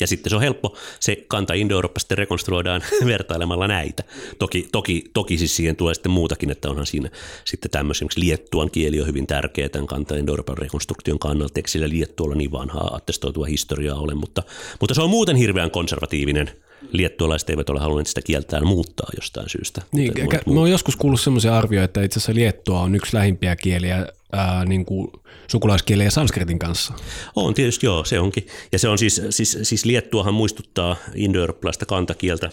Ja 0.00 0.06
sitten 0.06 0.30
se 0.30 0.36
on 0.36 0.42
helppo, 0.42 0.76
se 1.00 1.24
kanta 1.28 1.54
Indo-Eurooppa 1.54 2.00
sitten 2.00 2.18
rekonstruoidaan 2.18 2.82
vertailemalla 3.06 3.68
näitä. 3.68 4.02
Toki, 4.38 4.68
toki, 4.72 5.04
toki 5.14 5.38
siis 5.38 5.56
siihen 5.56 5.76
tulee 5.76 5.94
sitten 5.94 6.12
muutakin, 6.12 6.50
että 6.50 6.70
onhan 6.70 6.86
siinä 6.86 7.10
sitten 7.44 7.70
tämmöisen, 7.70 8.08
liettuan 8.16 8.70
kieli 8.70 9.00
on 9.00 9.06
hyvin 9.06 9.26
tärkeä 9.26 9.68
tämän 9.68 9.86
kanta 9.86 10.16
Indo-Euroopan 10.16 10.58
rekonstruktion 10.58 11.18
kannalta, 11.18 11.52
eikö 11.56 11.70
sillä 11.70 11.88
liettualla 11.88 12.34
niin 12.34 12.52
vanhaa 12.52 12.94
attestoitua 12.94 13.46
historiaa 13.46 13.98
ole, 13.98 14.14
mutta, 14.14 14.42
mutta 14.80 14.94
se 14.94 15.02
on 15.02 15.10
muuten 15.10 15.36
hirveän 15.36 15.70
konservatiivinen 15.70 16.50
liettualaiset 16.92 17.50
eivät 17.50 17.70
ole 17.70 17.80
halunneet 17.80 18.06
sitä 18.06 18.22
kieltään 18.22 18.66
muuttaa 18.66 19.08
jostain 19.16 19.48
syystä. 19.48 19.82
Niin, 19.92 20.12
mä 20.52 20.60
oon 20.60 20.70
joskus 20.70 20.96
kuullut 20.96 21.20
semmoisia 21.20 21.58
arvioita, 21.58 21.84
että 21.84 22.02
itse 22.02 22.18
asiassa 22.18 22.34
liettua 22.34 22.80
on 22.80 22.94
yksi 22.94 23.16
lähimpiä 23.16 23.56
kieliä 23.56 24.06
ää, 24.32 24.64
niin 24.64 24.84
kuin 24.84 25.08
sukulaiskielen 25.46 26.04
ja 26.04 26.10
sanskritin 26.10 26.58
kanssa. 26.58 26.94
On 27.36 27.54
tietysti 27.54 27.86
joo, 27.86 28.04
se 28.04 28.20
onkin. 28.20 28.46
Ja 28.72 28.78
se 28.78 28.88
on 28.88 28.98
siis, 28.98 29.22
siis, 29.30 29.58
siis 29.62 29.84
liettuahan 29.84 30.34
muistuttaa 30.34 30.96
indoeurooppalaista 31.14 31.86
kantakieltä 31.86 32.50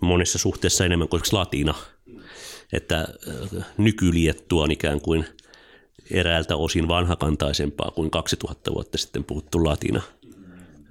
monessa 0.00 0.38
suhteessa 0.38 0.84
enemmän 0.84 1.08
kuin 1.08 1.22
latina. 1.32 1.74
Että 2.72 3.08
nykyliettua 3.78 4.62
on 4.62 4.70
ikään 4.70 5.00
kuin 5.00 5.26
eräältä 6.10 6.56
osin 6.56 6.88
vanhakantaisempaa 6.88 7.90
kuin 7.90 8.10
2000 8.10 8.74
vuotta 8.74 8.98
sitten 8.98 9.24
puhuttu 9.24 9.64
latina. 9.64 10.02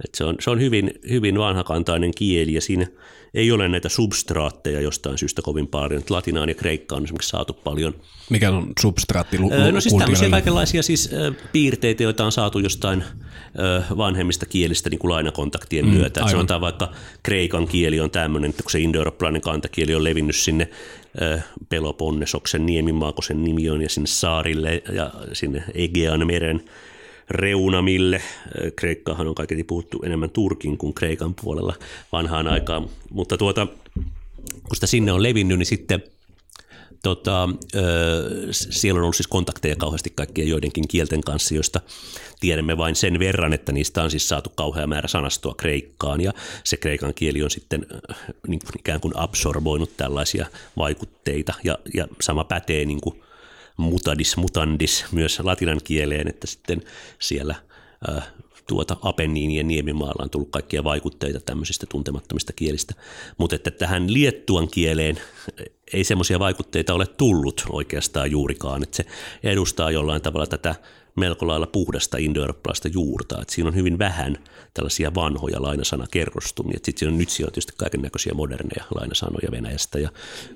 Et 0.04 0.16
se 0.16 0.24
on, 0.24 0.36
se 0.40 0.50
on 0.50 0.60
hyvin, 0.60 0.92
hyvin 1.10 1.38
vanhakantainen 1.40 2.12
kieli 2.16 2.54
ja 2.54 2.62
siinä 2.62 2.88
ei 3.34 3.52
ole 3.52 3.68
näitä 3.68 3.90
substraatteja 3.90 4.82
jostain 4.82 5.18
syystä 5.18 5.42
kovin 5.42 5.68
paljon. 5.68 6.04
Latinaan 6.10 6.50
ja 6.50 6.56
kreikkaan 6.56 6.98
on 6.98 7.04
esimerkiksi 7.04 7.30
saatu 7.30 7.54
paljon. 7.54 7.96
Mikä 8.30 8.52
on 8.52 8.74
substraatti? 8.80 9.40
Lu- 9.40 9.52
no 9.72 9.82
siis 9.82 9.96
tämmöisiä 9.96 10.30
kaikenlaisia 10.30 10.84
siis, 10.84 11.10
piirteitä, 11.52 12.04
joita 12.04 12.26
on 12.26 12.32
saatu 12.32 12.60
jostain 12.60 13.04
vanhemmista 13.98 14.46
kielistä 14.46 14.90
niin 14.90 15.00
kuin 15.00 15.12
lainakontaktien 15.12 15.86
mm, 15.86 15.92
myötä. 15.92 16.22
Et 16.22 16.30
sanotaan 16.30 16.62
vaikka 16.62 16.92
kreikan 17.24 17.68
kieli 17.68 18.00
on 18.00 18.12
tämmöinen, 18.12 18.50
että 18.50 18.64
kun 18.64 18.72
se 18.72 18.80
indoeurooppalainen 18.80 19.42
kantakieli 19.42 19.96
on 19.96 20.04
levinnyt 20.04 20.36
sinne 20.36 20.70
Peloponnesoksen 21.70 22.66
niemimaa, 22.66 23.12
kun 23.12 23.24
sen 23.24 23.44
nimi 23.44 23.70
on, 23.70 23.82
ja 23.82 23.90
sinne 23.90 24.08
saarille 24.08 24.84
ja 24.94 25.12
sinne 25.34 25.64
Egean 25.74 26.28
meren 26.28 26.64
reunamille. 27.32 28.22
Kreikkahan 28.76 29.28
on 29.28 29.36
kaiketi 29.36 29.64
puhuttu 29.64 30.02
enemmän 30.06 30.30
Turkin 30.30 30.78
kuin 30.78 30.94
Kreikan 30.94 31.36
puolella 31.42 31.76
vanhaan 32.12 32.48
aikaan, 32.48 32.90
mutta 33.10 33.38
tuota, 33.38 33.68
kun 34.44 34.76
sitä 34.76 34.88
sinne 34.88 35.12
on 35.12 35.24
levinnyt, 35.24 35.58
niin 35.58 35.66
sitten 35.66 36.04
tota, 37.04 37.50
siellä 38.52 39.00
on 39.00 39.04
ollut 39.04 39.16
siis 39.16 39.28
kontakteja 39.28 39.76
kauheasti 39.76 40.10
kaikkien 40.10 40.48
joidenkin 40.48 40.88
kielten 40.88 41.22
kanssa, 41.22 41.56
joista 41.56 41.82
tiedämme 42.40 42.78
vain 42.78 42.96
sen 42.96 43.20
verran, 43.20 43.54
että 43.54 43.72
niistä 43.72 44.04
on 44.04 44.12
siis 44.12 44.30
saatu 44.30 44.52
kauhea 44.56 44.88
määrä 44.88 45.08
sanastoa 45.08 45.54
kreikkaan. 45.58 46.22
Ja 46.22 46.34
se 46.64 46.78
kreikan 46.78 47.14
kieli 47.14 47.44
on 47.44 47.50
sitten 47.50 47.86
niin 48.48 48.60
kuin 48.60 48.80
ikään 48.80 49.02
kuin 49.02 49.18
absorboinut 49.18 49.98
tällaisia 49.98 50.46
vaikutteita. 50.78 51.54
Ja, 51.64 51.78
ja 51.94 52.08
sama 52.22 52.44
pätee 52.44 52.86
niin 52.86 53.02
kuin 53.02 53.24
mutadis 53.82 54.38
mutandis 54.38 55.06
myös 55.12 55.40
latinan 55.40 55.80
kieleen, 55.84 56.28
että 56.28 56.48
sitten 56.48 56.82
siellä 57.20 57.56
äh, 58.10 58.28
tuota 58.68 58.98
Apenniinien 59.02 59.68
niemimaalla 59.68 60.24
on 60.24 60.30
tullut 60.30 60.50
kaikkia 60.52 60.84
vaikutteita 60.84 61.40
tämmöisistä 61.40 61.86
tuntemattomista 61.86 62.54
kielistä, 62.54 62.94
mutta 63.38 63.56
että 63.56 63.72
tähän 63.72 64.14
liettuan 64.14 64.68
kieleen 64.68 65.18
ei 65.94 66.04
semmoisia 66.04 66.40
vaikutteita 66.40 66.94
ole 66.94 67.08
tullut 67.08 67.66
oikeastaan 67.70 68.32
juurikaan, 68.32 68.84
että 68.84 68.98
se 68.98 69.06
edustaa 69.44 69.92
jollain 69.92 70.22
tavalla 70.22 70.48
tätä 70.48 70.76
melko 71.16 71.48
lailla 71.48 71.68
puhdasta 71.68 72.18
indoeurooppalaista 72.18 72.88
juurta. 72.88 73.42
että 73.42 73.54
siinä 73.54 73.68
on 73.68 73.76
hyvin 73.76 74.00
vähän 74.00 74.38
tällaisia 74.74 75.14
vanhoja 75.16 75.62
lainasanakerrostumia. 75.62 76.80
Sitten 76.84 77.08
on, 77.08 77.18
nyt 77.18 77.30
siellä 77.30 77.50
on 77.50 77.54
tietysti 77.54 77.74
kaiken 77.78 78.02
näköisiä 78.02 78.34
moderneja 78.34 78.86
lainasanoja 78.96 79.52
Venäjästä 79.52 80.00
ja 80.00 80.10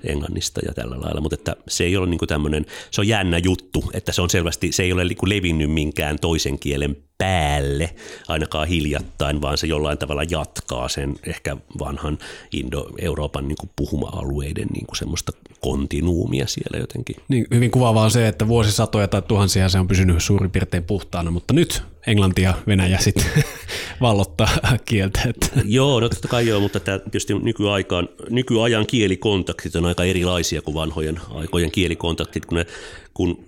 Englannista 0.04 0.62
ja 0.66 0.74
tällä 0.74 1.02
lailla, 1.02 1.22
mutta 1.22 1.56
se 1.68 1.84
ei 1.84 1.98
ole 1.98 2.08
niin 2.08 2.20
tämmöinen, 2.28 2.66
se 2.92 3.02
on 3.02 3.08
jännä 3.08 3.38
juttu, 3.38 3.84
että 3.94 4.12
se 4.12 4.22
on 4.22 4.30
selvästi, 4.30 4.72
se 4.72 4.84
ei 4.84 4.94
ole 4.94 5.06
niin 5.06 5.18
levinnyt 5.26 5.72
minkään 5.72 6.20
toisen 6.22 6.60
kielen 6.60 6.98
päälle 7.18 7.96
ainakaan 8.28 8.68
hiljattain, 8.68 9.42
vaan 9.42 9.58
se 9.58 9.68
jollain 9.68 9.98
tavalla 9.98 10.24
jatkaa 10.30 10.90
sen 10.90 11.16
ehkä 11.24 11.58
vanhan 11.80 12.18
Indo-Euroopan 12.52 13.48
niin 13.48 13.70
puhuma-alueiden 13.76 14.68
niin 14.74 14.86
kuin 14.86 14.98
semmoista 14.98 15.32
kontinuumia 15.62 16.48
siellä 16.48 16.80
jotenkin. 16.80 17.16
Niin, 17.28 17.48
hyvin 17.54 17.72
kuvaavaa 17.72 18.04
on 18.04 18.12
se, 18.12 18.28
että 18.28 18.48
vuosisatoja 18.48 19.08
tai 19.08 19.22
tuhansia 19.22 19.70
se 19.70 19.80
on 19.80 19.88
pysynyt 19.88 20.24
suurin 20.24 20.52
piirtein 20.52 20.84
puhtaana, 20.84 21.32
mutta 21.32 21.54
nyt 21.54 21.84
Englanti 22.08 22.42
ja 22.42 22.54
Venäjä 22.68 22.98
sitten 22.98 23.26
vallottaa 24.02 24.50
kieltä. 24.86 25.22
Että. 25.30 25.48
Joo, 25.66 26.00
no 26.00 26.10
totta 26.10 26.28
kai 26.28 26.48
joo, 26.48 26.60
mutta 26.60 26.80
tämä 26.80 27.00
tietysti 27.00 27.34
nykyaikaan, 27.34 28.10
nykyajan 28.30 28.88
kielikontaktit 28.88 29.76
on 29.76 29.86
aika 29.86 30.04
erilaisia 30.04 30.62
kuin 30.62 30.76
vanhojen 30.76 31.20
aikojen 31.30 31.72
kielikontaktit, 31.72 32.46
kun, 32.46 32.58
ne, 32.58 32.66
kun, 33.14 33.46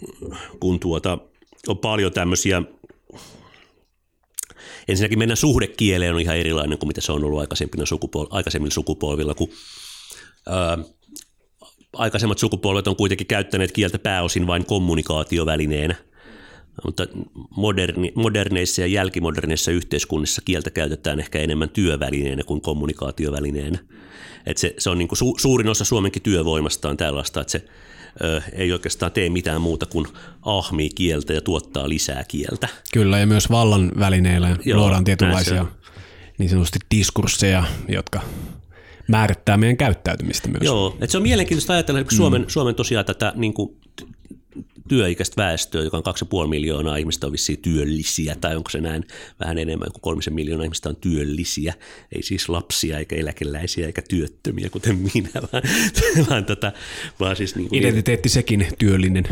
kun 0.59 0.79
tuota, 0.79 1.17
on 1.67 1.77
paljon 1.77 2.13
tämmöisiä 2.13 2.63
ensinnäkin 4.87 5.19
meidän 5.19 5.37
suhde 5.37 5.67
kieleen 5.67 6.13
on 6.13 6.21
ihan 6.21 6.37
erilainen 6.37 6.77
kuin 6.77 6.87
mitä 6.87 7.01
se 7.01 7.11
on 7.11 7.23
ollut 7.23 7.39
aikaisempina 7.39 7.83
sukupol- 7.83 8.27
aikaisemmilla 8.29 8.73
sukupolvilla, 8.73 9.33
kun 9.33 9.49
ää, 10.49 10.77
aikaisemmat 11.93 12.37
sukupolvet 12.37 12.87
on 12.87 12.95
kuitenkin 12.95 13.27
käyttäneet 13.27 13.71
kieltä 13.71 13.99
pääosin 13.99 14.47
vain 14.47 14.65
kommunikaatiovälineenä, 14.65 15.95
mutta 16.85 17.07
moderni, 17.49 18.11
moderneissa 18.15 18.81
ja 18.81 18.87
jälkimoderneissa 18.87 19.71
yhteiskunnissa 19.71 20.41
kieltä 20.45 20.71
käytetään 20.71 21.19
ehkä 21.19 21.39
enemmän 21.39 21.69
työvälineenä 21.69 22.43
kuin 22.43 22.61
kommunikaatiovälineenä. 22.61 23.79
Et 24.45 24.57
se, 24.57 24.73
se 24.77 24.89
on 24.89 24.97
niin 24.97 25.07
kuin 25.07 25.17
su, 25.17 25.35
suurin 25.37 25.69
osa 25.69 25.85
Suomenkin 25.85 26.21
työvoimasta 26.21 26.89
on 26.89 26.97
tällaista, 26.97 27.41
että 27.41 27.51
se 27.51 27.65
ei 28.53 28.71
oikeastaan 28.71 29.11
tee 29.11 29.29
mitään 29.29 29.61
muuta 29.61 29.85
kuin 29.85 30.07
ahmii 30.41 30.89
kieltä 30.89 31.33
ja 31.33 31.41
tuottaa 31.41 31.89
lisää 31.89 32.23
kieltä. 32.27 32.67
Kyllä, 32.93 33.19
ja 33.19 33.27
myös 33.27 33.49
vallan 33.49 33.91
välineillä 33.99 34.57
Joo, 34.65 34.79
luodaan 34.79 35.03
tietynlaisia 35.03 35.65
niin 36.37 36.49
sanotusti 36.49 36.79
diskursseja, 36.95 37.63
jotka 37.87 38.21
määrittää 39.07 39.57
meidän 39.57 39.77
käyttäytymistä 39.77 40.47
myös. 40.47 40.63
Joo, 40.63 40.97
että 41.01 41.11
se 41.11 41.17
on 41.17 41.23
mielenkiintoista 41.23 41.73
ajatella, 41.73 41.99
että 41.99 42.15
Suomen, 42.15 42.41
mm. 42.41 42.47
Suomen 42.47 42.75
tosiaan 42.75 43.05
tätä 43.05 43.33
niin 43.35 43.53
kuin 43.53 43.77
työikäistä 44.87 45.41
väestöä, 45.41 45.83
joka 45.83 45.97
on 45.97 46.03
2,5 46.43 46.47
miljoonaa 46.47 46.97
ihmistä 46.97 47.27
on 47.27 47.31
vissiin 47.31 47.61
työllisiä, 47.61 48.35
tai 48.41 48.55
onko 48.55 48.69
se 48.69 48.81
näin 48.81 49.03
vähän 49.39 49.57
enemmän 49.57 49.91
kuin 49.91 50.01
kolmisen 50.01 50.33
miljoonaa 50.33 50.63
ihmistä 50.63 50.89
on 50.89 50.95
työllisiä, 50.95 51.73
ei 52.15 52.23
siis 52.23 52.49
lapsia 52.49 52.97
eikä 52.97 53.15
eläkeläisiä 53.15 53.85
eikä 53.85 54.01
työttömiä, 54.09 54.69
kuten 54.69 54.97
minä, 55.13 55.29
vaan, 55.53 55.63
vaan, 56.29 56.45
tota, 56.45 56.71
vaan 57.19 57.35
siis 57.35 57.55
niin 57.55 57.69
kuin, 57.69 57.79
Identiteetti 57.79 58.29
sekin 58.29 58.67
työllinen. 58.79 59.23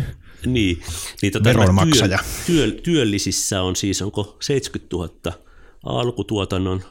Niin, 0.46 0.82
niin 1.22 1.34
tota, 1.34 1.50
Veronmaksaja. 1.50 2.20
Työ, 2.46 2.68
työ, 2.68 2.82
työllisissä 2.82 3.62
on 3.62 3.76
siis, 3.76 4.02
onko 4.02 4.38
70 4.42 4.96
000 4.96 5.46
alkutuotannon 5.84 6.82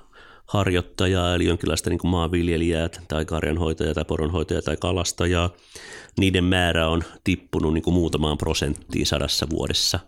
harjoittajaa, 0.46 1.34
eli 1.34 1.44
jonkinlaista 1.44 1.90
niin 1.90 2.00
maanviljelijää 2.04 2.88
tai 3.08 3.24
karjanhoitajaa 3.24 3.94
tai 3.94 4.04
poronhoitajaa 4.04 4.62
tai 4.62 4.76
kalastajaa. 4.76 5.50
Niiden 6.18 6.44
määrä 6.44 6.88
on 6.88 7.04
tippunut 7.24 7.74
niin 7.74 7.82
kuin 7.82 7.94
muutamaan 7.94 8.38
prosenttiin 8.38 9.06
sadassa 9.06 9.46
vuodessa. 9.50 9.98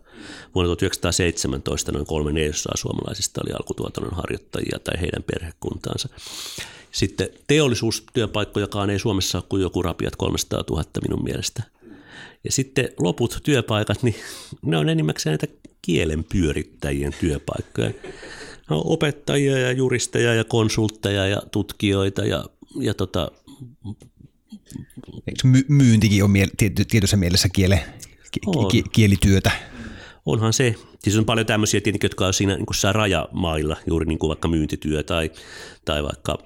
Vuonna 0.54 0.68
1917 0.68 1.92
noin 1.92 2.06
kolme 2.06 2.32
neljäsosaa 2.32 2.76
suomalaisista 2.76 3.40
oli 3.44 3.52
alkutuotannon 3.52 4.16
harjoittajia 4.16 4.78
tai 4.84 5.00
heidän 5.00 5.22
perhekuntaansa. 5.22 6.08
Sitten 6.92 7.28
teollisuustyöpaikkojakaan 7.46 8.90
ei 8.90 8.98
Suomessa 8.98 9.38
ole 9.38 9.44
kuin 9.48 9.62
joku 9.62 9.82
rapiat 9.82 10.16
300 10.16 10.64
000 10.70 10.84
minun 11.08 11.24
mielestä. 11.24 11.62
Ja 12.44 12.52
sitten 12.52 12.88
loput 12.98 13.40
työpaikat, 13.42 14.02
niin 14.02 14.14
ne 14.62 14.76
on 14.76 14.88
enimmäkseen 14.88 15.32
näitä 15.32 15.54
kielen 15.82 16.24
pyörittäjien 16.24 17.14
työpaikkoja 17.20 17.90
no, 18.70 18.82
opettajia 18.84 19.58
ja 19.58 19.72
juristeja 19.72 20.34
ja 20.34 20.44
konsultteja 20.44 21.26
ja 21.26 21.42
tutkijoita 21.50 22.24
ja, 22.24 22.44
ja 22.80 22.94
tota, 22.94 23.30
Eikö 25.26 25.46
my- 25.48 25.66
myyntikin 25.68 26.24
on 26.24 26.30
miel- 26.30 26.84
tietyssä 26.88 27.16
mielessä 27.16 27.48
kiele, 27.48 27.84
ki- 28.30 28.40
ki- 28.70 28.84
kielityötä? 28.92 29.50
Onhan 30.26 30.52
se. 30.52 30.74
Siis 30.98 31.18
on 31.18 31.24
paljon 31.24 31.46
tämmöisiä 31.46 31.80
tietenkin, 31.80 32.08
jotka 32.08 32.26
on 32.26 32.34
siinä 32.34 32.56
niin 32.56 32.66
rajamailla, 32.92 33.76
juuri 33.86 34.06
niin 34.06 34.18
kuin 34.18 34.28
vaikka 34.28 34.48
myyntityö 34.48 35.02
tai, 35.02 35.30
tai 35.84 36.02
vaikka, 36.02 36.38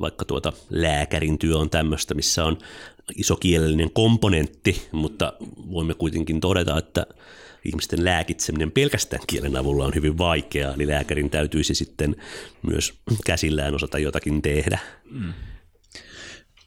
vaikka 0.00 0.24
tuota 0.24 0.52
lääkärin 0.70 1.38
työ 1.38 1.56
on 1.56 1.70
tämmöistä, 1.70 2.14
missä 2.14 2.44
on 2.44 2.58
iso 3.16 3.36
kielellinen 3.36 3.90
komponentti, 3.90 4.88
mutta 4.92 5.32
voimme 5.70 5.94
kuitenkin 5.94 6.40
todeta, 6.40 6.78
että 6.78 7.06
ihmisten 7.64 8.04
lääkitseminen 8.04 8.70
pelkästään 8.70 9.22
kielen 9.26 9.56
avulla 9.56 9.84
on 9.84 9.94
hyvin 9.94 10.18
vaikeaa, 10.18 10.76
niin 10.76 10.88
lääkärin 10.88 11.30
täytyisi 11.30 11.74
sitten 11.74 12.16
myös 12.62 13.00
käsillään 13.26 13.74
osata 13.74 13.98
jotakin 13.98 14.42
tehdä. 14.42 14.78
Mm. 15.10 15.32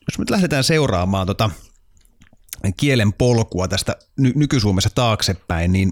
Jos 0.07 0.19
nyt 0.19 0.29
lähdetään 0.29 0.63
seuraamaan 0.63 1.27
tota 1.27 1.49
kielen 2.77 3.13
polkua 3.13 3.67
tästä 3.67 3.95
ny- 4.17 4.33
nyky-Suomessa 4.35 4.89
taaksepäin, 4.95 5.71
niin 5.71 5.91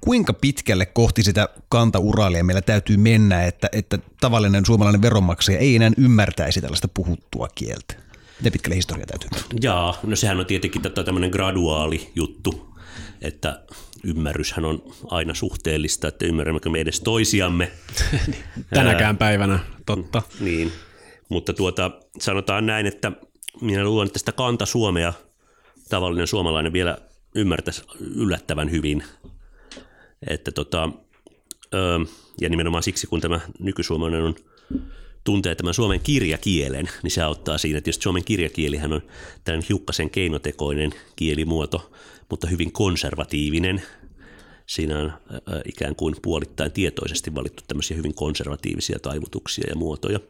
kuinka 0.00 0.32
pitkälle 0.32 0.86
kohti 0.86 1.22
sitä 1.22 1.48
kantauraalia 1.68 2.44
meillä 2.44 2.62
täytyy 2.62 2.96
mennä, 2.96 3.44
että, 3.44 3.68
että 3.72 3.98
tavallinen 4.20 4.66
suomalainen 4.66 5.02
veronmaksaja 5.02 5.58
ei 5.58 5.76
enää 5.76 5.90
ymmärtäisi 5.98 6.60
tällaista 6.60 6.88
puhuttua 6.88 7.48
kieltä? 7.54 7.94
Miten 8.38 8.52
pitkälle 8.52 8.76
historia 8.76 9.06
täytyy 9.06 9.28
mennä? 9.32 9.46
Jaa, 9.62 9.98
no 10.02 10.16
sehän 10.16 10.40
on 10.40 10.46
tietenkin 10.46 10.82
tämmöinen 10.82 11.30
graduaali 11.30 12.12
juttu, 12.14 12.74
että 13.22 13.60
ymmärryshän 14.04 14.64
on 14.64 14.82
aina 15.04 15.34
suhteellista, 15.34 16.08
että 16.08 16.26
ymmärrämmekö 16.26 16.70
me 16.70 16.80
edes 16.80 17.00
toisiamme. 17.00 17.72
Tänäkään 18.74 19.18
päivänä, 19.18 19.58
totta. 19.86 20.22
Niin, 20.40 20.72
mutta 21.28 21.52
tuota, 21.52 21.90
sanotaan 22.20 22.66
näin, 22.66 22.86
että 22.86 23.12
minä 23.60 23.84
luulen, 23.84 24.06
että 24.06 24.18
sitä 24.18 24.32
kanta 24.32 24.66
Suomea 24.66 25.12
tavallinen 25.88 26.26
suomalainen 26.26 26.72
vielä 26.72 26.98
ymmärtäisi 27.34 27.82
yllättävän 28.00 28.70
hyvin. 28.70 29.04
Että 30.30 30.52
tota, 30.52 30.90
ja 32.40 32.48
nimenomaan 32.48 32.82
siksi, 32.82 33.06
kun 33.06 33.20
tämä 33.20 33.40
nykysuomalainen 33.58 34.22
on 34.22 34.34
tuntee 35.24 35.54
tämän 35.54 35.74
suomen 35.74 36.00
kirjakielen, 36.00 36.88
niin 37.02 37.10
se 37.10 37.22
auttaa 37.22 37.58
siinä. 37.58 37.80
Tietysti 37.80 38.02
suomen 38.02 38.24
kirjakielihän 38.24 38.92
on 38.92 39.02
tällainen 39.44 39.66
hiukkasen 39.68 40.10
keinotekoinen 40.10 40.94
kielimuoto, 41.16 41.92
mutta 42.30 42.46
hyvin 42.46 42.72
konservatiivinen. 42.72 43.82
siinä 44.66 44.98
on 44.98 45.12
ikään 45.68 45.96
kuin 45.96 46.14
puolittain 46.22 46.72
tietoisesti 46.72 47.34
valittu 47.34 47.62
tämmöisiä 47.68 47.96
hyvin 47.96 48.14
konservatiivisia 48.14 48.98
taivutuksia 48.98 49.64
ja 49.68 49.76
muotoja 49.76 50.20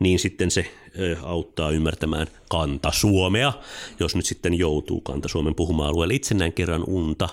niin 0.00 0.18
sitten 0.18 0.50
se 0.50 0.74
auttaa 1.22 1.70
ymmärtämään 1.70 2.26
kanta-Suomea, 2.48 3.52
jos 4.00 4.16
nyt 4.16 4.26
sitten 4.26 4.54
joutuu 4.54 5.00
kanta-Suomen 5.00 5.54
puhuma-alueelle. 5.54 6.14
Itse 6.14 6.34
näin 6.34 6.52
kerran 6.52 6.84
unta, 6.86 7.28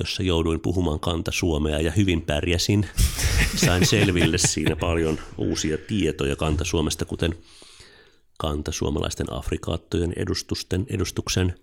jossa 0.00 0.22
jouduin 0.22 0.60
puhumaan 0.60 1.00
kanta-Suomea 1.00 1.80
ja 1.80 1.90
hyvin 1.90 2.22
pärjäsin. 2.22 2.86
Sain 3.56 3.86
selville 3.86 4.38
siinä 4.38 4.76
paljon 4.76 5.18
uusia 5.38 5.78
tietoja 5.78 6.36
kanta-Suomesta, 6.36 7.04
kuten 7.04 7.34
kanta-suomalaisten 8.38 9.32
afrikaattojen 9.32 10.12
edustusten, 10.16 10.86
edustuksen 10.88 11.54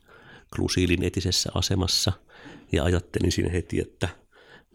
klusiilin 0.56 1.04
etisessä 1.04 1.50
asemassa. 1.54 2.12
Ja 2.72 2.84
ajattelin 2.84 3.32
siinä 3.32 3.50
heti, 3.52 3.80
että– 3.80 4.10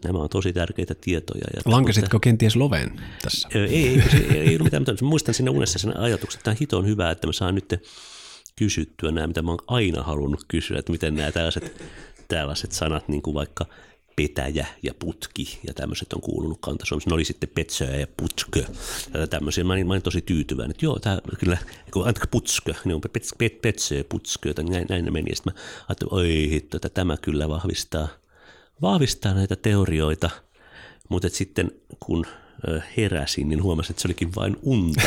Nämä 0.03 0.19
on 0.19 0.29
tosi 0.29 0.53
tärkeitä 0.53 0.95
tietoja. 1.01 1.43
Ja 1.55 1.61
Lankesitko 1.65 2.19
kenties 2.19 2.55
loveen 2.55 3.01
tässä? 3.21 3.49
Ei, 3.55 3.61
ei, 3.61 3.69
ei, 3.69 4.01
ei, 4.29 4.37
ei 4.39 4.47
ollut 4.47 4.63
mitään, 4.63 4.83
mutta 4.87 5.05
muistan 5.05 5.33
siinä 5.33 5.51
unessa 5.51 5.79
sen 5.79 5.99
ajatuksen, 5.99 6.39
että 6.39 6.43
tämä 6.43 6.57
hito 6.61 6.77
on 6.77 6.87
hyvä, 6.87 7.11
että 7.11 7.27
mä 7.27 7.33
saan 7.33 7.55
nyt 7.55 7.73
kysyttyä 8.55 9.11
nämä, 9.11 9.27
mitä 9.27 9.41
mä 9.41 9.51
oon 9.51 9.59
aina 9.67 10.03
halunnut 10.03 10.45
kysyä, 10.47 10.79
että 10.79 10.91
miten 10.91 11.15
nämä 11.15 11.31
tällaiset, 11.31 11.81
tällaiset 12.35 12.71
sanat, 12.71 13.07
niin 13.07 13.21
kuin 13.21 13.33
vaikka 13.33 13.65
petäjä 14.15 14.67
ja 14.83 14.93
putki 14.99 15.59
ja 15.67 15.73
tämmöiset 15.73 16.13
on 16.13 16.21
kuulunut 16.21 16.57
kanta. 16.61 16.85
Ne 17.05 17.13
oli 17.13 17.25
sitten 17.25 17.49
petsöä 17.55 17.95
ja 17.95 18.07
putkö 18.17 18.63
ja 19.13 19.27
tämmöisiä. 19.27 19.63
Mä 19.63 19.73
olin, 19.73 19.87
mä 19.87 19.93
olin 19.93 20.01
tosi 20.01 20.21
tyytyväinen, 20.21 20.71
että 20.71 20.85
joo, 20.85 20.99
tämä 20.99 21.19
kyllä, 21.39 21.57
kun 21.93 22.07
antakaa 22.07 22.27
putskö, 22.31 22.73
niin 22.85 22.95
on 22.95 23.01
petsö 23.61 23.95
ja 23.95 24.03
putskö, 24.09 24.53
näin, 24.69 24.85
näin 24.89 25.05
ne 25.05 25.11
meni. 25.11 25.29
Ja 25.29 25.35
sitten 25.35 25.53
mä 25.53 25.59
ajattelin, 25.89 26.13
oi 26.13 26.47
hitto, 26.49 26.77
että 26.77 26.89
tämä 26.89 27.17
kyllä 27.17 27.49
vahvistaa– 27.49 28.07
vahvistaa 28.81 29.33
näitä 29.33 29.55
teorioita, 29.55 30.29
mutta 31.09 31.29
sitten 31.29 31.71
kun 31.99 32.25
heräsin, 32.97 33.49
niin 33.49 33.63
huomasin, 33.63 33.91
että 33.91 34.01
se 34.01 34.07
olikin 34.07 34.35
vain 34.35 34.57
unta. 34.61 35.01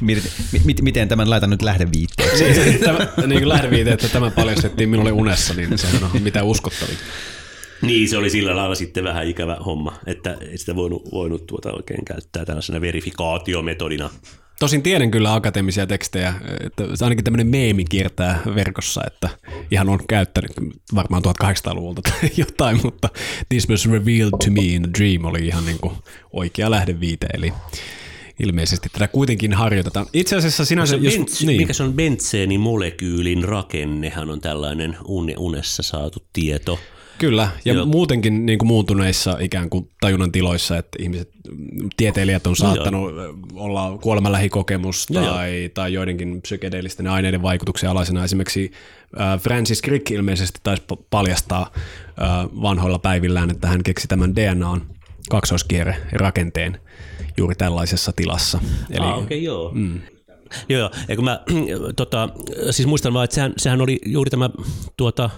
miten 0.82 1.08
tämän 1.08 1.30
laitan 1.30 1.50
nyt 1.50 1.62
lähdeviitteeksi? 1.62 2.44
niin 3.26 3.38
kuin 3.40 3.48
lähdeviite, 3.48 3.92
että 3.92 4.08
tämä 4.08 4.30
paljastettiin 4.30 4.88
minulle 4.88 5.12
unessa, 5.12 5.54
niin 5.54 5.78
sehän 5.78 6.04
on 6.04 6.22
mitä 6.22 6.42
uskottavin. 6.42 6.96
Niin, 7.82 8.08
se 8.08 8.16
oli 8.16 8.30
sillä 8.30 8.56
lailla 8.56 8.74
sitten 8.74 9.04
vähän 9.04 9.26
ikävä 9.26 9.56
homma, 9.66 9.94
että 10.06 10.36
ei 10.40 10.58
sitä 10.58 10.76
voinut, 10.76 11.12
voinut 11.12 11.46
tuota 11.46 11.72
oikein 11.72 12.04
käyttää 12.04 12.44
tällaisena 12.44 12.80
verifikaatiometodina. 12.80 14.10
Tosin 14.62 14.82
tiedän 14.82 15.10
kyllä 15.10 15.34
akateemisia 15.34 15.86
tekstejä, 15.86 16.34
että 16.60 16.84
ainakin 17.02 17.24
tämmöinen 17.24 17.46
meemi 17.46 17.84
kiertää 17.84 18.40
verkossa, 18.54 19.02
että 19.06 19.28
ihan 19.70 19.88
on 19.88 20.00
käyttänyt 20.08 20.52
varmaan 20.94 21.22
1800-luvulta 21.24 22.02
tai 22.02 22.30
jotain, 22.36 22.80
mutta 22.82 23.08
This 23.48 23.68
was 23.68 23.90
revealed 23.90 24.32
to 24.44 24.50
me 24.50 24.60
in 24.60 24.84
a 24.84 24.92
dream 24.98 25.24
oli 25.24 25.46
ihan 25.46 25.64
niin 25.64 25.78
kuin 25.78 25.94
oikea 26.32 26.70
lähdeviite, 26.70 27.26
eli 27.34 27.52
ilmeisesti 28.42 28.88
tätä 28.92 29.08
kuitenkin 29.08 29.52
harjoitetaan. 29.52 30.06
Itse 30.12 30.36
asiassa 30.36 30.64
sinänsä... 30.64 30.96
Jos, 30.96 31.16
bens, 31.16 31.44
niin. 31.44 31.60
Mikä 31.60 31.72
se 31.72 31.82
on 31.82 31.94
bentseenin 31.94 32.60
molekyylin 32.60 33.44
rakennehan 33.44 34.30
on 34.30 34.40
tällainen 34.40 34.96
unessa 35.38 35.82
saatu 35.82 36.26
tieto– 36.32 36.78
Kyllä, 37.18 37.48
ja 37.64 37.74
Joo. 37.74 37.86
muutenkin 37.86 38.46
niin 38.46 38.58
kuin 38.58 38.66
muuntuneissa 38.66 39.36
ikään 39.40 39.70
kuin 39.70 39.88
tajunnan 40.00 40.32
tiloissa, 40.32 40.78
että 40.78 40.98
ihmiset, 41.02 41.30
tieteilijät 41.96 42.46
on 42.46 42.56
saattanut 42.56 43.14
Joo. 43.14 43.34
olla 43.54 43.98
kuolemanlähikokemus 44.02 45.06
tai, 45.06 45.70
tai 45.74 45.92
joidenkin 45.92 46.42
psykedeellisten 46.42 47.06
aineiden 47.06 47.42
vaikutuksen 47.42 47.90
alaisena. 47.90 48.24
Esimerkiksi 48.24 48.72
Francis 49.40 49.82
Crick 49.82 50.10
ilmeisesti 50.10 50.60
taisi 50.62 50.82
paljastaa 51.10 51.70
vanhoilla 52.62 52.98
päivillään, 52.98 53.50
että 53.50 53.68
hän 53.68 53.82
keksi 53.82 54.08
tämän 54.08 54.36
DNAn 54.36 54.82
kaksoiskierre 55.30 55.96
rakenteen 56.12 56.80
juuri 57.36 57.54
tällaisessa 57.54 58.12
tilassa. 58.12 58.60
Eli, 58.90 59.06
ah, 59.06 59.18
okay, 59.18 59.36
joo. 59.36 59.70
Mm. 59.74 60.00
Joo, 60.68 60.80
joo. 60.80 60.90
Ja 61.08 61.16
kun 61.16 61.24
mä, 61.24 61.40
tota, 61.96 62.28
siis 62.70 62.86
muistan 62.88 63.14
vaan, 63.14 63.24
että 63.24 63.34
sehän, 63.34 63.52
sehän 63.56 63.80
oli 63.80 63.98
juuri 64.06 64.30
tämä 64.30 64.50
tuota, 64.96 65.30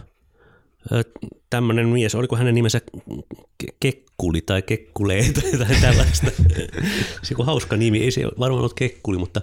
tämmöinen 1.51 1.89
mies, 1.89 2.15
oliko 2.15 2.37
hänen 2.37 2.55
nimensä 2.55 2.81
Kekkuli 3.81 4.41
tai 4.41 4.63
Kekkulee 4.63 5.25
tai 5.59 5.77
tällaista. 5.81 6.31
se 7.23 7.35
on 7.39 7.47
hauska 7.47 7.77
nimi, 7.77 8.03
ei 8.05 8.11
se 8.11 8.25
varmaan 8.25 8.59
ollut 8.59 8.75
Kekkuli, 8.75 9.19
mutta 9.19 9.41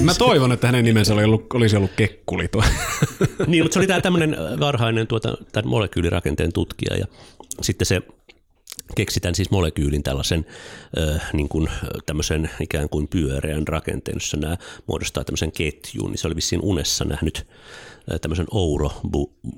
Mä 0.00 0.14
toivon, 0.14 0.52
että 0.52 0.66
hänen 0.66 0.84
nimensä 0.84 1.14
oli 1.14 1.24
ollut, 1.24 1.52
olisi 1.54 1.76
ollut 1.76 1.90
Kekkuli. 1.96 2.48
Tuo. 2.48 2.64
niin, 3.46 3.64
mutta 3.64 3.74
se 3.74 3.78
oli 3.78 3.86
tämä 3.86 4.00
tämmöinen 4.00 4.36
varhainen 4.60 5.06
tuota, 5.06 5.36
tämän 5.52 5.70
molekyylirakenteen 5.70 6.52
tutkija 6.52 6.96
ja 6.96 7.06
sitten 7.62 7.86
se 7.86 8.02
keksitään 8.96 9.34
siis 9.34 9.50
molekyylin 9.50 10.02
tällaisen 10.02 10.46
äh, 10.98 11.30
niin 11.32 11.48
kuin, 11.48 11.68
tämmöisen 12.06 12.50
ikään 12.60 12.88
kuin 12.88 13.08
pyöreän 13.08 13.68
rakenteen, 13.68 14.16
jossa 14.16 14.36
nämä 14.36 14.56
muodostaa 14.86 15.24
tämmöisen 15.24 15.52
ketjun, 15.52 16.10
niin 16.10 16.18
se 16.18 16.26
oli 16.26 16.36
vissiin 16.36 16.60
unessa 16.62 17.04
nähnyt 17.04 17.46
tämmöisen 18.20 18.46
ouro, 18.50 18.90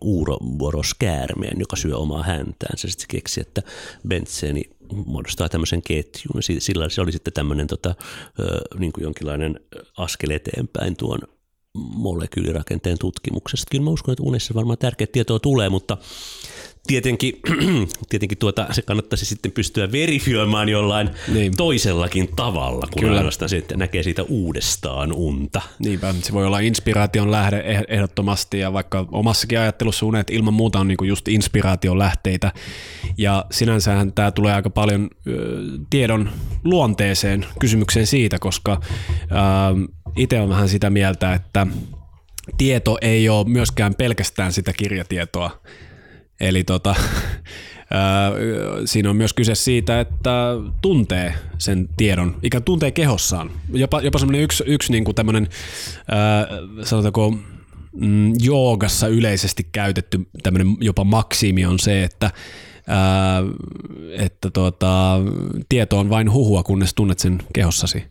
uuroboroskäärmeen, 0.01 1.61
joka 1.61 1.77
syö 1.77 1.97
omaa 1.97 2.23
häntään. 2.23 2.79
Se 2.79 2.89
sitten 2.89 3.09
keksi, 3.09 3.41
että 3.41 3.63
bentseeni 4.09 4.63
muodostaa 5.07 5.49
tämmöisen 5.49 5.83
ketjun. 5.83 6.43
Sillä 6.59 6.89
se 6.89 7.01
oli 7.01 7.13
sitten 7.13 7.33
tämmöinen 7.33 7.67
tota, 7.67 7.95
niin 8.79 8.93
kuin 8.93 9.03
jonkinlainen 9.03 9.61
askel 9.97 10.31
eteenpäin 10.31 10.97
tuon 10.97 11.19
molekyylirakenteen 11.77 12.99
tutkimuksesta. 12.99 13.67
Kyllä 13.71 13.85
mä 13.85 13.91
uskon, 13.91 14.13
että 14.13 14.23
unessa 14.23 14.55
varmaan 14.55 14.79
tärkeä 14.79 15.07
tietoa 15.07 15.39
tulee, 15.39 15.69
mutta 15.69 15.97
tietenkin, 16.87 17.41
tietenkin 18.11 18.39
tuota, 18.39 18.67
se 18.71 18.83
kannattaisi 18.83 19.27
sitten 19.27 19.53
pystyä 19.53 19.93
verifioimaan 19.93 20.69
jollain 20.69 21.11
niin. 21.33 21.57
toisellakin 21.57 22.29
tavalla, 22.37 22.87
kun 22.93 23.03
Kyllä. 23.03 23.17
ainoastaan 23.17 23.49
se, 23.49 23.57
että 23.57 23.77
näkee 23.77 24.03
siitä 24.03 24.23
uudestaan 24.23 25.13
unta. 25.13 25.63
Niinpä, 25.79 26.15
se 26.23 26.33
voi 26.33 26.47
olla 26.47 26.59
inspiraation 26.59 27.31
lähde 27.31 27.61
eh- 27.61 27.85
ehdottomasti 27.89 28.59
ja 28.59 28.73
vaikka 28.73 29.07
omassakin 29.13 29.61
ajattelussa 29.61 30.07
unet 30.07 30.31
ilman 30.31 30.55
muuta 30.55 30.81
on 30.81 30.89
niinku 30.89 31.05
just 31.05 31.29
inspiraation 31.29 31.99
lähteitä 31.99 32.53
ja 33.19 33.45
sinänsähän 33.51 34.13
tämä 34.13 34.31
tulee 34.31 34.55
aika 34.55 34.71
paljon 34.71 35.11
ö, 35.27 35.63
tiedon 35.91 36.31
luonteeseen 36.65 37.47
kysymykseen 37.61 38.07
siitä, 38.07 38.39
koska 38.39 38.81
itse 40.17 40.41
on 40.41 40.49
vähän 40.49 40.69
sitä 40.69 40.91
mieltä, 40.91 41.33
että 41.35 41.67
tieto 42.59 42.99
ei 43.01 43.29
ole 43.29 43.49
myöskään 43.49 43.95
pelkästään 43.95 44.53
sitä 44.53 44.73
kirjatietoa, 44.73 45.61
Eli 46.41 46.65
tota, 46.65 46.95
siinä 48.85 49.11
on 49.11 49.17
myös 49.17 49.33
kyse 49.33 49.55
siitä, 49.55 50.01
että 50.01 50.31
tuntee 50.83 51.35
sen 51.59 51.89
tiedon, 51.97 52.37
ikään 52.43 52.63
tuntee 52.63 52.91
kehossaan. 52.91 53.51
Jopa, 53.73 54.01
jopa 54.01 54.19
semmoinen 54.19 54.43
yksi, 54.43 54.65
yksi 54.67 54.93
niin 54.93 55.05
kuin 55.05 55.15
tämmöinen, 55.15 55.49
sanotaanko, 56.83 57.35
mm, 57.93 58.33
joogassa 58.41 59.09
yleisesti 59.09 59.69
käytetty 59.73 60.29
tämmöinen 60.43 60.77
jopa 60.81 61.05
maksimi 61.05 61.67
on 61.67 61.79
se, 61.79 62.05
että 62.05 62.31
ää, 62.87 63.43
että 64.19 64.51
tuota, 64.51 65.19
tieto 65.69 65.99
on 65.99 66.11
vain 66.11 66.33
huhua, 66.33 66.63
kunnes 66.63 66.95
tunnet 66.95 67.19
sen 67.19 67.39
kehossasi. 67.55 68.05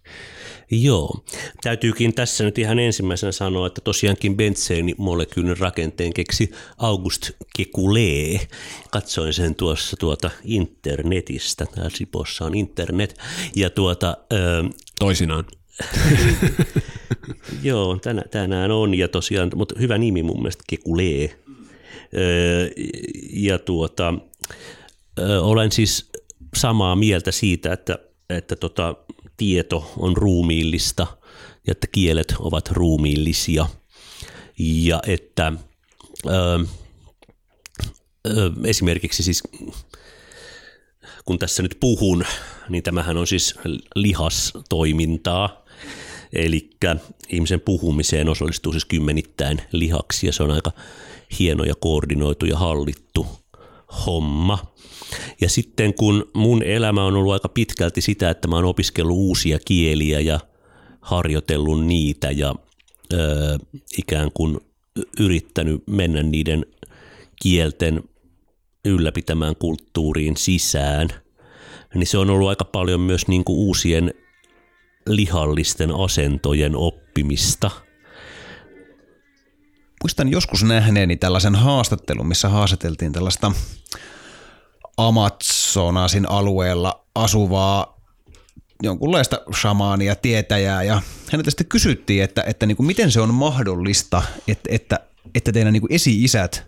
Joo. 0.72 1.24
Täytyykin 1.64 2.14
tässä 2.14 2.44
nyt 2.44 2.58
ihan 2.58 2.80
ensimmäisenä 2.80 3.32
sanoa, 3.32 3.68
että 3.68 3.82
tosiaankin 3.82 4.38
molekyylin 4.98 5.58
rakenteen 5.58 6.14
keksi 6.14 6.52
August 6.78 7.30
Kekulé. 7.60 8.46
Katsoin 8.92 9.34
sen 9.34 9.56
tuossa 9.56 9.98
tuota 9.98 10.30
internetistä. 10.44 11.66
Täällä 11.66 11.90
Sipossa 11.90 12.46
on 12.46 12.56
internet. 12.56 13.20
Ja 13.56 13.70
tuota, 13.70 14.18
ö, 14.34 14.64
Toisinaan. 15.00 15.46
Joo, 17.64 17.98
tänä, 17.98 18.22
tänään 18.32 18.72
on 18.72 18.94
ja 18.96 19.08
tosiaan, 19.08 19.52
mutta 19.56 19.76
hyvä 19.80 19.98
nimi 19.98 20.24
mun 20.24 20.38
mielestä 20.38 20.64
Kekulé. 20.74 21.36
Öö, 22.18 22.70
ja 23.34 23.60
tuota, 23.60 24.14
ö, 25.20 25.42
olen 25.42 25.72
siis 25.72 26.12
samaa 26.56 26.96
mieltä 26.96 27.32
siitä, 27.32 27.74
että, 27.74 28.00
että 28.30 28.56
tota, 28.56 28.96
tieto 29.38 29.92
on 29.98 30.18
ruumiillista 30.18 31.08
ja 31.68 31.72
että 31.72 31.88
kielet 31.92 32.36
ovat 32.40 32.72
ruumiillisia. 32.72 33.66
Ja 34.60 35.02
että 35.08 35.54
ö, 36.26 36.66
ö, 38.28 38.52
esimerkiksi 38.64 39.24
siis 39.24 39.44
kun 41.26 41.40
tässä 41.40 41.64
nyt 41.64 41.78
puhun, 41.80 42.24
niin 42.70 42.84
tämähän 42.84 43.18
on 43.18 43.28
siis 43.28 43.56
lihastoimintaa, 43.96 45.66
eli 46.34 46.70
ihmisen 47.30 47.62
puhumiseen 47.62 48.30
osallistuu 48.30 48.72
siis 48.72 48.86
kymmenittäin 48.86 49.62
lihaksia, 49.72 50.32
se 50.32 50.44
on 50.44 50.52
aika 50.52 50.72
hieno 51.40 51.64
ja 51.64 51.76
koordinoitu 51.80 52.46
ja 52.46 52.58
hallittu 52.58 53.28
homma. 54.06 54.58
Ja 55.42 55.50
sitten 55.50 55.94
kun 55.94 56.32
mun 56.34 56.64
elämä 56.64 57.06
on 57.06 57.16
ollut 57.16 57.34
aika 57.34 57.50
pitkälti 57.50 58.02
sitä, 58.02 58.30
että 58.30 58.48
mä 58.48 58.56
oon 58.56 58.66
opiskellut 58.66 59.18
uusia 59.18 59.60
kieliä 59.66 60.20
ja 60.20 60.40
harjoitellut 61.02 61.86
niitä 61.86 62.32
ja 62.32 62.56
ö, 63.14 63.60
ikään 63.98 64.32
kuin 64.34 64.58
yrittänyt 65.20 65.84
mennä 65.88 66.24
niiden 66.24 66.66
kielten 67.42 68.04
ylläpitämään 68.86 69.56
kulttuuriin 69.56 70.38
sisään, 70.38 71.10
niin 71.96 72.08
se 72.08 72.18
on 72.18 72.30
ollut 72.30 72.50
aika 72.50 72.66
paljon 72.66 73.00
myös 73.00 73.28
niin 73.28 73.44
kuin 73.44 73.58
uusien 73.58 74.14
lihallisten 75.08 75.92
asentojen 75.96 76.76
oppimista. 76.76 77.72
Muistan 80.04 80.32
joskus 80.32 80.64
nähneeni 80.64 81.16
tällaisen 81.16 81.56
haastattelun, 81.56 82.28
missä 82.28 82.50
haastateltiin 82.50 83.12
tällaista 83.12 83.52
Amazonasin 84.98 86.30
alueella 86.30 87.06
asuvaa 87.16 87.96
jonkunlaista 88.84 89.42
shamaania, 89.62 90.16
tietäjää. 90.16 90.84
Ja 90.84 91.02
häneltä 91.32 91.52
sitten 91.52 91.68
kysyttiin, 91.68 92.24
että, 92.24 92.44
että 92.48 92.66
niin 92.66 92.78
kuin 92.78 92.88
miten 92.88 93.12
se 93.12 93.22
on 93.22 93.34
mahdollista, 93.34 94.22
että, 94.48 94.70
että, 94.72 95.00
että 95.36 95.52
teidän 95.52 95.74
niin 95.74 95.82
kuin 95.82 95.94
esi-isät 95.94 96.66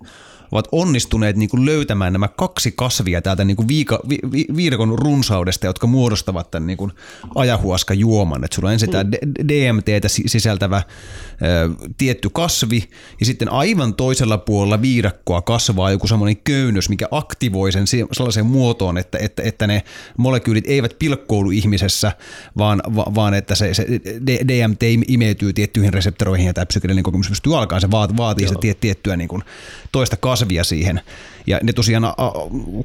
ovat 0.52 0.68
onnistuneet 0.72 1.36
niin 1.36 1.50
kuin 1.50 1.66
löytämään 1.66 2.14
nämä 2.14 2.28
kaksi 2.28 2.74
kasvia 2.76 3.22
täältä 3.22 3.46
niin 3.46 3.58
kuin 3.58 3.68
viika, 3.68 4.00
vi, 4.10 4.18
vi, 4.32 4.46
viidakon 4.56 5.00
runsaudesta, 5.00 5.66
jotka 5.66 5.88
muodostavat 5.88 6.52
tämän 6.52 6.68
niin 6.68 6.78
kuin 6.78 6.92
ajahuaska 7.36 7.94
juoman. 7.94 8.44
Et 8.44 8.54
sulla 8.54 8.70
on 8.70 8.74
ensin 8.74 8.90
mm. 8.90 8.92
tämä 8.92 9.12
DMTtä 9.48 10.08
sisältävä 10.08 10.78
ö, 10.78 11.88
tietty 11.98 12.30
kasvi 12.34 12.84
ja 13.20 13.26
sitten 13.26 13.52
aivan 13.52 13.94
toisella 13.94 14.38
puolella 14.38 14.82
viidakkoa 14.82 15.42
kasvaa 15.42 15.92
joku 15.92 16.08
semmoinen 16.08 16.38
köynnös, 16.38 16.90
mikä 16.90 17.08
aktivoi 17.12 17.72
sen 17.72 17.88
sellaiseen 17.88 18.46
muotoon, 18.46 18.98
että, 18.98 19.18
että, 19.18 19.44
että 19.44 19.68
ne 19.68 19.84
molekyylit 20.18 20.66
eivät 20.68 20.96
pilkkoudu 21.00 21.52
ihmisessä, 21.52 22.12
vaan, 22.58 22.82
va, 22.96 23.06
vaan 23.16 23.34
että 23.34 23.56
se, 23.56 23.74
se 23.74 23.86
DMT 24.48 24.84
imeytyy 25.08 25.54
tiettyihin 25.54 25.94
reseptoroihin 25.94 26.48
ja 26.48 26.54
tämä 26.54 26.66
psykedelinen 26.66 27.04
kokemus 27.04 27.30
pystyy 27.30 27.58
alkaa. 27.58 27.80
Se 27.80 27.92
vaatii, 27.92 28.18
vaatii 28.18 28.48
se 28.48 28.56
tiettyä 28.80 29.18
niin 29.18 29.28
kuin 29.28 29.44
toista 29.92 30.18
kasvia 30.18 30.37
kasvia 30.38 30.64
siihen. 30.64 31.02
Ja 31.48 31.60
ne 31.64 31.74
tosiaan 31.74 32.04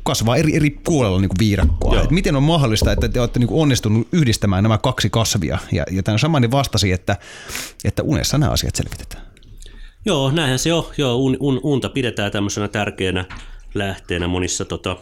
kasvaa 0.03 0.37
eri, 0.37 0.57
eri 0.57 0.71
puolella 0.71 1.21
niin 1.21 1.29
kuin 1.29 1.39
viidakkoa. 1.39 2.03
Et 2.03 2.11
miten 2.11 2.37
on 2.37 2.43
mahdollista, 2.43 2.93
että 2.93 3.09
te 3.09 3.21
olette 3.21 3.39
niin 3.39 3.49
kuin 3.49 3.63
onnistunut 3.63 4.09
yhdistämään 4.13 4.63
nämä 4.63 4.79
kaksi 4.79 5.11
kasvia? 5.11 5.59
Ja, 5.73 5.85
ja 5.91 6.03
tämän 6.03 6.19
samani 6.19 6.51
vastasi, 6.51 6.93
että, 6.93 7.17
että 7.85 8.03
unessa 8.03 8.39
nämä 8.39 8.53
asiat 8.53 8.75
selvitetään. 8.75 9.23
Joo, 10.05 10.31
näinhän 10.31 10.59
se 10.59 10.73
on. 10.73 10.85
Joo, 10.97 11.17
un, 11.17 11.37
un, 11.41 11.61
unta 11.63 11.89
pidetään 11.89 12.33
tämmöisenä 12.33 12.69
tärkeänä 12.69 13.25
lähteenä 13.75 14.29
monissa 14.29 14.65
tota, 14.65 14.97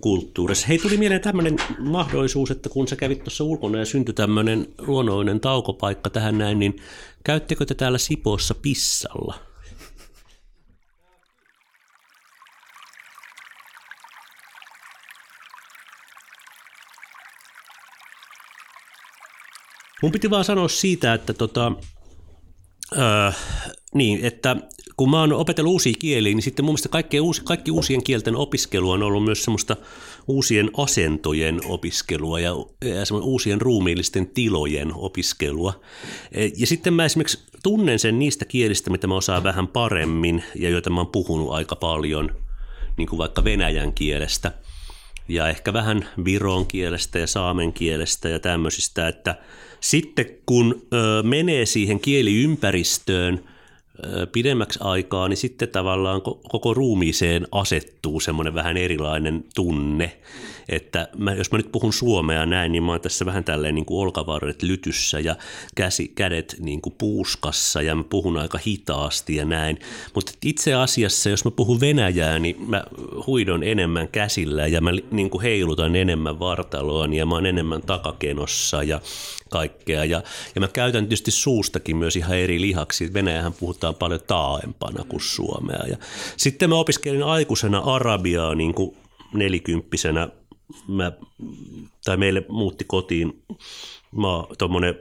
kulttuurissa. 0.00 0.66
Hei, 0.66 0.78
tuli 0.78 0.96
mieleen 0.96 1.20
tämmöinen 1.20 1.56
mahdollisuus, 1.78 2.50
että 2.50 2.68
kun 2.68 2.88
sä 2.88 2.96
kävit 2.96 3.24
tuossa 3.24 3.44
ulkona 3.44 3.78
ja 3.78 3.84
syntyi 3.84 4.14
tämmöinen 4.14 4.66
luonnollinen 4.78 5.40
taukopaikka 5.40 6.10
tähän 6.10 6.38
näin, 6.38 6.58
niin 6.58 6.76
käyttekö 7.24 7.66
te 7.66 7.74
täällä 7.74 7.98
Sipoossa 7.98 8.54
pissalla? 8.54 9.49
Mun 20.02 20.12
piti 20.12 20.30
vaan 20.30 20.44
sanoa 20.44 20.68
siitä, 20.68 21.14
että 21.14 21.32
tota, 21.32 21.72
öö, 22.98 23.32
niin, 23.94 24.20
että 24.22 24.56
kun 24.96 25.10
mä 25.10 25.20
oon 25.20 25.32
opetellut 25.32 25.72
uusia 25.72 25.94
kieliä, 25.98 26.34
niin 26.34 26.42
sitten 26.42 26.64
mun 26.64 26.72
mielestä 26.72 26.88
kaikki, 26.88 27.20
uusi, 27.20 27.42
kaikki 27.44 27.70
uusien 27.70 28.02
kielten 28.02 28.36
opiskelu 28.36 28.90
on 28.90 29.02
ollut 29.02 29.24
myös 29.24 29.44
semmoista 29.44 29.76
uusien 30.28 30.70
asentojen 30.76 31.60
opiskelua 31.64 32.40
ja, 32.40 32.50
ja 32.84 33.16
uusien 33.22 33.60
ruumiillisten 33.60 34.26
tilojen 34.26 34.94
opiskelua. 34.94 35.80
E, 36.32 36.50
ja 36.56 36.66
sitten 36.66 36.94
mä 36.94 37.04
esimerkiksi 37.04 37.38
tunnen 37.62 37.98
sen 37.98 38.18
niistä 38.18 38.44
kielistä, 38.44 38.90
mitä 38.90 39.06
mä 39.06 39.14
osaan 39.14 39.44
vähän 39.44 39.68
paremmin 39.68 40.44
ja 40.54 40.70
joita 40.70 40.90
mä 40.90 41.00
oon 41.00 41.12
puhunut 41.12 41.52
aika 41.52 41.76
paljon, 41.76 42.36
niin 42.96 43.08
kuin 43.08 43.18
vaikka 43.18 43.44
venäjän 43.44 43.92
kielestä 43.92 44.52
ja 45.28 45.48
ehkä 45.48 45.72
vähän 45.72 46.08
viron 46.24 46.66
kielestä 46.66 47.18
ja 47.18 47.26
saamen 47.26 47.72
kielestä 47.72 48.28
ja 48.28 48.38
tämmöisistä, 48.38 49.08
että– 49.08 49.36
sitten 49.80 50.26
kun 50.46 50.82
ö, 50.94 51.22
menee 51.22 51.66
siihen 51.66 52.00
kieliympäristöön 52.00 53.44
ö, 54.04 54.26
pidemmäksi 54.26 54.78
aikaa, 54.82 55.28
niin 55.28 55.36
sitten 55.36 55.68
tavallaan 55.68 56.22
koko 56.22 56.74
ruumiiseen 56.74 57.46
asettuu 57.52 58.20
semmoinen 58.20 58.54
vähän 58.54 58.76
erilainen 58.76 59.44
tunne 59.54 60.16
että 60.70 61.08
mä, 61.16 61.34
jos 61.34 61.52
mä 61.52 61.58
nyt 61.58 61.72
puhun 61.72 61.92
suomea 61.92 62.46
näin, 62.46 62.72
niin 62.72 62.82
mä 62.82 62.92
oon 62.92 63.00
tässä 63.00 63.26
vähän 63.26 63.44
tälleen 63.44 63.74
niin 63.74 63.84
kuin 63.84 64.00
olkavarret 64.00 64.62
lytyssä 64.62 65.20
ja 65.20 65.36
käsi, 65.74 66.08
kädet 66.08 66.56
niin 66.60 66.80
kuin 66.80 66.94
puuskassa 66.98 67.82
ja 67.82 67.94
mä 67.94 68.04
puhun 68.04 68.38
aika 68.38 68.58
hitaasti 68.66 69.36
ja 69.36 69.44
näin. 69.44 69.78
Mutta 70.14 70.32
itse 70.44 70.74
asiassa, 70.74 71.30
jos 71.30 71.44
mä 71.44 71.50
puhun 71.50 71.80
venäjää, 71.80 72.38
niin 72.38 72.56
mä 72.68 72.84
huidon 73.26 73.62
enemmän 73.62 74.08
käsillä 74.08 74.66
ja 74.66 74.80
mä 74.80 74.90
niin 75.10 75.30
kuin 75.30 75.42
heilutan 75.42 75.96
enemmän 75.96 76.38
vartaloa 76.38 77.06
ja 77.06 77.26
mä 77.26 77.34
oon 77.34 77.46
enemmän 77.46 77.82
takakenossa 77.82 78.82
ja 78.82 79.00
kaikkea. 79.50 80.04
Ja, 80.04 80.22
ja 80.54 80.60
mä 80.60 80.68
käytän 80.68 81.04
tietysti 81.04 81.30
suustakin 81.30 81.96
myös 81.96 82.16
ihan 82.16 82.38
eri 82.38 82.60
lihaksi. 82.60 83.14
Venäjähän 83.14 83.52
puhutaan 83.52 83.94
paljon 83.94 84.20
taaempana 84.26 85.04
kuin 85.08 85.20
suomea. 85.20 85.84
Ja 85.88 85.96
sitten 86.36 86.68
mä 86.68 86.74
opiskelin 86.74 87.22
aikuisena 87.22 87.78
arabiaa 87.78 88.54
niin 88.54 88.74
kuin 88.74 88.96
nelikymppisenä 89.34 90.28
mä, 90.88 91.12
tai 92.04 92.16
meille 92.16 92.44
muutti 92.48 92.84
kotiin 92.84 93.42
tuommoinen 94.58 94.94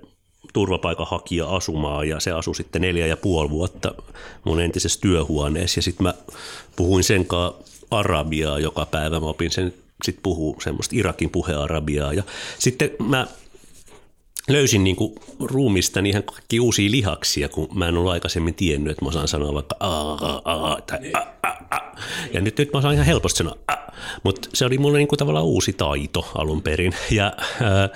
turvapaikanhakija 0.53 1.55
asumaan 1.55 2.09
ja 2.09 2.20
se 2.20 2.32
asui 2.32 2.55
sitten 2.55 2.82
neljä 2.82 3.07
ja 3.07 3.17
puoli 3.17 3.49
vuotta 3.49 3.95
mun 4.43 4.61
entisessä 4.61 5.01
työhuoneessa 5.01 5.78
ja 5.78 5.82
sitten 5.82 6.03
mä 6.03 6.13
puhuin 6.76 7.03
sen 7.03 7.26
kanssa 7.26 7.70
arabiaa 7.91 8.59
joka 8.59 8.86
päivä. 8.86 9.20
Mä 9.20 9.26
opin 9.26 9.51
sen 9.51 9.74
sitten 10.03 10.24
puhuu 10.24 10.57
semmoista 10.63 10.95
Irakin 10.95 11.30
puhearabiaa 11.30 12.13
ja 12.13 12.24
sitten 12.59 12.91
mä 12.99 13.28
löysin 14.50 14.84
niin 14.84 14.95
kuin 14.95 15.16
ruumista 15.39 16.00
ihan 16.00 16.24
kaikki 16.24 16.60
uusia 16.60 16.91
lihaksia, 16.91 17.50
kun 17.50 17.68
mä 17.74 17.88
en 17.88 17.97
ollut 17.97 18.12
aikaisemmin 18.12 18.54
tiennyt, 18.54 18.91
että 18.91 19.06
mä 19.06 19.10
osaan 19.10 19.28
sanoa 19.28 19.54
vaikka 19.54 19.76
aa, 19.80 20.41
aa, 20.45 20.82
tai 20.82 21.12
a, 21.14 21.20
a, 21.43 21.58
a. 21.72 21.80
Ja 22.34 22.41
nyt, 22.41 22.58
nyt 22.58 22.74
mä 22.74 22.80
osaan 22.80 22.93
ihan 22.93 23.06
helposti 23.06 23.38
sanoa 23.38 23.56
a. 23.68 23.74
Mutta 24.24 24.50
se 24.54 24.66
oli 24.66 24.78
mulle 24.78 24.97
niin 24.97 25.08
kuin 25.08 25.20
tavallaan 25.20 25.45
uusi 25.45 25.74
taito 25.74 26.32
alun 26.36 26.62
perin. 26.62 26.93
Ja, 27.12 27.34
ää, 27.62 27.89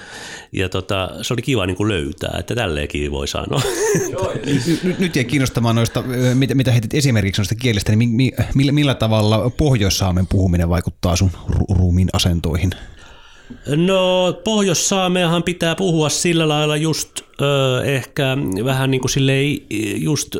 ja 0.51 0.69
tota, 0.69 1.09
se 1.21 1.33
oli 1.33 1.41
kiva 1.41 1.65
niin 1.65 1.77
kuin 1.77 1.89
löytää, 1.89 2.35
että 2.39 2.55
tälleenkin 2.55 3.11
voi 3.11 3.27
sanoa. 3.27 3.61
nyt, 4.83 4.99
nyt 4.99 5.15
jäi 5.15 5.25
kiinnostamaan 5.25 5.75
noista, 5.75 6.03
mitä, 6.33 6.55
mitä 6.55 6.71
heitit 6.71 6.93
esimerkiksi 6.93 7.39
noista 7.39 7.55
kielistä, 7.55 7.91
niin 7.95 8.09
mi, 8.09 8.15
mi, 8.15 8.31
millä, 8.55 8.71
millä 8.71 8.95
tavalla 8.95 9.49
Pohjois-Saamen 9.49 10.27
puhuminen 10.27 10.69
vaikuttaa 10.69 11.15
sun 11.15 11.31
ru, 11.47 11.65
ruumiin 11.75 12.09
asentoihin? 12.13 12.71
No 13.75 14.33
Pohjois-Saameahan 14.43 15.43
pitää 15.43 15.75
puhua 15.75 16.09
sillä 16.09 16.47
lailla 16.47 16.77
just 16.77 17.21
ö, 17.41 17.83
ehkä 17.83 18.37
vähän 18.65 18.91
niin 18.91 19.01
kuin 19.01 19.11
silleen 19.11 19.57
just 19.95 20.35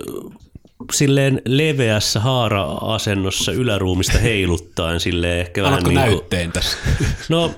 silleen 0.94 1.42
leveässä 1.46 2.20
haara-asennossa 2.20 3.52
yläruumista 3.52 4.18
heiluttaen 4.18 5.00
silleen 5.00 5.40
ehkä 5.40 5.64
vähän 5.64 5.84
niin 5.84 6.20
kuin, 6.30 6.52
tässä? 6.52 6.78
No 7.30 7.52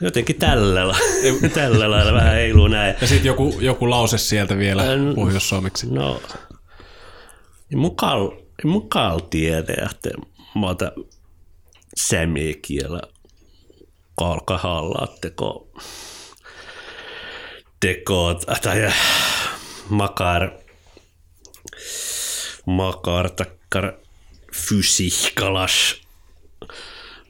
jotenkin 0.00 0.36
tällä 0.36 0.74
lailla, 0.74 0.96
tällä 1.54 1.90
lailla 1.90 2.12
vähän 2.12 2.34
heiluu 2.34 2.68
näin. 2.68 2.94
Ja 3.00 3.06
sitten 3.06 3.26
joku, 3.26 3.56
joku 3.60 3.90
lause 3.90 4.18
sieltä 4.18 4.58
vielä 4.58 4.84
pohjois-suomeksi. 5.14 5.86
No, 5.90 6.22
mukaan 7.74 8.20
mukaan 8.64 9.22
tiedä, 9.30 9.88
että 9.92 10.10
mä 10.54 10.66
otan 10.66 10.92
alkaa 14.20 15.08
teko, 15.20 15.68
teko 17.80 18.34
tai 18.62 18.92
makar, 19.88 20.50
makar 22.66 23.30
takkar 23.30 23.92
fysiikkalas 24.54 25.96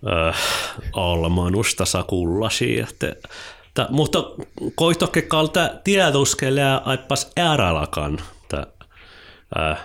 äh, 0.07 0.36
almanusta 0.93 1.84
sakullasi. 1.84 2.80
Että, 2.80 3.16
ta, 3.74 3.86
mutta 3.91 4.18
koitokke 4.74 5.22
kalta 5.22 5.70
tieduskelle 5.84 6.62
aippas 6.84 7.30
ääralakan 7.36 8.18
ta, 8.49 8.66
äh, 9.59 9.78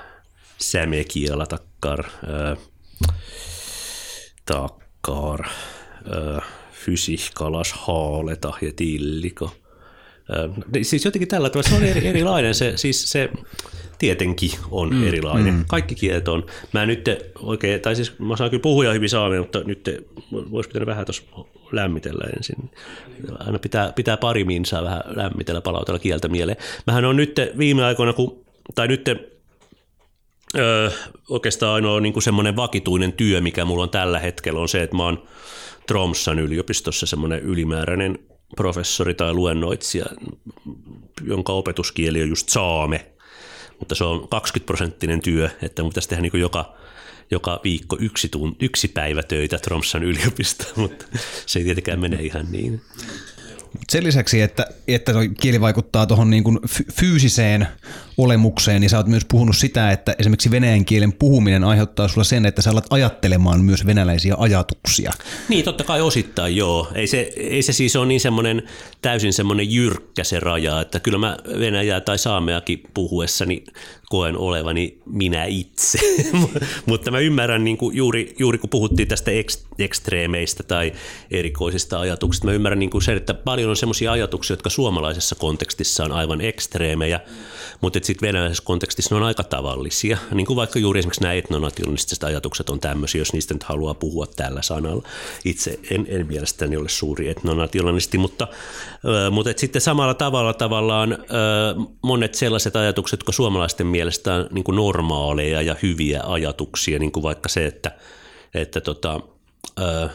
sämekielä 0.57 1.45
takkar 1.45 2.05
äh, 2.05 2.57
takkar 4.45 5.45
äh, 5.47 6.64
fysiikalas 6.85 7.73
haaleta 7.73 8.53
ja 8.61 8.71
tilliko. 8.75 9.51
Siis 10.81 11.05
jotenkin 11.05 11.27
tällä 11.27 11.49
tavalla, 11.49 11.69
se 11.69 11.75
on 11.75 11.83
eri, 11.83 12.07
erilainen, 12.07 12.55
se, 12.55 12.77
siis 12.77 13.09
se 13.09 13.29
tietenkin 13.99 14.51
on 14.71 14.89
mm, 14.89 15.07
erilainen. 15.07 15.53
Mm. 15.53 15.65
Kaikki 15.67 15.95
kielet 15.95 16.27
on. 16.27 16.45
Mä 16.73 16.85
nyt 16.85 17.09
oikein, 17.39 17.81
tai 17.81 17.95
siis 17.95 18.19
mä 18.19 18.37
saan 18.37 18.49
kyllä 18.49 18.61
puhua 18.61 18.93
hyvin 18.93 19.09
saamia, 19.09 19.39
mutta 19.39 19.61
nyt 19.65 19.89
voisi 20.31 20.69
pitänyt 20.69 20.87
vähän 20.87 21.05
tuossa 21.05 21.23
lämmitellä 21.71 22.25
ensin. 22.35 22.69
Aina 23.39 23.59
pitää, 23.59 23.91
pitää 23.95 24.17
pari 24.17 24.43
minsaa 24.43 24.83
vähän 24.83 25.01
lämmitellä, 25.05 25.61
palautella 25.61 25.99
kieltä 25.99 26.27
mieleen. 26.27 26.57
Mähän 26.87 27.05
on 27.05 27.15
nyt 27.15 27.35
viime 27.57 27.83
aikoina, 27.83 28.13
kun, 28.13 28.45
tai 28.75 28.87
nyt 28.87 29.07
öö, 30.57 30.89
oikeastaan 31.29 31.73
ainoa 31.73 31.99
niin 31.99 32.21
semmoinen 32.21 32.55
vakituinen 32.55 33.13
työ, 33.13 33.41
mikä 33.41 33.65
mulla 33.65 33.83
on 33.83 33.89
tällä 33.89 34.19
hetkellä, 34.19 34.59
on 34.59 34.69
se, 34.69 34.83
että 34.83 34.95
mä 34.95 35.03
oon 35.03 35.23
Tromsan 35.87 36.39
yliopistossa 36.39 37.05
semmoinen 37.05 37.39
ylimääräinen 37.39 38.19
professori 38.55 39.13
tai 39.13 39.33
luennoitsija, 39.33 40.05
jonka 41.23 41.53
opetuskieli 41.53 42.21
on 42.21 42.29
just 42.29 42.49
saame, 42.49 43.11
mutta 43.79 43.95
se 43.95 44.03
on 44.03 44.27
20 44.27 44.65
prosenttinen 44.65 45.21
työ, 45.21 45.49
että 45.61 45.81
mun 45.81 45.91
pitäisi 45.91 46.09
tehdä 46.09 46.21
niin 46.21 46.41
joka, 46.41 46.75
joka 47.31 47.61
viikko 47.63 47.97
yksi, 47.99 48.29
tun, 48.29 48.55
yksi 48.59 48.87
päivä 48.87 49.23
töitä 49.23 49.57
Tromsan 49.57 50.03
yliopistoon, 50.03 50.71
mutta 50.89 51.05
se 51.45 51.59
ei 51.59 51.65
tietenkään 51.65 51.99
mene 51.99 52.17
ihan 52.21 52.51
niin. 52.51 52.81
Sen 53.89 54.03
lisäksi, 54.03 54.41
että, 54.41 54.67
että 54.87 55.13
kieli 55.41 55.61
vaikuttaa 55.61 56.05
tuohon 56.05 56.29
niin 56.29 56.43
kuin 56.43 56.59
fyysiseen 56.93 57.67
olemukseen, 58.17 58.81
niin 58.81 58.89
sä 58.89 58.97
oot 58.97 59.07
myös 59.07 59.25
puhunut 59.25 59.57
sitä, 59.57 59.91
että 59.91 60.15
esimerkiksi 60.19 60.51
venäjän 60.51 60.85
kielen 60.85 61.13
puhuminen 61.13 61.63
aiheuttaa 61.63 62.07
sulla 62.07 62.23
sen, 62.23 62.45
että 62.45 62.61
sä 62.61 62.71
alat 62.71 62.87
ajattelemaan 62.89 63.61
myös 63.61 63.85
venäläisiä 63.85 64.35
ajatuksia. 64.37 65.11
Niin, 65.49 65.65
totta 65.65 65.83
kai 65.83 66.01
osittain 66.01 66.55
joo. 66.55 66.87
Ei 66.95 67.07
se, 67.07 67.33
ei 67.37 67.61
se 67.61 67.73
siis 67.73 67.95
ole 67.95 68.05
niin 68.05 68.21
semmoinen 68.21 68.63
täysin 69.01 69.33
semmoinen 69.33 69.71
jyrkkä 69.71 70.23
se 70.23 70.39
raja, 70.39 70.81
että 70.81 70.99
kyllä 70.99 71.17
mä 71.17 71.37
venäjää 71.59 72.01
tai 72.01 72.17
saameakin 72.17 72.83
puhuessani 72.93 73.63
koen 74.09 74.37
olevani 74.37 74.97
minä 75.05 75.45
itse. 75.45 75.99
Mutta 76.85 77.11
mä 77.11 77.19
ymmärrän 77.19 77.63
niin 77.63 77.77
kuin 77.77 77.95
juuri, 77.95 78.35
juuri 78.39 78.57
kun 78.57 78.69
puhuttiin 78.69 79.07
tästä 79.07 79.31
ek- 79.31 79.65
ekstreemeistä 79.79 80.63
tai 80.63 80.93
erikoisista 81.31 81.99
ajatuksista, 81.99 82.47
mä 82.47 82.53
ymmärrän 82.53 82.79
niin 82.79 82.89
kuin 82.89 83.01
sen, 83.01 83.17
että 83.17 83.33
paljon 83.33 83.69
on 83.69 83.75
semmoisia 83.75 84.11
ajatuksia, 84.11 84.53
jotka 84.53 84.69
suomalaisessa 84.69 85.35
kontekstissa 85.35 86.03
on 86.03 86.11
aivan 86.11 86.41
ekstreemejä, 86.41 87.19
mutta 87.81 87.99
sitten 88.05 88.27
venäläisessä 88.27 88.63
kontekstissa 88.63 89.15
ne 89.15 89.21
on 89.21 89.27
aika 89.27 89.43
tavallisia. 89.43 90.17
Niin 90.31 90.47
kuin 90.47 90.57
vaikka 90.57 90.79
juuri 90.79 90.99
esimerkiksi 90.99 91.21
nämä 91.21 91.33
etnonationalistiset 91.33 92.23
ajatukset 92.23 92.69
on 92.69 92.79
tämmöisiä, 92.79 93.21
jos 93.21 93.33
niistä 93.33 93.53
nyt 93.53 93.63
haluaa 93.63 93.93
puhua 93.93 94.27
tällä 94.27 94.61
sanalla. 94.61 95.03
Itse 95.45 95.79
en, 95.91 96.05
en 96.09 96.27
mielestäni 96.27 96.77
ole 96.77 96.89
suuri 96.89 97.29
etnonationalisti, 97.29 98.17
mutta, 98.17 98.47
mutta 99.31 99.49
et 99.49 99.57
sitten 99.57 99.81
samalla 99.81 100.13
tavalla 100.13 100.53
tavallaan 100.53 101.17
monet 102.01 102.35
sellaiset 102.35 102.75
ajatukset, 102.75 103.19
jotka 103.19 103.31
suomalaisten 103.31 103.87
mielestä 103.87 104.33
on 104.33 104.47
niin 104.51 104.63
kuin 104.63 104.75
normaaleja 104.75 105.61
ja 105.61 105.75
hyviä 105.83 106.21
ajatuksia, 106.23 106.99
niin 106.99 107.11
kuin 107.11 107.23
vaikka 107.23 107.49
se, 107.49 107.65
että, 107.65 107.91
että 108.53 108.81
tota, 108.81 109.19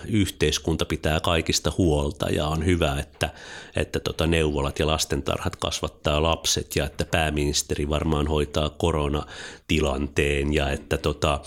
yhteiskunta 0.08 0.84
pitää 0.84 1.20
kaikista 1.20 1.72
huolta 1.78 2.28
ja 2.28 2.46
on 2.46 2.66
hyvä, 2.66 2.98
että, 3.00 3.30
että 3.76 4.00
tota 4.00 4.26
neuvolat 4.26 4.78
ja 4.78 4.86
lastentarhat 4.86 5.56
kasvattaa 5.56 6.22
lapset 6.22 6.76
ja 6.76 6.84
että 6.84 7.04
pääministeri 7.04 7.88
varmaan 7.88 8.26
hoitaa 8.26 8.68
koronatilanteen 8.68 10.54
ja 10.54 10.70
että 10.70 10.98
tota, 10.98 11.40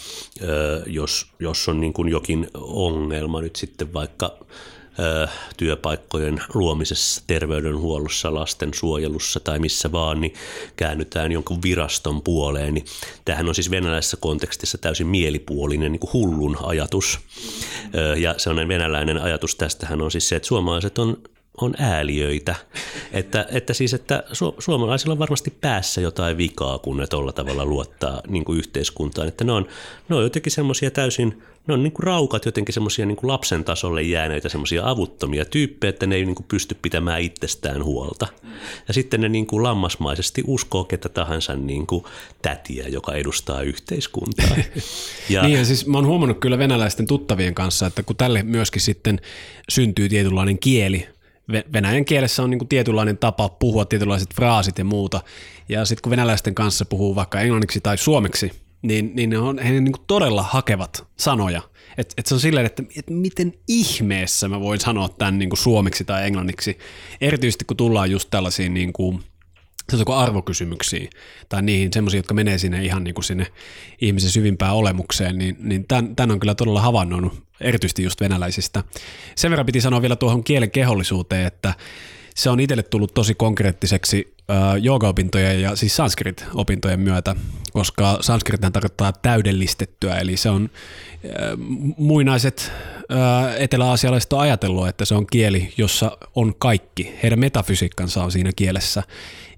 jos, 0.86 1.28
jos 1.40 1.70
on 1.70 1.82
niin 1.82 1.94
kuin 1.94 2.10
jokin 2.10 2.48
ongelma 2.58 3.42
nyt 3.42 3.56
sitten 3.56 3.94
vaikka 3.94 4.38
työpaikkojen 5.58 6.42
luomisessa, 6.54 7.24
terveydenhuollossa, 7.28 8.34
lastensuojelussa 8.34 9.40
tai 9.40 9.60
missä 9.60 9.92
vaan, 9.92 10.22
niin 10.22 10.34
käännytään 10.76 11.32
jonkun 11.32 11.62
viraston 11.62 12.22
puoleen. 12.22 12.74
Niin 12.74 12.86
tämähän 13.26 13.50
on 13.50 13.56
siis 13.56 13.72
venäläisessä 13.72 14.18
kontekstissa 14.18 14.78
täysin 14.78 15.08
mielipuolinen 15.08 15.92
niin 15.92 16.00
kuin 16.00 16.14
hullun 16.14 16.58
ajatus. 16.64 17.20
Ja 18.18 18.36
sellainen 18.38 18.68
venäläinen 18.68 19.22
ajatus 19.22 19.56
tästähän 19.56 20.02
on 20.02 20.12
siis 20.12 20.30
se, 20.30 20.36
että 20.36 20.48
suomalaiset 20.48 20.98
on 20.98 21.18
on 21.62 21.74
ääliöitä. 21.78 22.56
Että, 23.14 23.46
että 23.52 23.74
siis, 23.74 23.94
että 23.94 24.24
su, 24.32 24.56
suomalaisilla 24.60 25.12
on 25.12 25.20
varmasti 25.20 25.54
päässä 25.62 26.02
jotain 26.02 26.38
vikaa, 26.38 26.80
kun 26.80 26.98
ne 26.98 27.08
tuolla 27.08 27.32
tavalla 27.32 27.66
luottaa 27.66 28.22
niin 28.28 28.46
kuin 28.46 28.60
yhteiskuntaan. 28.60 29.28
Että 29.28 29.44
ne 29.44 29.52
on, 29.52 29.68
ne 30.10 30.16
on 30.16 30.24
jotenkin 30.24 30.52
semmoisia 30.52 30.92
täysin 30.92 31.44
ne 31.68 31.74
on 31.74 31.84
niin 31.84 31.94
kuin 31.94 32.04
raukat 32.04 32.46
jotenkin 32.46 32.74
semmoisia 32.74 33.06
niin 33.06 33.18
lapsen 33.24 33.64
tasolle 33.64 34.02
jääneitä 34.02 34.50
semmoisia 34.50 34.90
avuttomia 34.90 35.46
tyyppejä, 35.46 35.90
että 35.90 36.06
ne 36.06 36.16
ei 36.16 36.26
niin 36.26 36.36
kuin 36.36 36.46
pysty 36.48 36.78
pitämään 36.82 37.22
itsestään 37.22 37.84
huolta. 37.84 38.28
Ja 38.88 38.94
sitten 38.94 39.22
ne 39.22 39.30
niin 39.30 39.48
kuin 39.48 39.64
lammasmaisesti 39.64 40.44
uskoo 40.48 40.84
ketä 40.84 41.10
tahansa 41.10 41.56
niin 41.56 41.88
kuin 41.88 42.04
tätiä, 42.42 42.88
joka 42.88 43.14
edustaa 43.14 43.62
yhteiskuntaa. 43.62 44.58
Ja, 45.30 45.44
niin 45.48 45.58
ja 45.58 45.66
siis 45.66 45.88
mä 45.88 45.98
oon 45.98 46.08
huomannut 46.08 46.40
kyllä 46.40 46.58
venäläisten 46.58 47.08
tuttavien 47.08 47.56
kanssa, 47.56 47.88
että 47.88 48.04
kun 48.04 48.16
tälle 48.16 48.44
myöskin 48.44 48.82
sitten 48.82 49.22
syntyy 49.70 50.10
tietynlainen 50.10 50.60
kieli, 50.60 51.08
Venäjän 51.74 52.06
kielessä 52.06 52.44
on 52.44 52.50
niin 52.50 52.60
kuin 52.60 52.70
tietynlainen 52.70 53.18
tapa 53.18 53.50
puhua 53.50 53.86
tietynlaiset 53.86 54.36
fraasit 54.36 54.78
ja 54.78 54.86
muuta. 54.86 55.22
Ja 55.70 55.86
sitten 55.86 56.02
kun 56.02 56.10
venäläisten 56.10 56.56
kanssa 56.56 56.86
puhuu 56.86 57.16
vaikka 57.16 57.40
englanniksi 57.40 57.82
tai 57.82 57.98
suomeksi, 57.98 58.52
niin, 58.82 59.12
niin 59.16 59.30
ne 59.30 59.38
on, 59.38 59.60
he 59.60 59.72
niin 59.72 59.92
kuin 59.92 60.04
todella 60.08 60.44
hakevat 60.44 61.08
sanoja. 61.20 61.62
Et, 61.98 62.14
et 62.18 62.26
se 62.26 62.34
on 62.34 62.40
silleen, 62.40 62.66
että 62.66 62.84
et 62.98 63.10
miten 63.10 63.54
ihmeessä 63.68 64.48
mä 64.48 64.60
voin 64.60 64.80
sanoa 64.80 65.10
tämän 65.10 65.40
niin 65.40 65.50
kuin 65.50 65.58
suomeksi 65.58 66.06
tai 66.06 66.26
englanniksi, 66.26 66.78
erityisesti 67.22 67.66
kun 67.66 67.78
tullaan 67.78 68.12
just 68.12 68.30
tällaisiin 68.32 68.74
niin 68.74 68.94
kuin, 68.94 69.24
arvokysymyksiin 70.16 71.10
tai 71.50 71.62
niihin 71.62 71.94
semmoisiin, 71.94 72.20
jotka 72.20 72.34
menee 72.34 72.58
sinne 72.58 72.86
ihan 72.86 73.04
niin 73.04 73.14
kuin 73.14 73.26
sinne 73.26 73.48
ihmisen 74.02 74.30
syvimpään 74.30 74.76
olemukseen, 74.76 75.38
niin, 75.38 75.56
niin 75.60 75.88
tämän, 75.88 76.16
tämän 76.16 76.32
on 76.32 76.40
kyllä 76.40 76.56
todella 76.56 76.82
havainnoinut 76.82 77.44
erityisesti 77.62 78.04
just 78.04 78.22
venäläisistä. 78.22 78.84
Sen 79.36 79.52
verran 79.52 79.66
piti 79.66 79.82
sanoa 79.82 80.02
vielä 80.02 80.16
tuohon 80.16 80.44
kielen 80.44 80.72
kehollisuuteen, 80.72 81.48
että 81.48 81.74
se 82.36 82.50
on 82.50 82.60
itselle 82.60 82.84
tullut 82.84 83.14
tosi 83.14 83.36
konkreettiseksi 83.36 84.34
joogaopintojen 84.82 85.62
ja 85.62 85.76
siis 85.76 85.96
sanskrit-opintojen 85.96 87.00
myötä, 87.00 87.36
koska 87.74 88.18
sanskrit 88.22 88.62
tarkoittaa 88.74 89.12
täydellistettyä, 89.12 90.16
eli 90.16 90.38
se 90.38 90.50
on 90.50 90.70
muinaiset 91.98 92.72
eteläasialaiset 93.58 94.34
on 94.34 94.40
ajatellut, 94.40 94.88
että 94.88 95.06
se 95.06 95.16
on 95.16 95.28
kieli, 95.28 95.74
jossa 95.78 96.18
on 96.36 96.56
kaikki. 96.56 97.16
Heidän 97.24 97.40
metafysiikkansa 97.40 98.24
on 98.24 98.32
siinä 98.32 98.52
kielessä. 98.56 99.04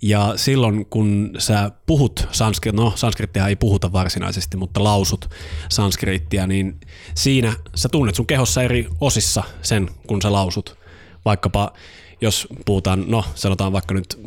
Ja 0.02 0.34
silloin, 0.36 0.86
kun 0.86 1.32
sä 1.38 1.72
puhut 1.86 2.28
sanskrit, 2.32 2.76
no 2.76 2.94
sanskrittia 2.96 3.48
ei 3.48 3.56
puhuta 3.56 3.92
varsinaisesti, 3.92 4.58
mutta 4.58 4.84
lausut 4.84 5.30
sanskrittia, 5.70 6.48
niin 6.48 6.80
siinä 7.16 7.54
sä 7.76 7.90
tunnet 7.90 8.16
sun 8.16 8.28
kehossa 8.28 8.64
eri 8.64 8.88
osissa 9.02 9.44
sen, 9.62 9.90
kun 10.08 10.22
sä 10.22 10.32
lausut. 10.32 10.78
Vaikkapa 11.26 11.74
jos 12.22 12.48
puhutaan, 12.66 13.04
no 13.08 13.24
sanotaan 13.36 13.74
vaikka 13.74 13.94
nyt 13.94 14.20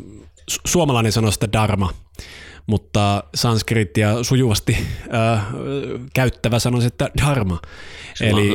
suomalainen 0.67 1.11
sanoo 1.11 1.31
sitä 1.31 1.51
dharma, 1.51 1.93
mutta 2.67 3.23
sanskritia 3.35 4.23
sujuvasti 4.23 4.77
äh, 5.13 5.45
käyttävä 6.13 6.59
sanoisi, 6.59 6.87
että 6.87 7.09
dharma. 7.21 7.59
eli, 8.21 8.51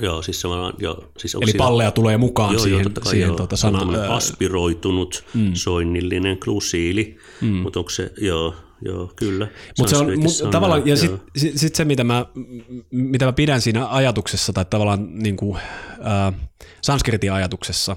joo, 0.00 0.22
siis 0.22 0.40
semmoinen, 0.40 0.72
joo, 0.78 1.04
siis 1.18 1.36
eli 1.40 1.52
palleja 1.52 1.90
tulee 1.90 2.16
mukaan 2.16 2.52
joo, 2.52 2.62
siihen, 2.62 2.92
joo, 2.96 3.04
siihen 3.04 3.28
joo, 3.28 3.36
tuota 3.36 3.56
sanaan. 3.56 3.94
aspiroitunut, 3.94 5.24
mm. 5.34 5.50
soinnillinen 5.54 6.38
klusiili, 6.38 7.16
mm. 7.40 7.48
mutta 7.48 7.78
onko 7.78 7.90
se, 7.90 8.12
joo, 8.20 8.54
Joo, 8.82 9.12
kyllä. 9.16 9.48
Mutta 9.78 9.90
se 9.90 9.96
on, 9.96 10.18
mut, 10.18 10.40
on 10.42 10.50
tavallaan, 10.50 10.86
ja 10.86 10.96
sitten 10.96 11.20
sit, 11.36 11.58
sit 11.58 11.74
se, 11.74 11.84
mitä 11.84 12.04
mä, 12.04 12.26
mitä 12.90 13.24
mä 13.24 13.32
pidän 13.32 13.60
siinä 13.60 13.88
ajatuksessa, 13.88 14.52
tai 14.52 14.64
tavallaan 14.64 15.18
niin 15.18 15.36
kuin, 15.36 15.56
äh, 15.56 16.34
sanskritin 16.80 17.32
ajatuksessa, 17.32 17.96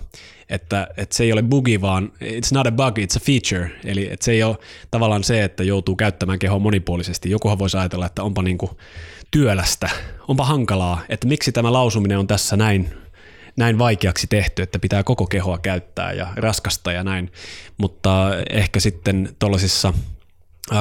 että, 0.49 0.87
että 0.97 1.15
se 1.15 1.23
ei 1.23 1.33
ole 1.33 1.43
bugi, 1.43 1.81
vaan 1.81 2.11
it's 2.23 2.53
not 2.53 2.67
a 2.67 2.71
bug, 2.71 2.99
it's 2.99 3.17
a 3.17 3.19
feature. 3.19 3.71
Eli 3.85 4.11
että 4.11 4.25
se 4.25 4.31
ei 4.31 4.43
ole 4.43 4.57
tavallaan 4.91 5.23
se, 5.23 5.43
että 5.43 5.63
joutuu 5.63 5.95
käyttämään 5.95 6.39
kehoa 6.39 6.59
monipuolisesti. 6.59 7.29
Jokuhan 7.29 7.59
voisi 7.59 7.77
ajatella, 7.77 8.05
että 8.05 8.23
onpa 8.23 8.41
niin 8.43 8.57
kuin 8.57 8.71
työlästä, 9.31 9.89
onpa 10.27 10.45
hankalaa, 10.45 11.01
että 11.09 11.27
miksi 11.27 11.51
tämä 11.51 11.73
lausuminen 11.73 12.19
on 12.19 12.27
tässä 12.27 12.57
näin 12.57 12.89
näin 13.55 13.77
vaikeaksi 13.77 14.27
tehty, 14.27 14.61
että 14.61 14.79
pitää 14.79 15.03
koko 15.03 15.27
kehoa 15.27 15.57
käyttää 15.57 16.13
ja 16.13 16.27
raskasta 16.35 16.91
ja 16.91 17.03
näin, 17.03 17.31
mutta 17.77 18.31
ehkä 18.49 18.79
sitten 18.79 19.35
tuollaisissa 19.39 19.93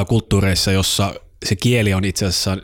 kulttuureissa, 0.09 0.72
jossa 0.72 1.14
se 1.45 1.57
kieli 1.57 1.95
on 1.95 2.05
itse 2.05 2.26
asiassa 2.26 2.59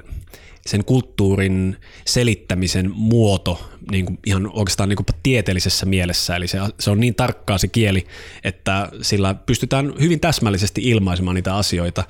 sen 0.66 0.84
kulttuurin 0.84 1.76
selittämisen 2.06 2.90
muoto 2.94 3.70
niin 3.90 4.06
kuin 4.06 4.18
ihan 4.26 4.50
oikeastaan 4.52 4.88
niin 4.88 4.96
kuin 4.96 5.06
tieteellisessä 5.22 5.86
mielessä. 5.86 6.36
Eli 6.36 6.48
se, 6.48 6.58
se 6.80 6.90
on 6.90 7.00
niin 7.00 7.14
tarkkaa 7.14 7.58
se 7.58 7.68
kieli, 7.68 8.06
että 8.44 8.88
sillä 9.02 9.34
pystytään 9.34 9.94
hyvin 10.00 10.20
täsmällisesti 10.20 10.80
ilmaisemaan 10.84 11.34
niitä 11.34 11.56
asioita, 11.56 12.04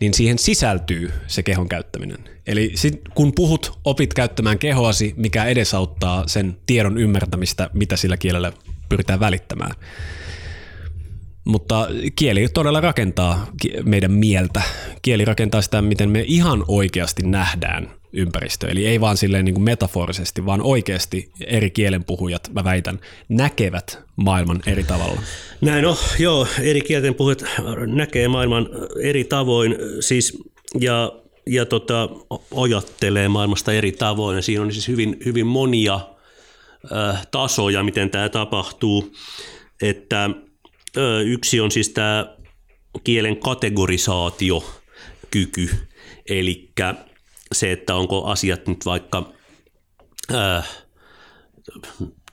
niin 0.00 0.14
siihen 0.14 0.38
sisältyy 0.38 1.12
se 1.26 1.42
kehon 1.42 1.68
käyttäminen. 1.68 2.18
Eli 2.46 2.72
sit, 2.74 3.00
kun 3.14 3.32
puhut, 3.34 3.78
opit 3.84 4.14
käyttämään 4.14 4.58
kehoasi, 4.58 5.14
mikä 5.16 5.44
edesauttaa 5.44 6.28
sen 6.28 6.56
tiedon 6.66 6.98
ymmärtämistä, 6.98 7.70
mitä 7.72 7.96
sillä 7.96 8.16
kielellä 8.16 8.52
pyritään 8.88 9.20
välittämään. 9.20 9.74
Mutta 11.50 11.88
kieli 12.16 12.48
todella 12.48 12.80
rakentaa 12.80 13.46
meidän 13.84 14.12
mieltä. 14.12 14.62
Kieli 15.02 15.24
rakentaa 15.24 15.62
sitä, 15.62 15.82
miten 15.82 16.10
me 16.10 16.24
ihan 16.26 16.64
oikeasti 16.68 17.22
nähdään 17.22 17.90
ympäristö. 18.12 18.68
Eli 18.68 18.86
ei 18.86 19.00
vaan 19.00 19.16
silleen 19.16 19.44
niin 19.44 19.54
kuin 19.54 19.64
metaforisesti, 19.64 20.46
vaan 20.46 20.62
oikeasti 20.62 21.30
eri 21.46 21.70
kielenpuhujat, 21.70 22.50
mä 22.52 22.64
väitän, 22.64 23.00
näkevät 23.28 23.98
maailman 24.16 24.60
eri 24.66 24.84
tavalla. 24.84 25.22
Näin 25.60 25.82
no, 25.84 25.96
joo, 26.18 26.46
eri 26.60 26.80
kielten 26.80 27.14
puhujat 27.14 27.44
näkee 27.86 28.28
maailman 28.28 28.68
eri 29.02 29.24
tavoin. 29.24 29.76
Siis, 30.00 30.38
ja 30.80 31.12
ja 31.46 31.66
tota, 31.66 32.08
ajattelee 32.56 33.28
maailmasta 33.28 33.72
eri 33.72 33.92
tavoin. 33.92 34.36
Ja 34.36 34.42
siinä 34.42 34.62
on 34.62 34.72
siis 34.72 34.88
hyvin, 34.88 35.16
hyvin 35.24 35.46
monia 35.46 36.00
äh, 36.92 37.26
tasoja, 37.30 37.82
miten 37.82 38.10
tämä 38.10 38.28
tapahtuu. 38.28 39.12
Että 39.82 40.30
yksi 41.24 41.60
on 41.60 41.70
siis 41.70 41.88
tämä 41.88 42.36
kielen 43.04 43.36
kategorisaatiokyky, 43.36 45.70
eli 46.28 46.70
se, 47.52 47.72
että 47.72 47.94
onko 47.94 48.24
asiat 48.24 48.66
nyt 48.66 48.86
vaikka 48.86 49.32
äh, 50.34 50.68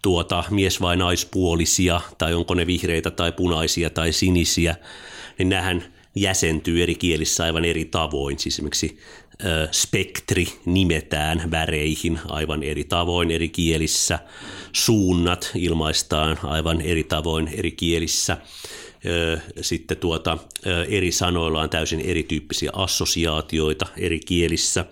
tuota, 0.01 0.43
mies- 0.49 0.81
vai 0.81 0.97
naispuolisia, 0.97 2.01
tai 2.17 2.33
onko 2.33 2.53
ne 2.53 2.67
vihreitä 2.67 3.11
tai 3.11 3.31
punaisia 3.31 3.89
tai 3.89 4.13
sinisiä, 4.13 4.75
niin 5.37 5.49
nähän 5.49 5.93
jäsentyy 6.15 6.83
eri 6.83 6.95
kielissä 6.95 7.43
aivan 7.43 7.65
eri 7.65 7.85
tavoin. 7.85 8.39
Siis 8.39 8.55
esimerkiksi 8.55 8.99
spektri 9.71 10.47
nimetään 10.65 11.51
väreihin 11.51 12.19
aivan 12.29 12.63
eri 12.63 12.83
tavoin 12.83 13.31
eri 13.31 13.49
kielissä. 13.49 14.19
Suunnat 14.73 15.51
ilmaistaan 15.55 16.39
aivan 16.43 16.81
eri 16.81 17.03
tavoin 17.03 17.47
eri 17.47 17.71
kielissä. 17.71 18.37
Sitten 19.61 19.97
tuota, 19.97 20.37
eri 20.87 21.11
sanoilla 21.11 21.61
on 21.61 21.69
täysin 21.69 21.99
erityyppisiä 21.99 22.71
assosiaatioita 22.73 23.85
eri 23.97 24.19
kielissä. 24.19 24.85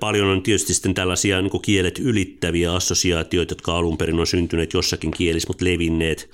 Paljon 0.00 0.28
on 0.28 0.42
tietysti 0.42 0.74
sitten 0.74 0.94
tällaisia 0.94 1.42
niin 1.42 1.62
kielet 1.62 1.98
ylittäviä 1.98 2.74
assosiaatioita, 2.74 3.52
jotka 3.52 3.76
alun 3.76 3.98
perin 3.98 4.20
on 4.20 4.26
syntyneet 4.26 4.72
jossakin 4.72 5.10
kielissä, 5.10 5.48
mutta 5.48 5.64
levinneet 5.64 6.30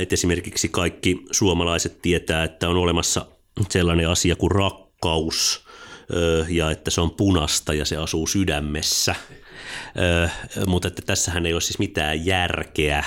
että 0.00 0.14
esimerkiksi 0.14 0.68
kaikki 0.68 1.22
suomalaiset 1.30 2.02
tietää, 2.02 2.44
että 2.44 2.68
on 2.68 2.76
olemassa 2.76 3.26
sellainen 3.70 4.08
asia 4.08 4.36
kuin 4.36 4.50
rakkaus 4.50 5.64
ja 6.48 6.70
että 6.70 6.90
se 6.90 7.00
on 7.00 7.10
punasta 7.10 7.74
ja 7.74 7.84
se 7.84 7.96
asuu 7.96 8.26
sydämessä. 8.26 9.14
mutta 10.66 10.88
että 10.88 11.02
tässähän 11.06 11.46
ei 11.46 11.52
ole 11.52 11.60
siis 11.60 11.78
mitään 11.78 12.26
järkeä 12.26 13.04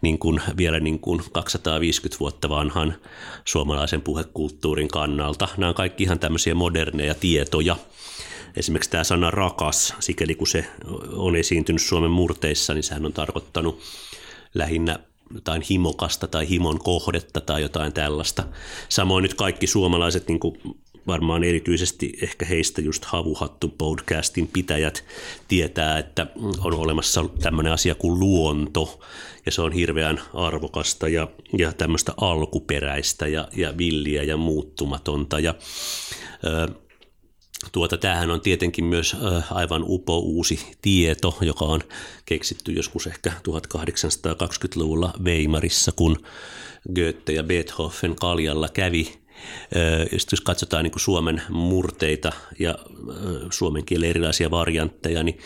niin 0.00 0.18
kuin 0.18 0.40
vielä 0.56 0.80
niin 0.80 0.98
kuin 0.98 1.22
250 1.32 2.20
vuotta 2.20 2.48
vanhan 2.48 2.94
suomalaisen 3.44 4.02
puhekulttuurin 4.02 4.88
kannalta. 4.88 5.48
Nämä 5.56 5.68
on 5.68 5.74
kaikki 5.74 6.02
ihan 6.02 6.18
tämmöisiä 6.18 6.54
moderneja 6.54 7.14
tietoja. 7.14 7.76
Esimerkiksi 8.56 8.90
tämä 8.90 9.04
sana 9.04 9.30
rakas, 9.30 9.94
sikäli 10.00 10.34
kun 10.34 10.46
se 10.46 10.66
on 11.12 11.36
esiintynyt 11.36 11.82
Suomen 11.82 12.10
murteissa, 12.10 12.74
niin 12.74 12.82
sehän 12.82 13.06
on 13.06 13.12
tarkoittanut 13.12 13.80
lähinnä 14.54 14.98
jotain 15.34 15.62
himokasta 15.70 16.26
tai 16.26 16.48
himon 16.48 16.78
kohdetta 16.78 17.40
tai 17.40 17.62
jotain 17.62 17.92
tällaista. 17.92 18.44
Samoin 18.88 19.22
nyt 19.22 19.34
kaikki 19.34 19.66
suomalaiset, 19.66 20.28
niin 20.28 20.40
varmaan 21.06 21.44
erityisesti 21.44 22.12
ehkä 22.22 22.46
heistä 22.46 22.80
just 22.80 23.04
Havuhattu 23.04 23.68
podcastin 23.68 24.48
pitäjät 24.52 25.04
tietää, 25.48 25.98
että 25.98 26.26
on 26.58 26.74
olemassa 26.74 27.24
tämmöinen 27.42 27.72
asia 27.72 27.94
kuin 27.94 28.20
luonto 28.20 29.00
ja 29.46 29.52
se 29.52 29.62
on 29.62 29.72
hirveän 29.72 30.20
arvokasta 30.34 31.08
ja, 31.08 31.28
ja 31.58 31.72
tämmöistä 31.72 32.12
alkuperäistä 32.16 33.26
ja, 33.26 33.48
ja 33.56 33.78
villiä 33.78 34.22
ja 34.22 34.36
muuttumatonta. 34.36 35.40
Ja 35.40 35.54
ö, 36.44 36.68
Tuota, 37.72 37.96
tämähän 37.96 38.30
on 38.30 38.40
tietenkin 38.40 38.84
myös 38.84 39.16
aivan 39.50 39.84
upo 39.86 40.18
uusi 40.18 40.60
tieto, 40.82 41.38
joka 41.40 41.64
on 41.64 41.80
keksitty 42.24 42.72
joskus 42.72 43.06
ehkä 43.06 43.32
1820-luvulla 43.48 45.12
Weimarissa, 45.24 45.92
kun 45.92 46.16
Goethe 46.94 47.32
ja 47.32 47.42
Beethoven 47.42 48.16
kaljalla 48.16 48.68
kävi 48.68 49.25
sitten 50.02 50.32
jos 50.32 50.40
katsotaan 50.40 50.84
niin 50.84 50.92
kuin 50.92 51.00
Suomen 51.00 51.42
murteita 51.48 52.32
ja 52.58 52.78
suomen 53.50 53.84
kielen 53.84 54.10
erilaisia 54.10 54.50
variantteja, 54.50 55.22
niin 55.22 55.38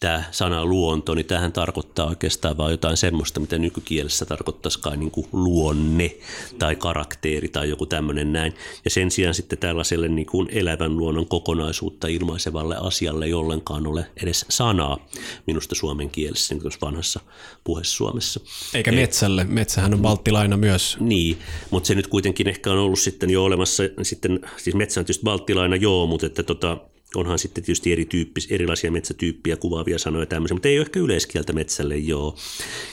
tämä 0.00 0.24
sana 0.30 0.64
luonto, 0.64 1.14
niin 1.14 1.26
tähän 1.26 1.52
tarkoittaa 1.52 2.06
oikeastaan 2.06 2.56
vain 2.56 2.70
jotain 2.70 2.96
semmoista, 2.96 3.40
mitä 3.40 3.58
nykykielessä 3.58 4.26
tarkoittaisikaan 4.26 5.00
niin 5.00 5.10
kuin 5.10 5.26
luonne 5.32 6.16
tai 6.58 6.76
karakteeri 6.76 7.48
tai 7.48 7.68
joku 7.68 7.86
tämmöinen 7.86 8.32
näin. 8.32 8.54
Ja 8.84 8.90
sen 8.90 9.10
sijaan 9.10 9.34
sitten 9.34 9.58
tällaiselle 9.58 10.08
niin 10.08 10.26
kuin 10.26 10.48
elävän 10.52 10.96
luonnon 10.96 11.28
kokonaisuutta 11.28 12.06
ilmaisevalle 12.06 12.76
asialle 12.80 13.24
ei 13.24 13.34
ollenkaan 13.34 13.86
ole 13.86 14.06
edes 14.22 14.46
sanaa 14.48 15.06
minusta 15.46 15.74
suomen 15.74 16.10
kielessä, 16.10 16.54
niin 16.54 16.62
kuin 16.62 16.72
vanhassa 16.82 17.20
puheessa 17.64 17.96
Suomessa. 17.96 18.40
Eikä 18.74 18.92
metsälle, 18.92 19.44
metsähän 19.44 19.94
on 19.94 20.02
valttilaina 20.02 20.56
myös. 20.56 20.96
Niin, 21.00 21.38
mutta 21.70 21.86
se 21.86 21.94
nyt 21.94 22.06
kuitenkin 22.06 22.48
ehkä 22.48 22.72
on 22.72 22.78
ollut 22.78 22.98
sitten 22.98 23.30
jo 23.30 23.44
olemassa, 23.44 23.82
sitten, 24.02 24.40
siis 24.56 24.76
metsä 24.76 25.00
on 25.00 25.04
tietysti 25.04 25.24
valttilaina 25.24 25.76
joo, 25.76 26.06
mutta 26.06 26.26
että 26.26 26.42
tota, 26.42 26.78
onhan 27.14 27.38
sitten 27.38 27.64
tietysti 27.64 27.92
erityyppis, 27.92 28.48
erilaisia 28.50 28.90
metsätyyppiä 28.90 29.56
kuvaavia 29.56 29.98
sanoja 29.98 30.26
tämmöisiä, 30.26 30.54
mutta 30.54 30.68
ei 30.68 30.78
ole 30.78 30.84
ehkä 30.86 31.00
yleiskieltä 31.00 31.52
metsälle 31.52 31.96
joo. 31.96 32.36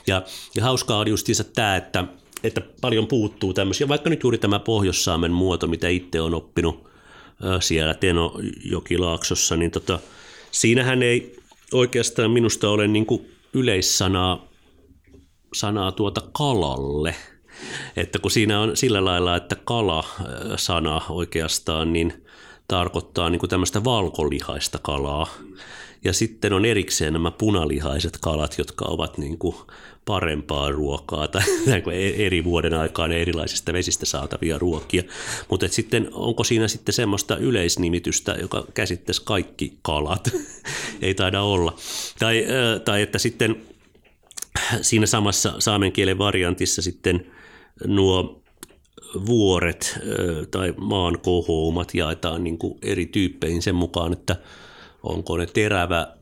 Ja, 0.08 0.24
ja 0.56 0.64
hauskaa 0.64 1.00
on 1.00 1.08
justiinsa 1.08 1.44
tämä, 1.44 1.76
että, 1.76 2.04
että 2.44 2.62
paljon 2.82 3.08
puuttuu 3.08 3.54
tämmöisiä, 3.54 3.88
vaikka 3.88 4.10
nyt 4.10 4.24
juuri 4.24 4.38
tämä 4.38 4.60
Pohjois-Saamen 4.60 5.32
muoto, 5.32 5.68
mitä 5.68 5.88
itse 5.88 6.22
on 6.22 6.34
oppinut 6.34 6.88
siellä 7.60 7.94
Teno-Jokilaaksossa, 7.94 9.58
niin 9.58 9.72
tota, 9.72 10.00
siinähän 10.52 11.04
ei 11.04 11.36
oikeastaan 11.74 12.32
minusta 12.32 12.70
ole 12.70 12.88
niin 12.88 13.06
kuin 13.06 13.32
yleissanaa 13.54 14.48
sanaa 15.54 15.92
tuota 15.92 16.22
kalalle. 16.32 17.16
Että 17.96 18.20
kun 18.20 18.32
siinä 18.32 18.62
on 18.62 18.78
sillä 18.78 19.06
lailla, 19.06 19.36
että 19.36 19.56
kala-sana 19.56 21.02
oikeastaan, 21.10 21.94
niin– 21.94 22.14
tarkoittaa 22.68 23.30
niin 23.30 23.40
kuin 23.40 23.50
tämmöistä 23.50 23.84
valkolihaista 23.84 24.80
kalaa. 24.82 25.28
Ja 26.04 26.14
sitten 26.14 26.54
on 26.54 26.66
erikseen 26.66 27.14
nämä 27.14 27.32
punalihaiset 27.32 28.18
kalat, 28.22 28.56
jotka 28.58 28.86
ovat 28.86 29.18
niin 29.18 29.38
kuin 29.38 29.56
parempaa 30.06 30.72
ruokaa 30.72 31.28
tai 31.28 31.42
e- 31.94 32.26
eri 32.26 32.44
vuoden 32.44 32.74
aikaan 32.74 33.12
erilaisista 33.12 33.74
vesistä 33.74 34.06
saatavia 34.06 34.58
ruokia. 34.58 35.04
Mutta 35.50 35.68
sitten 35.68 36.10
onko 36.12 36.44
siinä 36.44 36.68
sitten 36.68 36.94
semmoista 36.94 37.38
yleisnimitystä, 37.38 38.36
joka 38.42 38.66
käsittäisi 38.74 39.22
kaikki 39.26 39.78
kalat? 39.82 40.30
Ei 41.02 41.14
taida 41.14 41.42
olla. 41.42 41.76
Tai, 42.20 42.46
tai 42.86 43.02
että 43.02 43.20
sitten 43.20 43.62
siinä 44.82 45.06
samassa 45.06 45.54
saamen 45.60 45.92
kielen 45.92 46.18
variantissa 46.18 46.82
sitten 46.82 47.32
nuo 47.86 48.42
vuoret 49.26 50.00
tai 50.52 50.74
maan 50.78 51.20
kohoumat 51.20 51.94
jaetaan 51.94 52.44
niin 52.44 52.58
kuin 52.58 52.78
eri 52.82 53.06
tyyppeihin 53.06 53.62
sen 53.62 53.76
mukaan, 53.76 54.14
että 54.14 54.36
onko 55.04 55.38
ne 55.38 55.46
terävä 55.46 56.18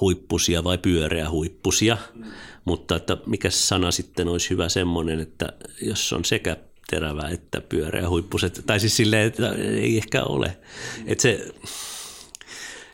huippusia 0.00 0.64
vai 0.64 0.78
pyöreä 0.78 1.30
huippusia. 1.30 1.96
Mm. 2.14 2.24
Mutta 2.64 2.96
että 2.96 3.16
mikä 3.26 3.50
sana 3.50 3.90
sitten 3.90 4.28
olisi 4.28 4.50
hyvä 4.50 4.68
semmoinen, 4.68 5.20
että 5.20 5.52
jos 5.82 6.12
on 6.12 6.24
sekä 6.24 6.56
terävä 6.90 7.28
että 7.28 7.60
pyöreä 7.60 8.08
huippuset, 8.08 8.62
tai 8.66 8.80
siis 8.80 8.96
silleen, 8.96 9.26
että 9.26 9.52
ei 9.52 9.96
ehkä 9.96 10.22
ole. 10.22 10.46
Mm. 10.46 11.04
Että 11.06 11.22
se, 11.22 11.48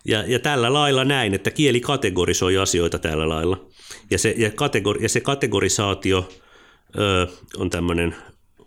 ja, 0.05 0.25
ja 0.27 0.39
tällä 0.39 0.73
lailla 0.73 1.05
näin, 1.05 1.35
että 1.35 1.51
kieli 1.51 1.81
kategorisoi 1.81 2.59
asioita 2.59 2.99
tällä 2.99 3.29
lailla. 3.29 3.67
Ja 4.11 4.19
se, 4.19 4.35
ja 4.37 4.51
kategori, 4.51 5.03
ja 5.03 5.09
se 5.09 5.21
kategorisaatio 5.21 6.29
ö, 6.99 7.27
on 7.57 7.71
tämmöinen 7.71 8.17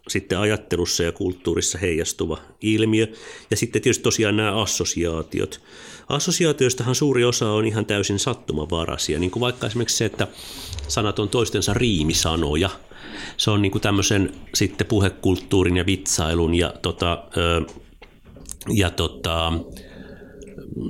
sitten 0.07 0.39
ajattelussa 0.39 1.03
ja 1.03 1.11
kulttuurissa 1.11 1.77
heijastuva 1.77 2.37
ilmiö. 2.61 3.07
Ja 3.51 3.57
sitten 3.57 3.81
tietysti 3.81 4.03
tosiaan 4.03 4.37
nämä 4.37 4.61
assosiaatiot. 4.61 5.61
Assosiaatioistahan 6.09 6.95
suuri 6.95 7.23
osa 7.23 7.51
on 7.51 7.65
ihan 7.65 7.85
täysin 7.85 8.19
sattumavaraisia, 8.19 9.19
niin 9.19 9.31
kuin 9.31 9.41
vaikka 9.41 9.67
esimerkiksi 9.67 9.97
se, 9.97 10.05
että 10.05 10.27
sanat 10.87 11.19
on 11.19 11.29
toistensa 11.29 11.73
riimisanoja. 11.73 12.69
Se 13.37 13.51
on 13.51 13.61
niin 13.61 13.71
kuin 13.71 13.81
tämmöisen 13.81 14.31
sitten 14.53 14.87
puhekulttuurin 14.87 15.77
ja 15.77 15.85
vitsailun 15.85 16.55
ja, 16.55 16.73
tota, 16.81 17.23
ja 18.73 18.89
tota, 18.89 19.53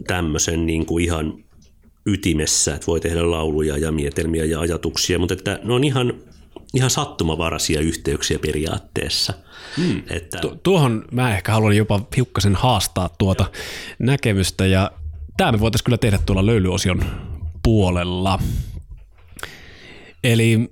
tämmöisen 0.07 0.65
niin 0.65 0.85
kuin 0.85 1.03
ihan 1.03 1.43
ytimessä, 2.05 2.75
että 2.75 2.87
voi 2.87 2.99
tehdä 2.99 3.31
lauluja 3.31 3.77
ja 3.77 3.91
mietelmiä 3.91 4.45
ja 4.45 4.59
ajatuksia, 4.59 5.19
mutta 5.19 5.33
että 5.33 5.59
ne 5.63 5.73
on 5.73 5.83
ihan 5.83 6.13
ihan 6.73 6.89
sattumavaraisia 6.89 7.81
yhteyksiä 7.81 8.39
periaatteessa. 8.39 9.33
Hmm. 9.77 10.03
Että... 10.09 10.37
Tu- 10.37 10.59
tuohon 10.63 11.05
mä 11.11 11.37
ehkä 11.37 11.51
haluan 11.51 11.77
jopa 11.77 11.99
hiukkasen 12.15 12.55
haastaa 12.55 13.09
tuota 13.17 13.45
näkemystä 13.99 14.65
ja 14.65 14.91
tämä 15.37 15.51
me 15.51 15.59
voitaisiin 15.59 15.85
kyllä 15.85 15.97
tehdä 15.97 16.19
tuolla 16.25 16.45
löylyosion 16.45 17.05
puolella. 17.63 18.39
Eli 20.23 20.71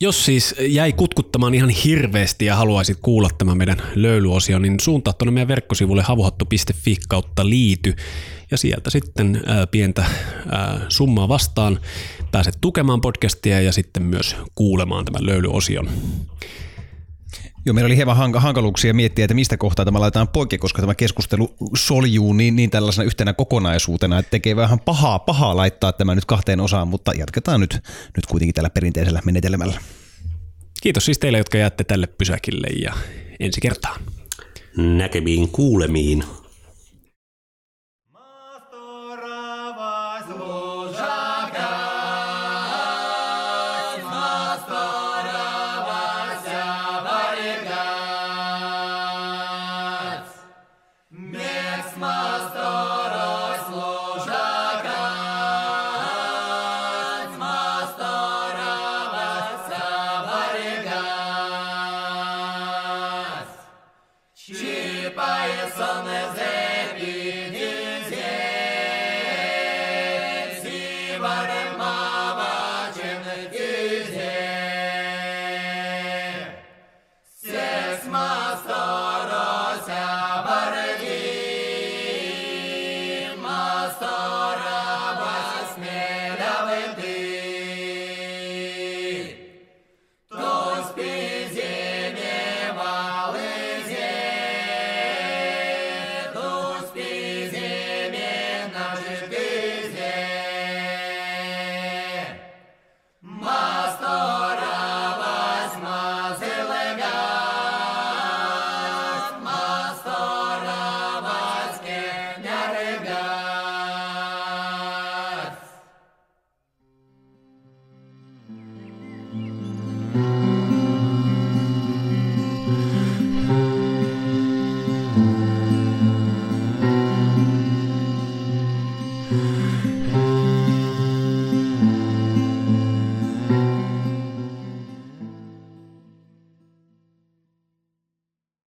jos 0.00 0.24
siis 0.24 0.54
jäi 0.68 0.92
kutkuttamaan 0.92 1.54
ihan 1.54 1.68
hirveästi 1.68 2.44
ja 2.44 2.56
haluaisit 2.56 2.98
kuulla 3.02 3.28
tämän 3.38 3.58
meidän 3.58 3.82
löylyosion, 3.94 4.62
niin 4.62 4.80
suuntaa 4.80 5.12
tuonne 5.12 5.30
meidän 5.32 5.48
verkkosivulle 5.48 6.02
havuhattu.fi 6.02 6.96
kautta 7.08 7.48
liity 7.48 7.94
ja 8.50 8.56
sieltä 8.56 8.90
sitten 8.90 9.42
ää, 9.46 9.66
pientä 9.66 10.04
ää, 10.50 10.80
summaa 10.88 11.28
vastaan 11.28 11.80
pääset 12.32 12.58
tukemaan 12.60 13.00
podcastia 13.00 13.60
ja 13.60 13.72
sitten 13.72 14.02
myös 14.02 14.36
kuulemaan 14.54 15.04
tämän 15.04 15.26
löylyosion. 15.26 15.88
Joo, 17.66 17.74
meillä 17.74 17.86
oli 17.86 17.96
hieman 17.96 18.16
hank- 18.16 18.40
hankaluuksia 18.40 18.94
miettiä, 18.94 19.24
että 19.24 19.34
mistä 19.34 19.56
kohtaa 19.56 19.84
tämä 19.84 20.00
laitetaan 20.00 20.28
poikki, 20.28 20.58
koska 20.58 20.82
tämä 20.82 20.94
keskustelu 20.94 21.54
soljuu 21.76 22.32
niin, 22.32 22.56
niin 22.56 22.70
tällaisena 22.70 23.06
yhtenä 23.06 23.32
kokonaisuutena, 23.32 24.18
että 24.18 24.30
tekee 24.30 24.56
vähän 24.56 24.80
pahaa, 24.80 25.18
pahaa 25.18 25.56
laittaa 25.56 25.92
tämä 25.92 26.14
nyt 26.14 26.24
kahteen 26.24 26.60
osaan, 26.60 26.88
mutta 26.88 27.12
jatketaan 27.12 27.60
nyt, 27.60 27.74
nyt 28.16 28.26
kuitenkin 28.26 28.54
tällä 28.54 28.70
perinteisellä 28.70 29.22
menetelmällä. 29.24 29.80
Kiitos 30.82 31.04
siis 31.04 31.18
teille, 31.18 31.38
jotka 31.38 31.58
jäätte 31.58 31.84
tälle 31.84 32.06
pysäkille 32.06 32.66
ja 32.66 32.94
ensi 33.40 33.60
kertaan. 33.60 34.00
Näkemiin 34.76 35.48
kuulemiin. 35.48 36.24